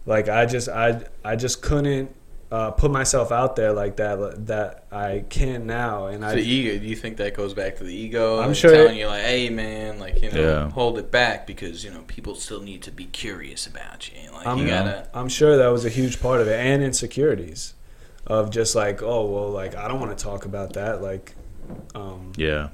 like 0.05 0.29
I 0.29 0.45
just 0.45 0.69
I 0.69 1.01
I 1.23 1.35
just 1.35 1.61
couldn't 1.61 2.15
uh, 2.51 2.71
put 2.71 2.91
myself 2.91 3.31
out 3.31 3.55
there 3.55 3.73
like 3.73 3.97
that 3.97 4.45
that 4.47 4.85
I 4.91 5.25
can 5.29 5.65
now, 5.65 6.07
and 6.07 6.21
So 6.23 6.29
I 6.29 6.35
ego, 6.37 6.77
do 6.79 6.85
you 6.85 6.95
think 6.95 7.17
that 7.17 7.33
goes 7.33 7.53
back 7.53 7.77
to 7.77 7.83
the 7.83 7.93
ego? 7.93 8.39
I'm 8.39 8.49
like, 8.49 8.55
sure 8.55 8.71
telling 8.71 8.95
it- 8.95 8.99
you 8.99 9.07
like, 9.07 9.23
hey 9.23 9.49
man, 9.49 9.99
like 9.99 10.21
you 10.21 10.31
know, 10.31 10.41
Yeah. 10.41 10.69
hold 10.69 10.97
it 10.99 11.09
back 11.11 11.47
because 11.47 11.83
you 11.83 11.91
know 11.91 12.03
people 12.07 12.35
still 12.35 12.61
need 12.61 12.81
to 12.83 12.91
be 12.91 13.05
curious 13.05 13.65
about 13.65 14.09
you. 14.13 14.31
Like 14.31 14.45
I'm, 14.47 14.59
you 14.59 14.67
gotta. 14.67 15.07
I'm 15.13 15.27
sure 15.29 15.57
that 15.57 15.67
was 15.67 15.85
a 15.85 15.89
huge 15.89 16.21
part 16.21 16.39
of 16.41 16.47
it, 16.47 16.59
and 16.59 16.83
insecurities 16.83 17.73
of 18.27 18.49
just 18.51 18.75
like, 18.75 19.01
oh 19.01 19.25
well, 19.25 19.49
like 19.49 19.75
I 19.75 19.87
don't 19.87 19.99
want 19.99 20.17
to 20.17 20.23
talk 20.23 20.45
about 20.45 20.73
that, 20.73 21.01
like. 21.01 21.35
Um, 21.95 22.31
Yeah. 22.37 22.69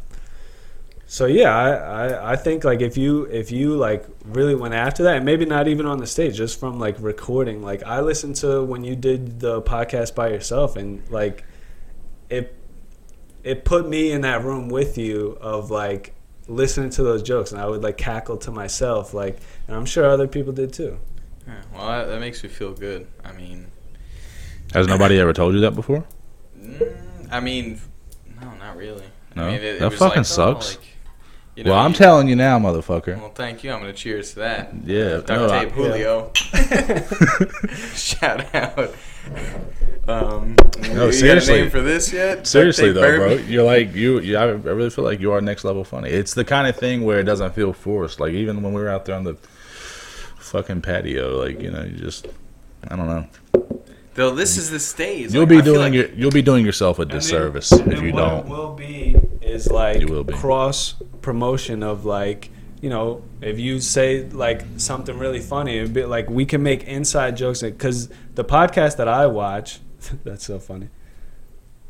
So 1.11 1.25
yeah, 1.25 1.53
I, 1.53 1.67
I 2.07 2.31
I 2.31 2.35
think 2.37 2.63
like 2.63 2.79
if 2.79 2.95
you 2.95 3.23
if 3.25 3.51
you 3.51 3.75
like 3.75 4.05
really 4.23 4.55
went 4.55 4.73
after 4.73 5.03
that, 5.03 5.17
and 5.17 5.25
maybe 5.25 5.43
not 5.43 5.67
even 5.67 5.85
on 5.85 5.97
the 5.97 6.07
stage, 6.07 6.37
just 6.37 6.57
from 6.57 6.79
like 6.79 6.95
recording. 7.01 7.61
Like 7.61 7.83
I 7.83 7.99
listened 7.99 8.37
to 8.37 8.63
when 8.63 8.85
you 8.85 8.95
did 8.95 9.41
the 9.41 9.61
podcast 9.61 10.15
by 10.15 10.29
yourself, 10.29 10.77
and 10.77 11.03
like 11.09 11.43
it 12.29 12.55
it 13.43 13.65
put 13.65 13.89
me 13.89 14.13
in 14.13 14.21
that 14.21 14.45
room 14.45 14.69
with 14.69 14.97
you 14.97 15.37
of 15.41 15.69
like 15.69 16.13
listening 16.47 16.91
to 16.91 17.03
those 17.03 17.21
jokes, 17.23 17.51
and 17.51 17.59
I 17.59 17.67
would 17.67 17.83
like 17.83 17.97
cackle 17.97 18.37
to 18.37 18.51
myself, 18.51 19.13
like, 19.13 19.37
and 19.67 19.75
I'm 19.75 19.85
sure 19.85 20.05
other 20.09 20.29
people 20.29 20.53
did 20.53 20.71
too. 20.71 20.97
Yeah, 21.45 21.55
well, 21.73 21.87
that, 21.87 22.05
that 22.05 22.19
makes 22.21 22.41
me 22.41 22.47
feel 22.47 22.71
good. 22.71 23.05
I 23.25 23.33
mean, 23.33 23.67
Has 24.73 24.87
nobody 24.87 25.19
ever 25.19 25.33
told 25.33 25.55
you 25.55 25.59
that 25.59 25.75
before? 25.75 26.05
mm, 26.57 27.27
I 27.29 27.41
mean, 27.41 27.81
no, 28.41 28.53
not 28.55 28.77
really. 28.77 29.03
No? 29.35 29.43
I 29.43 29.51
mean, 29.51 29.55
it, 29.55 29.63
it 29.63 29.79
That 29.79 29.89
was 29.91 29.99
fucking 29.99 30.17
like, 30.23 30.39
oh, 30.39 30.61
sucks. 30.61 30.77
like, 30.77 30.85
you 31.65 31.71
well, 31.71 31.79
I'm 31.79 31.91
you- 31.91 31.97
telling 31.97 32.27
you 32.27 32.35
now, 32.35 32.59
motherfucker. 32.59 33.17
Well, 33.17 33.31
thank 33.33 33.63
you. 33.63 33.71
I'm 33.71 33.79
gonna 33.79 33.93
cheers 33.93 34.31
to 34.33 34.39
that. 34.39 34.73
Yeah, 34.85 35.21
Duct 35.21 35.29
no, 35.29 35.49
I- 35.49 35.63
tape 35.65 35.73
Julio. 35.73 36.31
Shout 37.95 38.53
out. 38.55 38.93
Um, 40.07 40.55
No, 40.93 41.05
you 41.07 41.11
seriously. 41.11 41.53
got 41.53 41.59
a 41.59 41.61
name 41.61 41.69
for 41.69 41.81
this 41.81 42.11
yet? 42.11 42.47
Seriously 42.47 42.85
tape 42.87 42.95
though, 42.95 43.17
bro, 43.17 43.33
you're 43.33 43.63
like 43.63 43.93
you. 43.93 44.19
you 44.19 44.35
I 44.37 44.43
I 44.43 44.51
really 44.51 44.89
feel 44.89 45.05
like 45.05 45.19
you 45.19 45.31
are 45.31 45.41
next 45.41 45.63
level 45.63 45.83
funny. 45.83 46.09
It's 46.09 46.33
the 46.33 46.43
kind 46.43 46.67
of 46.67 46.75
thing 46.75 47.03
where 47.03 47.19
it 47.19 47.23
doesn't 47.23 47.53
feel 47.53 47.71
forced. 47.73 48.19
Like 48.19 48.33
even 48.33 48.61
when 48.63 48.73
we 48.73 48.81
were 48.81 48.89
out 48.89 49.05
there 49.05 49.15
on 49.15 49.23
the 49.23 49.35
fucking 50.39 50.81
patio, 50.81 51.37
like 51.37 51.61
you 51.61 51.69
know, 51.71 51.83
you 51.83 51.95
just 51.97 52.27
I 52.89 52.95
don't 52.95 53.07
know. 53.07 53.27
Though 54.15 54.31
this 54.35 54.57
is 54.57 54.69
the 54.71 54.79
stage. 54.79 55.31
You'll 55.33 55.43
like, 55.43 55.49
be 55.49 55.57
I 55.59 55.61
doing 55.61 55.79
like- 55.79 55.93
your 55.93 56.09
you'll 56.13 56.31
be 56.31 56.41
doing 56.41 56.65
yourself 56.65 56.97
a 56.99 57.03
And 57.03 57.11
then- 57.11 57.17
disservice 57.19 57.71
and 57.71 57.93
if 57.93 58.01
you 58.01 58.11
what 58.13 58.19
don't. 58.21 58.45
It 58.47 58.49
will 58.49 58.73
be 58.73 59.15
is 59.41 59.69
like 59.71 59.99
You 60.01 60.07
will 60.07 60.23
be. 60.23 60.33
cross 60.33 60.95
promotion 61.21 61.83
of 61.83 62.05
like 62.05 62.49
you 62.81 62.89
know 62.89 63.23
if 63.41 63.59
you 63.59 63.79
say 63.79 64.29
like 64.29 64.63
something 64.77 65.17
really 65.17 65.39
funny, 65.39 65.77
it'd 65.77 65.93
be 65.93 66.05
like 66.05 66.29
we 66.29 66.45
can 66.45 66.63
make 66.63 66.83
inside 66.83 67.37
jokes 67.37 67.61
because 67.61 68.09
the 68.35 68.43
podcast 68.43 68.97
that 68.97 69.07
I 69.07 69.27
watch, 69.27 69.79
that's 70.23 70.45
so 70.45 70.59
funny. 70.59 70.89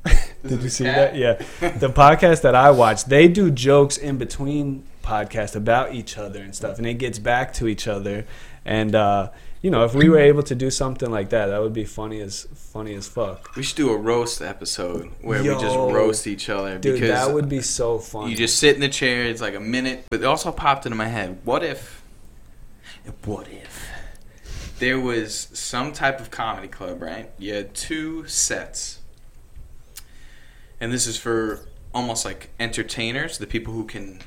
Did 0.43 0.63
you 0.63 0.69
see 0.69 0.85
cat? 0.85 1.13
that? 1.13 1.15
Yeah, 1.15 1.69
the 1.77 1.89
podcast 1.89 2.41
that 2.41 2.55
I 2.55 2.71
watch, 2.71 3.05
they 3.05 3.27
do 3.27 3.51
jokes 3.51 3.97
in 3.97 4.17
between 4.17 4.83
podcasts 5.03 5.55
about 5.55 5.93
each 5.93 6.17
other 6.17 6.41
and 6.41 6.55
stuff, 6.55 6.77
and 6.77 6.87
it 6.87 6.95
gets 6.95 7.19
back 7.19 7.53
to 7.53 7.67
each 7.67 7.87
other. 7.87 8.25
And 8.65 8.95
uh, 8.95 9.29
you 9.61 9.69
know, 9.69 9.83
if 9.85 9.93
we 9.93 10.09
were 10.09 10.19
able 10.19 10.43
to 10.43 10.55
do 10.55 10.71
something 10.71 11.11
like 11.11 11.29
that, 11.29 11.47
that 11.47 11.61
would 11.61 11.73
be 11.73 11.85
funny 11.85 12.19
as 12.19 12.47
funny 12.55 12.95
as 12.95 13.07
fuck. 13.07 13.55
We 13.55 13.63
should 13.63 13.77
do 13.77 13.91
a 13.91 13.97
roast 13.97 14.41
episode 14.41 15.11
where 15.21 15.41
we 15.41 15.49
just 15.49 15.75
roast 15.75 16.25
each 16.25 16.49
other 16.49 16.79
Dude, 16.79 16.95
because 16.95 17.09
that 17.09 17.33
would 17.33 17.47
be 17.47 17.61
so 17.61 17.99
funny. 17.99 18.31
you 18.31 18.37
just 18.37 18.57
sit 18.57 18.75
in 18.75 18.81
the 18.81 18.89
chair. 18.89 19.25
It's 19.25 19.41
like 19.41 19.55
a 19.55 19.59
minute, 19.59 20.05
but 20.09 20.21
it 20.21 20.25
also 20.25 20.51
popped 20.51 20.85
into 20.85 20.95
my 20.95 21.07
head. 21.07 21.39
What 21.43 21.63
if? 21.63 22.01
What 23.25 23.47
if 23.47 23.89
there 24.81 24.99
was 24.99 25.47
some 25.53 25.93
type 25.93 26.19
of 26.19 26.31
comedy 26.31 26.67
club, 26.67 27.01
right? 27.03 27.29
You 27.37 27.53
had 27.53 27.75
two 27.75 28.25
sets, 28.27 28.99
and 30.79 30.91
this 30.91 31.05
is 31.05 31.17
for 31.17 31.59
almost 31.93 32.25
like 32.25 32.49
entertainers, 32.59 33.37
the 33.37 33.45
people 33.45 33.73
who 33.73 33.85
can 33.85 34.21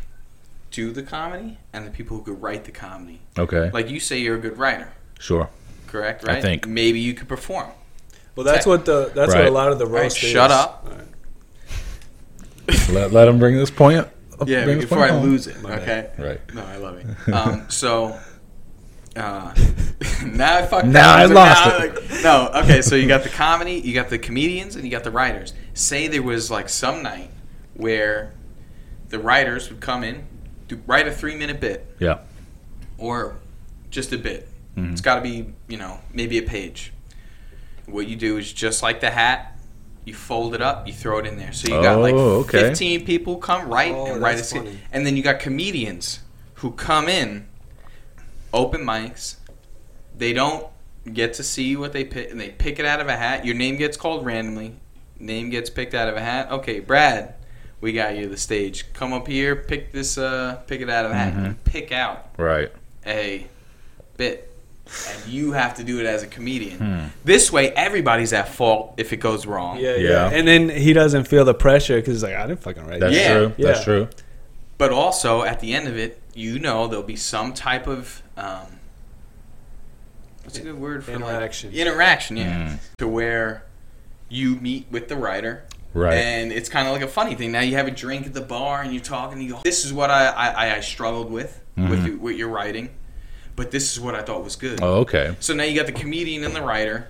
do 0.70 0.92
the 0.92 1.03
comedy, 1.03 1.59
and 1.73 1.85
the 1.85 1.90
people 1.90 2.16
who 2.16 2.23
could 2.23 2.40
write 2.40 2.64
the 2.64 2.70
comedy. 2.70 3.20
Okay, 3.37 3.70
Like 3.73 3.90
you 3.90 3.99
say, 3.99 4.18
you're 4.18 4.37
a 4.37 4.40
good 4.40 4.57
writer, 4.59 4.92
sure. 5.24 5.48
correct? 5.87 6.28
I 6.28 6.40
think. 6.40 6.66
maybe 6.66 7.00
you 7.00 7.14
could 7.14 7.28
perform. 7.28 7.68
Well, 8.37 8.44
that's 8.44 8.66
what 8.66 8.84
the 8.84 9.10
that's 9.14 9.32
what 9.34 9.46
a 9.46 9.50
lot 9.50 9.70
of 9.72 9.78
the 9.78 9.87
right, 9.87 10.02
roast 10.02 10.22
is. 10.22 10.30
shut 10.30 10.50
up. 10.50 10.87
All 10.87 10.96
right. 12.68 12.88
let 12.92 13.12
let 13.12 13.28
him 13.28 13.38
bring 13.38 13.56
this 13.56 13.70
point. 13.70 13.98
up- 13.98 14.10
Yeah, 14.46 14.64
bring 14.64 14.80
before 14.80 14.98
point 14.98 15.10
I 15.12 15.14
home. 15.14 15.22
lose 15.22 15.46
it. 15.46 15.62
My 15.62 15.76
Okay. 15.80 16.10
Right. 16.18 16.40
No, 16.54 16.64
I 16.64 16.76
love 16.76 16.96
it. 16.98 17.32
Um, 17.32 17.66
so 17.70 18.18
uh, 19.16 19.54
now 20.26 20.56
I 20.58 20.66
fucked 20.66 20.87
Now 20.88 21.14
up. 21.14 21.18
I 21.20 21.24
lost 21.26 21.66
now, 21.66 21.76
it. 21.84 21.94
like- 21.94 22.22
no, 22.24 22.50
okay. 22.62 22.82
So 22.82 22.96
you 22.96 23.06
got 23.06 23.22
the 23.22 23.28
comedy, 23.28 23.74
you 23.74 23.94
got 23.94 24.08
the 24.10 24.18
comedians, 24.18 24.74
and 24.74 24.84
you 24.84 24.90
got 24.90 25.04
the 25.04 25.12
writers. 25.12 25.54
Say 25.74 26.08
there 26.08 26.22
was 26.22 26.50
like 26.50 26.68
some 26.68 27.02
night 27.02 27.30
where 27.74 28.32
the 29.10 29.18
writers 29.20 29.70
would 29.70 29.80
come 29.80 30.02
in, 30.02 30.26
do, 30.66 30.82
write 30.87 31.06
a 31.06 31.12
three-minute 31.12 31.60
bit 31.60 31.87
Yeah. 32.00 32.18
or 32.98 33.37
just 33.90 34.12
a 34.12 34.18
bit. 34.18 34.48
Mhm. 34.76 34.92
It's 34.92 35.00
got 35.00 35.16
to 35.16 35.20
be, 35.20 35.46
you 35.68 35.76
know, 35.76 36.00
maybe 36.12 36.38
a 36.38 36.42
page. 36.42 36.92
What 37.87 38.06
you 38.08 38.16
do 38.16 38.38
is 38.38 38.52
just 38.52 38.82
like 38.82 39.00
the 39.00 39.10
hat, 39.10 39.56
you 40.04 40.14
fold 40.14 40.54
it 40.54 40.62
up, 40.62 40.87
you 40.87 40.92
throw 40.92 41.18
it 41.18 41.26
in 41.26 41.37
there. 41.38 41.52
So 41.52 41.68
you 41.74 41.82
got 41.82 41.98
like 42.00 42.14
Oh, 42.14 42.40
okay. 42.40 42.60
15 42.60 43.04
people 43.06 43.37
come 43.37 43.68
write 43.68 43.92
Oh, 43.94 44.06
and 44.12 44.22
write 44.22 44.34
a 44.34 44.37
that's 44.37 44.50
skit. 44.50 44.64
funny. 44.64 44.78
And 44.92 45.06
then 45.06 45.16
you 45.16 45.22
got 45.22 45.38
comedians 45.38 46.20
who 46.54 46.72
come 46.72 47.08
in, 47.08 47.46
open 48.52 48.82
mics. 48.82 49.37
They 50.16 50.32
don't 50.32 50.66
get 51.12 51.34
to 51.34 51.42
see 51.42 51.76
what 51.76 51.92
they 51.92 52.04
pick, 52.04 52.30
and 52.30 52.40
they 52.40 52.50
pick 52.50 52.78
it 52.78 52.87
out 52.87 53.00
of 53.00 53.08
a 53.08 53.16
hat. 53.16 53.44
Your 53.44 53.54
name 53.54 53.76
gets 53.76 53.96
called 53.96 54.24
randomly. 54.24 54.74
Name 55.18 55.50
gets 55.50 55.68
picked 55.70 55.94
out 55.94 56.08
of 56.08 56.16
a 56.16 56.20
hat. 56.20 56.50
Okay, 56.50 56.80
Brad, 56.80 57.34
we 57.80 57.92
got 57.92 58.16
you 58.16 58.28
the 58.28 58.37
stage. 58.37 58.92
Come 58.94 59.12
up 59.12 59.26
here, 59.26 59.54
pick 59.56 59.92
this, 59.92 60.16
uh, 60.18 60.60
pick 60.66 60.80
it 60.80 60.88
out 60.90 61.04
of 61.04 61.10
a 61.10 61.14
hat. 61.14 61.34
Mhm. 61.34 61.56
Pick 61.64 61.92
out 61.92 62.30
Right. 62.38 62.72
a 63.06 63.46
bit 64.16 64.50
and 64.87 65.27
you 65.33 65.53
have 65.53 65.75
to 65.75 65.85
do 65.85 65.99
it 66.01 66.07
as 66.07 66.23
a 66.23 66.27
comedian. 66.27 66.79
Hmm. 66.79 67.07
This 67.25 67.51
way, 67.51 67.70
everybody's 67.73 68.33
at 68.33 68.49
fault 68.49 68.94
if 68.99 69.12
it 69.12 69.16
goes 69.16 69.47
wrong. 69.47 69.79
Yeah, 69.79 69.97
Yeah. 69.97 70.11
yeah, 70.11 70.31
And 70.33 70.47
then 70.47 70.68
he 70.68 70.92
doesn't 70.92 71.25
feel 71.27 71.44
the 71.44 71.55
pressure 71.55 71.97
because 71.97 72.14
he's 72.16 72.23
like, 72.23 72.35
I 72.35 72.47
didn't 72.47 72.62
fucking 72.62 72.87
write 72.87 73.01
That's. 73.01 73.14
Yeah. 73.16 73.33
true. 73.35 73.53
That's 73.59 73.85
true. 73.85 74.09
But 74.77 74.90
also, 74.92 75.42
at 75.42 75.61
the 75.61 75.73
end 75.73 75.88
of 75.88 75.97
it, 75.97 76.20
you 76.35 76.59
know 76.59 76.87
there'll 76.88 77.03
be 77.05 77.16
some 77.16 77.55
type 77.55 77.87
of 77.87 78.23
um, 78.37 78.66
what's 80.42 80.59
a 80.59 80.62
good 80.62 80.79
word 80.79 81.05
for 81.05 81.12
like- 81.12 81.20
Interaction. 81.20 81.73
interaction, 81.73 82.37
yeah, 82.37 82.68
Mm. 82.68 82.79
to 82.99 83.09
where 83.09 83.64
you 84.29 84.57
meet 84.57 84.87
with 84.90 85.09
the 85.09 85.16
writer. 85.16 85.64
Right. 85.94 86.14
And 86.14 86.53
it's 86.53 86.68
kind 86.68 86.88
of 86.88 86.92
like 86.92 87.03
a 87.03 87.09
funny 87.09 87.37
thing. 87.37 87.53
Now 87.53 87.61
you 87.61 87.77
have 87.77 87.87
a 87.87 87.90
drink 87.92 88.27
at 88.27 88.35
the 88.35 88.40
bar 88.40 88.83
and 88.83 88.92
you 88.92 88.99
talk 88.99 89.33
and 89.33 89.40
you 89.40 89.53
go, 89.53 89.61
"This 89.62 89.85
is 89.85 89.92
what 89.92 90.11
I 90.11 90.27
I, 90.27 90.77
I 90.77 90.81
struggled 90.81 91.31
with 91.31 91.61
with 91.77 92.01
Mhm. 92.03 92.07
you, 92.07 92.18
with 92.18 92.37
your 92.37 92.49
writing, 92.49 92.90
but 93.57 93.71
this 93.71 93.93
is 93.93 94.01
what 94.01 94.14
I 94.14 94.23
thought 94.23 94.43
was 94.45 94.57
good." 94.57 94.81
Oh, 94.83 95.01
okay. 95.01 95.37
So 95.40 95.55
now 95.55 95.64
you 95.64 95.75
got 95.77 95.87
the 95.87 95.93
comedian 95.93 96.45
and 96.45 96.55
the 96.55 96.62
writer, 96.62 97.09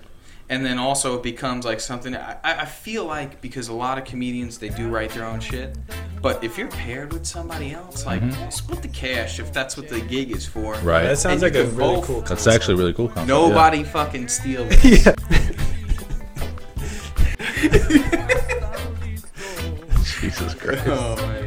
and 0.48 0.64
then 0.64 0.78
also 0.78 1.16
it 1.16 1.22
becomes 1.22 1.64
like 1.64 1.80
something. 1.80 2.14
I, 2.16 2.36
I 2.44 2.54
I 2.60 2.64
feel 2.64 3.04
like 3.04 3.40
because 3.40 3.68
a 3.68 3.72
lot 3.74 3.98
of 3.98 4.04
comedians 4.04 4.58
they 4.58 4.68
do 4.68 4.88
write 4.88 5.10
their 5.10 5.24
own 5.24 5.40
shit, 5.40 5.76
but 6.22 6.42
if 6.44 6.56
you're 6.58 6.68
paired 6.68 7.12
with 7.12 7.24
somebody 7.26 7.72
else, 7.72 8.04
like 8.06 8.22
split 8.50 8.82
the 8.82 8.88
cash 8.88 9.38
if 9.40 9.52
that's 9.52 9.76
what 9.76 9.88
the 9.88 10.00
gig 10.00 10.30
is 10.32 10.44
for. 10.46 10.74
Mm-hmm. 10.74 10.86
Right. 10.86 11.02
That 11.04 11.18
sounds 11.18 11.42
And 11.42 11.54
like 11.54 11.64
a 11.64 11.66
really 11.70 11.94
both- 11.96 12.04
cool. 12.06 12.18
That's 12.20 12.28
concept. 12.30 12.54
actually 12.54 12.74
really 12.76 12.92
cool. 12.92 13.08
Concept. 13.08 13.28
Nobody 13.28 13.84
fucking 13.84 14.28
steal 14.28 14.66
it. 14.70 14.84
yeah. 15.06 15.14
Yeah. 15.30 15.50
Jesus 20.20 20.54
Christ. 20.54 20.82
oh 20.86 21.16
my 21.16 21.40